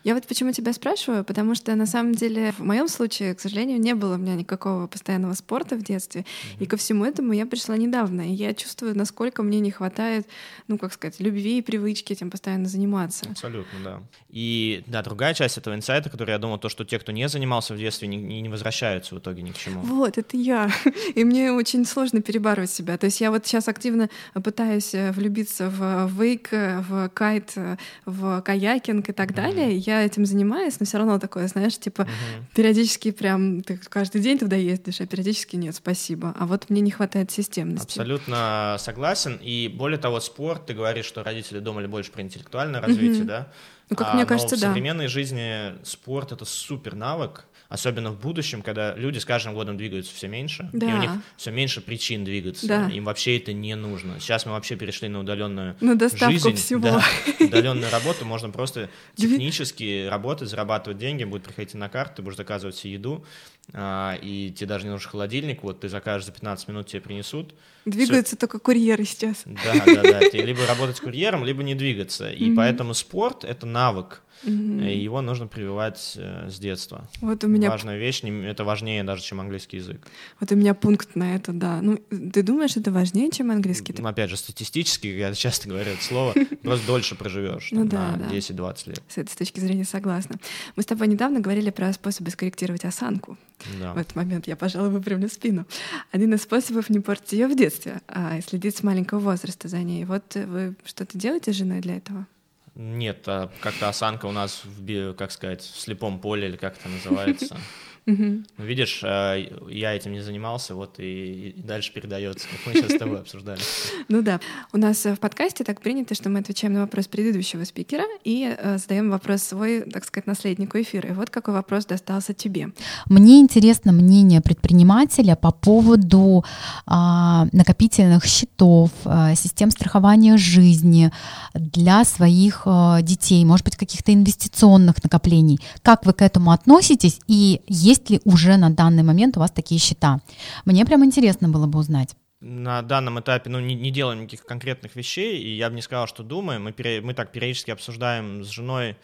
Я 0.02 0.14
вот 0.14 0.24
почему 0.26 0.52
тебя 0.52 0.72
спрашиваю, 0.72 1.24
потому 1.24 1.54
что 1.54 1.74
на 1.74 1.84
самом 1.84 2.14
деле 2.14 2.52
в 2.52 2.60
моем 2.60 2.88
случае, 2.88 3.34
к 3.34 3.40
сожалению, 3.40 3.78
не 3.80 3.94
было 3.94 4.14
у 4.14 4.18
меня 4.18 4.36
никакого 4.36 4.86
постоянного 4.86 5.34
спорта 5.34 5.74
в 5.76 5.82
детстве, 5.82 6.24
и 6.60 6.66
ко 6.66 6.78
всему 6.78 7.04
этому 7.04 7.32
я 7.32 7.44
пришла 7.44 7.76
недавно, 7.76 8.22
и 8.22 8.32
я 8.32 8.54
чувствую, 8.54 8.96
насколько 8.96 9.42
мне 9.42 9.58
не 9.58 9.70
хватает, 9.70 10.28
ну 10.68 10.78
как 10.78 10.92
сказать, 10.92 11.18
любви 11.18 11.58
и 11.58 11.62
привычки 11.62 12.12
этим 12.12 12.30
постоянно 12.30 12.68
заниматься. 12.68 13.28
Абсолютно, 13.28 13.78
да. 13.84 14.00
И 14.30 14.84
да, 14.86 15.02
другая 15.02 15.34
часть 15.34 15.58
этого 15.58 15.74
инсайта, 15.74 16.08
который 16.08 16.30
я 16.30 16.38
думал, 16.38 16.58
то, 16.58 16.68
что 16.68 16.84
те, 16.84 16.98
кто 17.00 17.10
не 17.12 17.28
занимался 17.28 17.74
в 17.74 17.78
детстве, 17.78 18.06
не 18.06 18.16
не 18.16 18.48
возвращаются 18.48 19.14
в 19.14 19.18
итоге 19.18 19.42
ни 19.42 19.50
к 19.50 19.58
чему. 19.58 19.80
Вот, 19.80 20.18
это 20.18 20.36
я. 20.36 20.70
И 21.16 21.24
мне 21.24 21.50
очень 21.50 21.65
сложно 21.84 22.22
перебарывать 22.22 22.70
себя. 22.70 22.96
То 22.98 23.06
есть 23.06 23.20
я 23.20 23.30
вот 23.30 23.46
сейчас 23.46 23.68
активно 23.68 24.08
пытаюсь 24.34 24.94
э, 24.94 25.12
влюбиться 25.12 25.68
в 25.70 26.06
вейк, 26.20 26.52
э, 26.52 26.80
в 26.80 27.08
кайт, 27.10 27.52
э, 27.56 27.76
в 28.04 28.40
каякинг 28.42 29.08
и 29.08 29.12
так 29.12 29.34
далее. 29.34 29.76
Я 29.76 30.02
этим 30.04 30.26
занимаюсь, 30.26 30.78
но 30.80 30.86
все 30.86 30.98
равно 30.98 31.18
такое, 31.18 31.48
знаешь, 31.48 31.78
типа 31.78 32.02
Мгм. 32.02 32.46
периодически 32.54 33.10
прям 33.10 33.62
ты 33.62 33.78
каждый 33.88 34.20
день 34.20 34.38
туда 34.38 34.56
ездишь, 34.56 35.00
а 35.00 35.06
периодически 35.06 35.56
нет, 35.56 35.74
спасибо. 35.74 36.34
А 36.38 36.46
вот 36.46 36.70
мне 36.70 36.80
не 36.80 36.90
хватает 36.90 37.30
системности. 37.30 37.98
Абсолютно 37.98 38.76
согласен. 38.78 39.38
И 39.42 39.68
более 39.68 39.98
того, 39.98 40.20
спорт, 40.20 40.66
ты 40.66 40.74
говоришь, 40.74 41.06
что 41.06 41.22
родители 41.22 41.58
думали 41.58 41.86
больше 41.86 42.10
про 42.12 42.22
интеллектуальное 42.22 42.80
развитие, 42.80 43.18
Мгм. 43.20 43.26
да? 43.26 43.48
Ну, 43.88 43.96
как 43.96 44.08
А, 44.08 44.14
мне 44.14 44.26
кажется, 44.26 44.56
в 44.56 44.60
да. 44.60 44.68
современной 44.68 45.06
жизни 45.06 45.74
спорт— 45.84 46.32
это 46.32 46.44
супер 46.44 46.94
навык, 46.96 47.44
особенно 47.68 48.10
в 48.10 48.20
будущем, 48.20 48.62
когда 48.62 48.94
люди 48.94 49.18
с 49.18 49.24
каждым 49.24 49.54
годом 49.54 49.76
двигаются 49.76 50.14
все 50.14 50.28
меньше, 50.28 50.68
и 50.72 50.76
Да. 50.78 50.86
у 50.86 50.98
них 50.98 51.10
все 51.36 51.50
меньше 51.50 51.80
причин 51.80 52.24
двигаться. 52.24 52.66
Да. 52.66 52.88
Им 52.88 53.04
вообще 53.04 53.36
это 53.38 53.52
не 53.52 53.74
нужно. 53.76 54.20
Сейчас 54.20 54.46
мы 54.46 54.52
вообще 54.52 54.76
перешли 54.76 55.08
на 55.08 55.20
удаленную 55.20 55.76
На 55.80 55.96
доставку 55.96 56.32
жизнь. 56.38 56.54
всего. 56.54 56.80
Да. 56.82 57.04
Удаленную 57.40 57.90
работу 57.90 58.24
можно 58.24 58.50
просто 58.50 58.88
технически 59.16 60.06
работать, 60.08 60.48
зарабатывать 60.48 60.98
деньги, 60.98 61.24
будет 61.24 61.42
приходить 61.44 61.74
на 61.74 61.88
карту, 61.88 62.16
ты 62.16 62.22
будешь 62.22 62.36
заказывать 62.36 62.76
себе 62.76 62.94
еду, 62.94 63.24
и 63.72 64.52
тебе 64.56 64.66
даже 64.68 64.84
не 64.84 64.90
нужен 64.90 65.10
холодильник, 65.10 65.62
вот 65.62 65.80
ты 65.80 65.88
закажешь 65.88 66.26
за 66.26 66.32
15 66.32 66.68
минут, 66.68 66.86
тебе 66.86 67.00
принесут. 67.00 67.54
Двигаются 67.84 68.36
только 68.36 68.58
курьеры 68.58 69.04
сейчас. 69.04 69.42
Да, 69.44 69.84
да, 69.86 70.02
да. 70.02 70.28
Тебе 70.30 70.42
либо 70.46 70.66
работать 70.66 71.00
курьером, 71.00 71.44
либо 71.44 71.62
не 71.62 71.74
двигаться. 71.74 72.30
И 72.30 72.46
Мгм. 72.46 72.56
поэтому 72.56 72.94
спорт— 72.94 73.44
это 73.44 73.64
навык, 73.66 74.22
Мгм. 74.42 74.82
и 74.82 74.96
его 74.98 75.20
нужно 75.22 75.46
прививать 75.46 76.14
э, 76.16 76.48
с 76.50 76.58
детства. 76.58 77.08
Вот 77.20 77.44
у 77.44 77.46
меня 77.48 77.70
Важная 77.70 77.96
вещь, 77.96 78.22
это 78.24 78.64
важнее 78.64 79.04
даже, 79.04 79.22
чем 79.22 79.40
английский 79.40 79.76
язык. 79.76 80.04
вот 80.40 80.50
у 80.50 80.56
меня 80.56 80.74
пункт 80.74 81.14
на 81.14 81.36
это, 81.36 81.52
да. 81.52 81.80
Ну, 81.80 81.98
ты 82.32 82.42
думаешь, 82.42 82.76
это 82.76 82.90
важнее, 82.90 83.30
чем 83.30 83.50
английский? 83.52 83.94
Ну, 83.96 84.06
опять 84.08 84.30
же, 84.30 84.36
статистически, 84.36 85.06
я 85.06 85.32
часто 85.34 85.68
говорю 85.68 85.92
это 85.92 86.02
слово, 86.02 86.34
просто 86.62 86.86
дольше 86.88 87.14
проживешь 87.14 87.68
Ну 87.70 87.84
да, 87.84 88.16
на 88.16 88.28
да. 88.28 88.34
10-20 88.34 88.88
лет. 88.90 89.02
С 89.08 89.18
этой 89.18 89.36
точки 89.36 89.60
зрения 89.60 89.84
согласна. 89.84 90.36
Мы 90.74 90.82
с 90.82 90.86
тобой 90.86 91.06
недавно 91.06 91.38
говорили 91.40 91.70
про 91.70 91.92
способы 91.92 92.30
скорректировать 92.30 92.84
осанку. 92.84 93.38
Да. 93.80 93.92
В 93.94 93.98
этот 93.98 94.16
момент 94.16 94.46
я, 94.46 94.56
пожалуй, 94.56 94.90
выпрямлю 94.90 95.28
спину. 95.28 95.66
Один 96.12 96.34
из 96.34 96.42
способов 96.42 96.90
не 96.90 97.00
портить 97.00 97.32
ее 97.32 97.48
в 97.48 97.56
детстве, 97.56 98.00
а 98.06 98.40
следить 98.40 98.76
с 98.76 98.82
маленького 98.82 99.18
возраста 99.18 99.68
за 99.68 99.78
ней. 99.78 100.04
Вот 100.04 100.34
вы 100.34 100.74
что-то 100.84 101.18
делаете 101.18 101.52
с 101.52 101.56
женой 101.56 101.80
для 101.80 101.96
этого? 101.96 102.26
Нет, 102.74 103.22
а 103.26 103.50
как-то 103.60 103.88
осанка 103.88 104.26
у 104.26 104.32
нас 104.32 104.62
в, 104.64 105.14
как 105.14 105.32
сказать, 105.32 105.62
в 105.62 105.80
слепом 105.80 106.20
поле, 106.20 106.48
или 106.48 106.56
как 106.56 106.78
это 106.78 106.88
называется. 106.88 107.56
Ну, 108.06 108.44
видишь, 108.58 109.00
э, 109.02 109.48
я 109.68 109.92
этим 109.94 110.12
не 110.12 110.20
занимался, 110.20 110.76
вот 110.76 110.94
и, 110.98 111.54
дальше 111.56 111.92
передается, 111.92 112.46
как 112.48 112.60
мы 112.66 112.80
сейчас 112.80 112.92
с 112.92 112.98
тобой 112.98 113.20
обсуждали. 113.20 113.60
Ну 114.08 114.22
да. 114.22 114.40
У 114.72 114.78
нас 114.78 115.04
э, 115.06 115.14
в 115.14 115.18
подкасте 115.18 115.64
так 115.64 115.80
принято, 115.80 116.14
что 116.14 116.28
мы 116.28 116.38
отвечаем 116.38 116.74
на 116.74 116.80
вопрос 116.82 117.08
предыдущего 117.08 117.64
спикера 117.64 118.04
и 118.22 118.54
э, 118.56 118.78
задаем 118.78 119.10
вопрос 119.10 119.42
свой, 119.42 119.80
так 119.80 120.04
сказать, 120.04 120.28
наследнику 120.28 120.80
эфира. 120.80 121.08
И 121.08 121.12
вот 121.12 121.30
какой 121.30 121.54
вопрос 121.54 121.86
достался 121.86 122.32
тебе. 122.32 122.70
Мне 123.06 123.40
интересно 123.40 123.90
мнение 123.90 124.40
предпринимателя 124.40 125.34
по 125.34 125.50
поводу 125.50 126.44
а, 126.86 127.46
накопительных 127.52 128.24
счетов, 128.26 128.90
а, 129.04 129.34
систем 129.34 129.70
страхования 129.70 130.36
жизни 130.36 131.10
для 131.54 132.04
своих 132.04 132.66
детей, 133.02 133.44
может 133.44 133.64
быть, 133.64 133.76
каких-то 133.76 134.12
инвестиционных 134.12 135.02
накоплений. 135.02 135.58
Как 135.82 136.06
вы 136.06 136.12
к 136.12 136.22
этому 136.22 136.52
относитесь 136.52 137.18
и 137.26 137.60
есть 137.66 137.95
ли 138.10 138.20
уже 138.24 138.56
на 138.56 138.70
данный 138.70 139.02
момент 139.02 139.36
у 139.36 139.40
вас 139.40 139.50
такие 139.50 139.80
счета? 139.80 140.20
Мне 140.64 140.84
прям 140.84 141.04
интересно 141.04 141.48
было 141.48 141.66
бы 141.66 141.78
узнать. 141.78 142.16
на 142.40 142.82
данном 142.82 143.18
этапе 143.20 143.50
ну, 143.50 143.60
не, 143.60 143.74
не 143.74 143.90
делаем 143.90 144.22
никаких 144.22 144.44
конкретных 144.44 144.96
вещей, 144.96 145.40
и 145.40 145.56
я 145.56 145.68
бы 145.70 145.76
не 145.76 145.82
сказал, 145.82 146.06
что 146.06 146.22
думаем. 146.22 146.64
Мы, 146.64 146.72
пере, 146.72 147.00
мы 147.00 147.14
так 147.14 147.32
периодически 147.32 147.70
обсуждаем 147.70 148.44
с 148.44 148.48
женой 148.48 148.96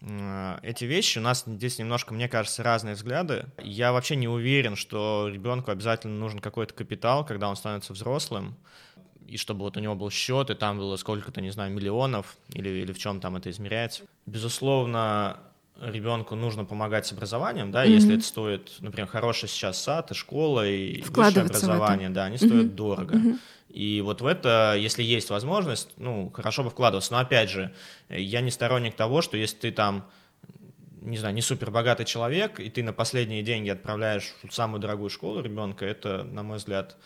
э, 0.00 0.58
эти 0.62 0.84
вещи. 0.84 1.18
У 1.18 1.22
нас 1.22 1.44
здесь 1.46 1.78
немножко, 1.78 2.14
мне 2.14 2.28
кажется, 2.28 2.62
разные 2.62 2.94
взгляды. 2.94 3.46
Я 3.62 3.92
вообще 3.92 4.16
не 4.16 4.28
уверен, 4.28 4.76
что 4.76 5.28
ребенку 5.32 5.70
обязательно 5.70 6.18
нужен 6.18 6.38
какой-то 6.38 6.74
капитал, 6.74 7.24
когда 7.24 7.48
он 7.48 7.56
становится 7.56 7.92
взрослым 7.92 8.56
и 9.26 9.36
чтобы 9.36 9.60
вот 9.60 9.76
у 9.76 9.80
него 9.80 9.94
был 9.94 10.10
счет, 10.10 10.50
и 10.50 10.54
там 10.54 10.78
было 10.78 10.96
сколько-то, 10.96 11.40
не 11.40 11.50
знаю, 11.50 11.72
миллионов, 11.72 12.36
или, 12.52 12.68
или 12.68 12.92
в 12.92 12.98
чем 12.98 13.20
там 13.20 13.36
это 13.36 13.50
измеряется. 13.50 14.04
Безусловно, 14.24 15.38
ребенку 15.80 16.34
нужно 16.34 16.64
помогать 16.64 17.06
с 17.06 17.12
образованием, 17.12 17.70
да, 17.70 17.84
mm-hmm. 17.84 17.90
если 17.90 18.14
это 18.14 18.24
стоит, 18.24 18.72
например, 18.80 19.08
хороший 19.08 19.48
сейчас 19.48 19.82
сад 19.82 20.10
и 20.10 20.14
школа 20.14 20.66
и 20.66 21.02
высшее 21.02 21.44
образование, 21.44 22.10
да, 22.10 22.24
они 22.24 22.36
mm-hmm. 22.36 22.46
стоят 22.46 22.74
дорого. 22.74 23.16
Mm-hmm. 23.16 23.38
И 23.68 24.00
вот 24.00 24.22
в 24.22 24.26
это, 24.26 24.74
если 24.78 25.02
есть 25.02 25.28
возможность, 25.28 25.90
ну, 25.98 26.30
хорошо 26.30 26.64
бы 26.64 26.70
вкладываться. 26.70 27.12
Но 27.12 27.18
опять 27.18 27.50
же, 27.50 27.74
я 28.08 28.40
не 28.40 28.50
сторонник 28.50 28.94
того, 28.94 29.20
что 29.20 29.36
если 29.36 29.56
ты 29.56 29.72
там, 29.72 30.08
не 31.02 31.18
знаю, 31.18 31.34
не 31.34 31.42
супер 31.42 31.70
богатый 31.70 32.06
человек, 32.06 32.58
и 32.58 32.70
ты 32.70 32.82
на 32.82 32.94
последние 32.94 33.42
деньги 33.42 33.68
отправляешь 33.68 34.34
в 34.48 34.54
самую 34.54 34.80
дорогую 34.80 35.10
школу 35.10 35.42
ребенка, 35.42 35.84
это, 35.84 36.24
на 36.24 36.42
мой 36.42 36.56
взгляд, 36.56 36.96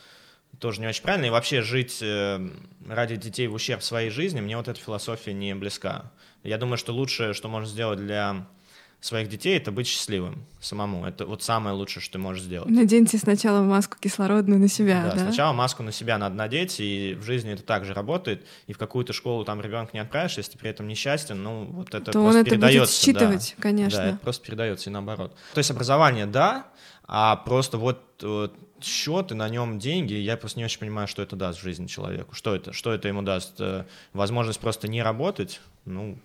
тоже 0.60 0.80
не 0.80 0.86
очень 0.86 1.02
правильно. 1.02 1.26
И 1.26 1.30
вообще 1.30 1.62
жить 1.62 1.98
э, 2.02 2.48
ради 2.86 3.16
детей 3.16 3.48
в 3.48 3.54
ущерб 3.54 3.82
своей 3.82 4.10
жизни, 4.10 4.40
мне 4.40 4.56
вот 4.56 4.68
эта 4.68 4.78
философия 4.78 5.32
не 5.32 5.54
близка. 5.56 6.12
Я 6.44 6.56
думаю, 6.56 6.78
что 6.78 6.92
лучшее, 6.92 7.34
что 7.34 7.48
можно 7.48 7.68
сделать 7.68 7.98
для 7.98 8.46
своих 9.00 9.28
детей, 9.28 9.56
это 9.56 9.72
быть 9.72 9.86
счастливым 9.86 10.44
самому. 10.60 11.06
Это 11.06 11.24
вот 11.24 11.42
самое 11.42 11.74
лучшее, 11.74 12.02
что 12.02 12.14
ты 12.14 12.18
можешь 12.18 12.42
сделать. 12.42 12.68
Наденьте 12.68 13.16
сначала 13.16 13.62
маску 13.62 13.96
кислородную 13.98 14.60
на 14.60 14.68
себя, 14.68 15.04
да? 15.04 15.14
Да, 15.14 15.18
сначала 15.24 15.52
маску 15.52 15.82
на 15.82 15.90
себя 15.90 16.18
надо 16.18 16.34
надеть, 16.34 16.80
и 16.80 17.16
в 17.18 17.24
жизни 17.24 17.52
это 17.52 17.62
также 17.62 17.94
работает. 17.94 18.44
И 18.66 18.72
в 18.72 18.78
какую-то 18.78 19.12
школу 19.12 19.44
там 19.44 19.60
ребенка 19.60 19.90
не 19.94 20.00
отправишь, 20.00 20.36
если 20.36 20.52
ты 20.52 20.58
при 20.58 20.70
этом 20.70 20.86
несчастен, 20.86 21.42
ну 21.42 21.64
вот 21.64 21.94
это 21.94 22.12
То 22.12 22.12
просто 22.12 22.28
он 22.28 22.36
это 22.36 22.50
передается. 22.50 22.80
будет 22.80 22.90
считывать, 22.90 23.54
да, 23.56 23.62
конечно. 23.62 23.98
Да, 23.98 24.08
это 24.08 24.18
просто 24.18 24.46
передается 24.46 24.90
и 24.90 24.92
наоборот. 24.92 25.34
То 25.54 25.58
есть 25.58 25.70
образование, 25.70 26.26
да, 26.26 26.66
а 27.06 27.36
просто 27.36 27.78
вот, 27.78 28.02
вот 28.20 28.54
счет 28.84 29.32
и 29.32 29.34
на 29.34 29.48
нем 29.48 29.78
деньги, 29.78 30.14
я 30.14 30.36
просто 30.36 30.58
не 30.58 30.64
очень 30.64 30.78
понимаю, 30.78 31.08
что 31.08 31.22
это 31.22 31.36
даст 31.36 31.58
в 31.58 31.62
жизни 31.62 31.86
человеку. 31.86 32.34
Что 32.34 32.54
это? 32.54 32.72
Что 32.72 32.92
это 32.92 33.08
ему 33.08 33.22
даст? 33.22 33.60
Э, 33.60 33.84
возможность 34.12 34.60
просто 34.60 34.88
не 34.88 35.02
работать? 35.02 35.60
Ну, 35.84 36.18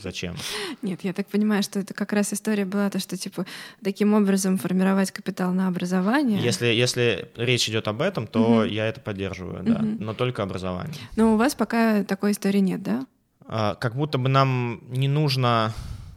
Зачем? 0.00 0.34
Нет, 0.82 1.00
я 1.02 1.12
так 1.12 1.26
понимаю, 1.26 1.62
что 1.62 1.78
это 1.80 1.94
как 1.94 2.12
раз 2.12 2.32
история 2.32 2.64
была, 2.64 2.90
то, 2.90 2.98
что 2.98 3.16
типа 3.16 3.46
таким 3.82 4.14
образом 4.14 4.58
формировать 4.58 5.10
капитал 5.10 5.52
на 5.52 5.68
образование. 5.68 6.40
Если, 6.42 6.66
если 6.66 7.30
речь 7.36 7.68
идет 7.68 7.88
об 7.88 8.02
этом, 8.02 8.26
то 8.26 8.40
угу. 8.40 8.62
я 8.62 8.86
это 8.86 9.00
поддерживаю, 9.00 9.62
да, 9.62 9.76
угу. 9.76 9.96
но 9.98 10.14
только 10.14 10.42
образование. 10.42 10.94
Но 11.16 11.34
у 11.34 11.36
вас 11.36 11.54
пока 11.54 12.04
такой 12.04 12.32
истории 12.32 12.60
нет, 12.60 12.82
да? 12.82 13.06
А, 13.46 13.74
как 13.76 13.96
будто 13.96 14.18
бы 14.18 14.28
нам 14.28 14.82
не 14.88 15.08
нужно 15.08 15.72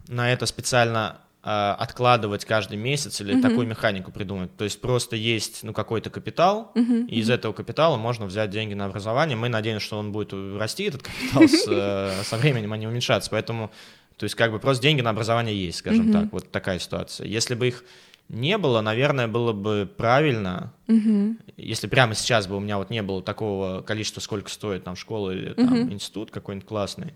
на 0.07 0.31
это 0.31 0.45
специально 0.45 1.17
откладывать 1.45 2.43
каждый 2.43 2.77
месяц 2.77 3.21
или 3.21 3.35
uh-huh. 3.35 3.41
такую 3.41 3.67
механику 3.67 4.11
придумать. 4.11 4.55
То 4.57 4.63
есть 4.63 4.81
просто 4.81 5.15
есть 5.15 5.61
ну, 5.61 5.73
какой-то 5.73 6.09
капитал, 6.09 6.71
uh-huh. 6.73 7.05
и 7.05 7.19
из 7.19 7.29
этого 7.29 7.53
капитала 7.53 7.97
можно 7.97 8.25
взять 8.25 8.49
деньги 8.49 8.73
на 8.73 8.85
образование. 8.85 9.37
Мы 9.37 9.47
надеемся, 9.47 9.85
что 9.85 9.99
он 9.99 10.11
будет 10.11 10.33
расти, 10.59 10.85
этот 10.85 11.03
капитал, 11.03 11.43
с, 11.43 11.65
э, 11.69 12.23
со 12.23 12.37
временем, 12.37 12.73
а 12.73 12.77
не 12.77 12.87
уменьшаться. 12.87 13.29
Поэтому, 13.29 13.71
то 14.17 14.23
есть 14.23 14.33
как 14.33 14.51
бы 14.51 14.57
просто 14.57 14.81
деньги 14.81 15.01
на 15.01 15.11
образование 15.11 15.55
есть, 15.55 15.77
скажем 15.77 16.09
uh-huh. 16.09 16.21
так. 16.23 16.31
Вот 16.31 16.49
такая 16.49 16.79
ситуация. 16.79 17.27
Если 17.27 17.53
бы 17.53 17.67
их 17.67 17.83
не 18.29 18.57
было, 18.57 18.81
наверное, 18.81 19.27
было 19.27 19.53
бы 19.53 19.89
правильно, 19.97 20.73
угу. 20.87 21.35
если 21.57 21.87
прямо 21.87 22.15
сейчас 22.15 22.47
бы 22.47 22.57
у 22.57 22.59
меня 22.59 22.77
вот 22.77 22.89
не 22.89 23.01
было 23.01 23.21
такого 23.21 23.81
количества, 23.81 24.21
сколько 24.21 24.49
стоит 24.49 24.83
там 24.83 24.95
школа 24.95 25.31
или 25.31 25.53
там 25.53 25.73
угу. 25.73 25.93
институт 25.93 26.31
какой-нибудь 26.31 26.67
классный, 26.67 27.13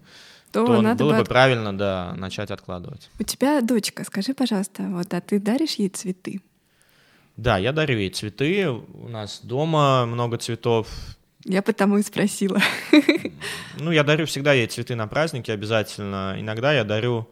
то, 0.51 0.65
то 0.65 0.81
надо 0.81 1.03
было 1.03 1.13
бы, 1.13 1.21
от... 1.21 1.27
правильно, 1.27 1.77
да, 1.77 2.13
начать 2.15 2.51
откладывать. 2.51 3.09
У 3.19 3.23
тебя 3.23 3.61
дочка, 3.61 4.03
скажи, 4.03 4.33
пожалуйста, 4.33 4.83
вот, 4.83 5.13
а 5.13 5.21
ты 5.21 5.39
даришь 5.39 5.75
ей 5.75 5.89
цветы? 5.89 6.41
Да, 7.37 7.57
я 7.57 7.71
дарю 7.71 7.97
ей 7.97 8.09
цветы. 8.09 8.67
У 8.67 9.07
нас 9.07 9.39
дома 9.43 10.05
много 10.05 10.37
цветов. 10.37 10.89
Я 11.45 11.61
потому 11.61 11.97
и 11.97 12.03
спросила. 12.03 12.59
Ну, 13.77 13.91
я 13.91 14.03
дарю 14.03 14.25
всегда 14.25 14.51
ей 14.51 14.67
цветы 14.67 14.95
на 14.95 15.07
праздники 15.07 15.49
обязательно. 15.49 16.35
Иногда 16.37 16.73
я 16.73 16.83
дарю 16.83 17.29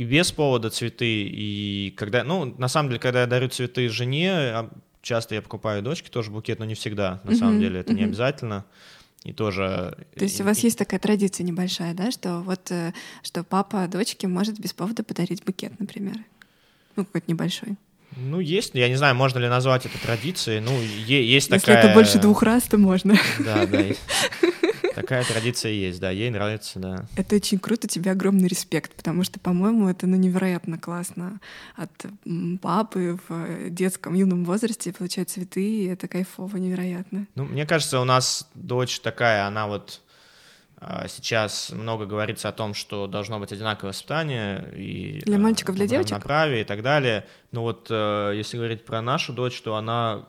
и 0.00 0.04
без 0.04 0.32
повода 0.32 0.70
цветы, 0.70 1.24
и 1.30 1.92
когда... 1.94 2.24
Ну, 2.24 2.54
на 2.56 2.68
самом 2.68 2.88
деле, 2.88 2.98
когда 2.98 3.20
я 3.20 3.26
дарю 3.26 3.48
цветы 3.48 3.86
жене, 3.90 4.32
а 4.32 4.70
часто 5.02 5.34
я 5.34 5.42
покупаю 5.42 5.82
дочке 5.82 6.08
тоже 6.08 6.30
букет, 6.30 6.58
но 6.58 6.64
не 6.64 6.74
всегда, 6.74 7.20
на 7.22 7.36
самом 7.36 7.60
деле, 7.60 7.80
это 7.80 7.92
не 7.92 8.04
обязательно 8.04 8.64
и 9.24 9.34
тоже... 9.34 9.94
То 10.16 10.24
есть 10.24 10.40
у 10.40 10.44
вас 10.44 10.60
есть 10.60 10.78
такая 10.78 10.98
традиция 10.98 11.44
небольшая, 11.44 11.92
да, 11.92 12.10
что 12.10 12.40
вот 12.40 12.70
э, 12.70 12.94
что 13.22 13.44
папа 13.44 13.86
дочке 13.88 14.26
может 14.26 14.58
без 14.58 14.72
повода 14.72 15.04
подарить 15.04 15.44
букет, 15.44 15.78
например? 15.78 16.16
Ну, 16.96 17.04
какой-то 17.04 17.30
небольшой. 17.30 17.76
Ну, 18.16 18.40
есть, 18.40 18.70
я 18.72 18.88
не 18.88 18.96
знаю, 18.96 19.14
можно 19.14 19.38
ли 19.38 19.48
назвать 19.48 19.84
это 19.84 19.98
традицией, 20.00 20.60
ну, 20.60 20.80
есть 20.80 21.10
Если 21.50 21.58
такая... 21.58 21.76
Если 21.76 21.90
это 21.90 21.94
больше 21.94 22.18
двух 22.18 22.42
раз, 22.42 22.62
то 22.62 22.78
можно. 22.78 23.18
Да, 23.38 23.66
да. 23.66 23.82
Такая 24.94 25.24
традиция 25.24 25.72
есть, 25.72 26.00
да, 26.00 26.10
ей 26.10 26.30
нравится, 26.30 26.78
да. 26.78 27.06
Это 27.16 27.36
очень 27.36 27.58
круто, 27.58 27.88
тебе 27.88 28.10
огромный 28.10 28.48
респект, 28.48 28.94
потому 28.94 29.24
что, 29.24 29.38
по-моему, 29.40 29.88
это 29.88 30.06
ну, 30.06 30.16
невероятно 30.16 30.78
классно 30.78 31.40
от 31.76 31.90
папы 32.60 33.18
в 33.28 33.70
детском 33.70 34.14
юном 34.14 34.44
возрасте 34.44 34.92
получать 34.92 35.30
цветы, 35.30 35.62
и 35.62 35.86
это 35.86 36.08
кайфово, 36.08 36.56
невероятно. 36.56 37.26
Ну, 37.34 37.44
мне 37.44 37.66
кажется, 37.66 38.00
у 38.00 38.04
нас 38.04 38.48
дочь 38.54 39.00
такая, 39.00 39.46
она 39.46 39.66
вот 39.66 40.00
а, 40.82 41.08
Сейчас 41.08 41.70
много 41.70 42.06
говорится 42.06 42.48
о 42.48 42.52
том, 42.52 42.72
что 42.72 43.06
должно 43.06 43.38
быть 43.38 43.52
одинаковое 43.52 43.92
воспитание 43.92 44.72
и 44.74 45.20
для 45.26 45.38
мальчиков, 45.38 45.76
для 45.76 45.86
девочек, 45.86 46.12
направе 46.12 46.62
и 46.62 46.64
так 46.64 46.82
далее. 46.82 47.26
Но 47.52 47.62
вот 47.62 47.88
э, 47.90 48.32
если 48.34 48.56
говорить 48.56 48.86
про 48.86 49.02
нашу 49.02 49.34
дочь, 49.34 49.60
то 49.60 49.76
она 49.76 50.24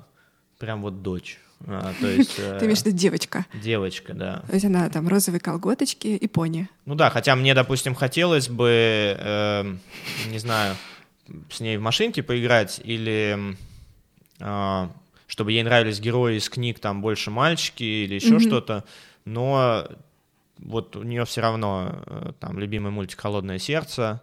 прям 0.60 0.82
вот 0.82 1.02
дочь. 1.02 1.40
А, 1.68 1.94
то 2.00 2.08
есть, 2.08 2.36
Ты 2.60 2.66
имеешь 2.66 2.80
в 2.80 2.86
виду 2.86 2.98
девочка? 2.98 3.46
Девочка, 3.54 4.14
да. 4.14 4.44
То 4.48 4.54
есть 4.54 4.66
она 4.66 4.90
там 4.90 5.08
розовые 5.08 5.40
колготочки 5.40 6.08
и 6.08 6.28
пони. 6.28 6.70
Ну 6.86 6.96
да, 6.96 7.10
хотя 7.10 7.36
мне, 7.36 7.54
допустим, 7.54 7.96
хотелось 7.96 8.50
бы, 8.50 9.16
э, 9.18 9.76
не 10.30 10.40
знаю, 10.40 10.76
с 11.50 11.60
ней 11.60 11.78
в 11.78 11.82
машинке 11.82 12.24
поиграть 12.24 12.82
или 12.84 13.56
э, 14.40 14.88
чтобы 15.28 15.52
ей 15.54 15.64
нравились 15.64 16.00
герои 16.00 16.38
из 16.38 16.50
книг, 16.50 16.80
там 16.80 17.02
больше 17.02 17.32
мальчики 17.32 17.84
или 17.84 18.16
еще 18.16 18.36
mm-hmm. 18.36 18.48
что-то, 18.48 18.84
но 19.24 19.88
вот 20.58 20.96
у 20.96 21.04
нее 21.04 21.26
все 21.26 21.42
равно 21.42 22.04
э, 22.06 22.34
там 22.40 22.60
любимый 22.60 22.92
мультик 22.92 23.20
«Холодное 23.22 23.58
сердце» 23.58 24.22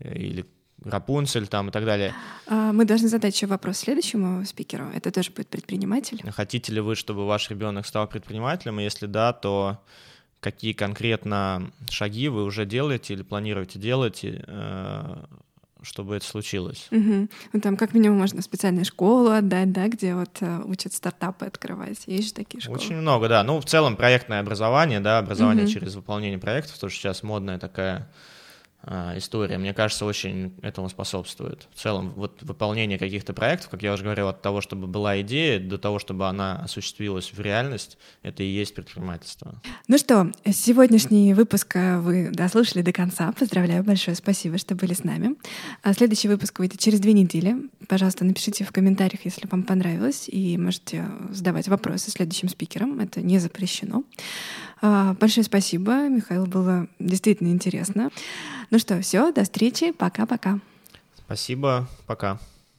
или 0.00 0.46
Рапунцель 0.84 1.46
там 1.48 1.68
и 1.68 1.72
так 1.72 1.84
далее. 1.84 2.14
А, 2.46 2.72
мы 2.72 2.84
должны 2.84 3.08
задать 3.08 3.34
еще 3.34 3.46
вопрос 3.46 3.78
следующему 3.78 4.44
спикеру. 4.44 4.86
Это 4.94 5.10
тоже 5.10 5.30
будет 5.30 5.48
предприниматель. 5.48 6.22
Хотите 6.30 6.72
ли 6.72 6.80
вы, 6.80 6.94
чтобы 6.94 7.26
ваш 7.26 7.50
ребенок 7.50 7.86
стал 7.86 8.06
предпринимателем? 8.06 8.78
И 8.80 8.84
если 8.84 9.06
да, 9.06 9.32
то 9.32 9.78
какие 10.40 10.72
конкретно 10.72 11.70
шаги 11.90 12.28
вы 12.28 12.44
уже 12.44 12.64
делаете 12.64 13.14
или 13.14 13.22
планируете 13.22 13.78
делать, 13.78 14.20
э, 14.22 15.24
чтобы 15.82 16.16
это 16.16 16.24
случилось? 16.24 16.86
Угу. 16.92 17.28
Ну, 17.52 17.60
там 17.60 17.76
как 17.76 17.92
минимум 17.92 18.18
можно 18.18 18.40
специальную 18.40 18.84
школу 18.84 19.30
отдать, 19.30 19.72
да, 19.72 19.88
где 19.88 20.14
вот 20.14 20.38
э, 20.40 20.62
учат 20.64 20.92
стартапы 20.92 21.46
открывать. 21.46 22.04
Есть 22.06 22.28
же 22.28 22.34
такие 22.34 22.60
школы? 22.60 22.78
Очень 22.78 22.96
много, 22.96 23.28
да. 23.28 23.42
Ну, 23.42 23.60
в 23.60 23.64
целом 23.64 23.96
проектное 23.96 24.40
образование, 24.40 25.00
да, 25.00 25.18
образование 25.18 25.64
угу. 25.64 25.72
через 25.72 25.96
выполнение 25.96 26.38
проектов, 26.38 26.78
тоже 26.78 26.94
сейчас 26.94 27.24
модная 27.24 27.58
такая 27.58 28.08
история, 28.86 29.58
мне 29.58 29.74
кажется, 29.74 30.04
очень 30.04 30.54
этому 30.62 30.88
способствует. 30.88 31.68
В 31.74 31.80
целом, 31.80 32.12
вот 32.16 32.42
выполнение 32.42 32.98
каких-то 32.98 33.32
проектов, 33.32 33.70
как 33.70 33.82
я 33.82 33.92
уже 33.92 34.04
говорил, 34.04 34.28
от 34.28 34.40
того, 34.40 34.60
чтобы 34.60 34.86
была 34.86 35.20
идея, 35.20 35.58
до 35.58 35.78
того, 35.78 35.98
чтобы 35.98 36.28
она 36.28 36.62
осуществилась 36.62 37.32
в 37.32 37.40
реальность, 37.40 37.98
это 38.22 38.42
и 38.42 38.46
есть 38.46 38.74
предпринимательство. 38.74 39.60
Ну 39.88 39.98
что, 39.98 40.32
сегодняшний 40.46 41.34
выпуск 41.34 41.76
э, 41.76 41.98
вы 41.98 42.30
дослушали 42.30 42.82
до 42.82 42.92
конца. 42.92 43.32
Поздравляю, 43.32 43.82
большое 43.82 44.16
спасибо, 44.16 44.58
что 44.58 44.74
были 44.74 44.94
с 44.94 45.04
нами. 45.04 45.34
А 45.82 45.92
следующий 45.92 46.28
выпуск 46.28 46.58
выйдет 46.58 46.78
через 46.78 47.00
две 47.00 47.12
недели. 47.12 47.56
Пожалуйста, 47.88 48.24
напишите 48.24 48.64
в 48.64 48.72
комментариях, 48.72 49.24
если 49.24 49.48
вам 49.48 49.64
понравилось, 49.64 50.28
и 50.28 50.56
можете 50.56 51.04
задавать 51.30 51.68
вопросы 51.68 52.10
следующим 52.10 52.48
спикерам. 52.48 53.00
Это 53.00 53.20
не 53.20 53.38
запрещено. 53.38 54.04
А, 54.80 55.14
большое 55.14 55.44
спасибо, 55.44 56.08
Михаил, 56.08 56.46
было 56.46 56.86
действительно 56.98 57.48
интересно. 57.48 58.10
Ну 58.70 58.77
что, 58.78 59.00
все, 59.00 59.32
до 59.32 59.44
встречи, 59.44 59.92
пока-пока. 59.92 60.60
Спасибо, 61.16 61.86
пока. 62.06 62.38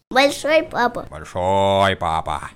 Большой 0.10 0.64
папа. 0.64 1.06
Большой 1.10 1.96
папа. 1.96 2.50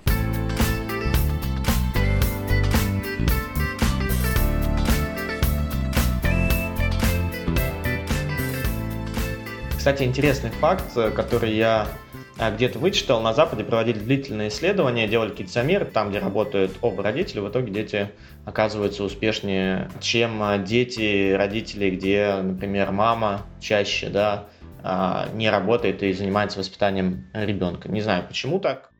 Кстати, 9.76 10.02
интересный 10.04 10.50
факт, 10.50 10.94
который 11.14 11.54
я 11.54 11.86
где-то 12.38 12.78
вычитал, 12.78 13.20
на 13.20 13.32
Западе 13.32 13.64
проводили 13.64 13.98
длительные 13.98 14.48
исследования, 14.48 15.06
делали 15.06 15.30
какие-то 15.30 15.52
замеры, 15.52 15.84
там, 15.84 16.10
где 16.10 16.18
работают 16.18 16.72
оба 16.82 17.02
родителя, 17.02 17.42
в 17.42 17.48
итоге 17.48 17.72
дети 17.72 18.10
оказываются 18.44 19.04
успешнее, 19.04 19.88
чем 20.00 20.42
а, 20.42 20.58
дети 20.58 21.32
родителей, 21.32 21.90
где, 21.90 22.36
например, 22.42 22.90
мама 22.90 23.42
чаще, 23.60 24.08
да, 24.08 24.46
а, 24.82 25.28
не 25.34 25.48
работает 25.48 26.02
и 26.02 26.12
занимается 26.12 26.58
воспитанием 26.58 27.26
ребенка. 27.32 27.90
Не 27.90 28.00
знаю, 28.00 28.24
почему 28.26 28.58
так. 28.58 28.90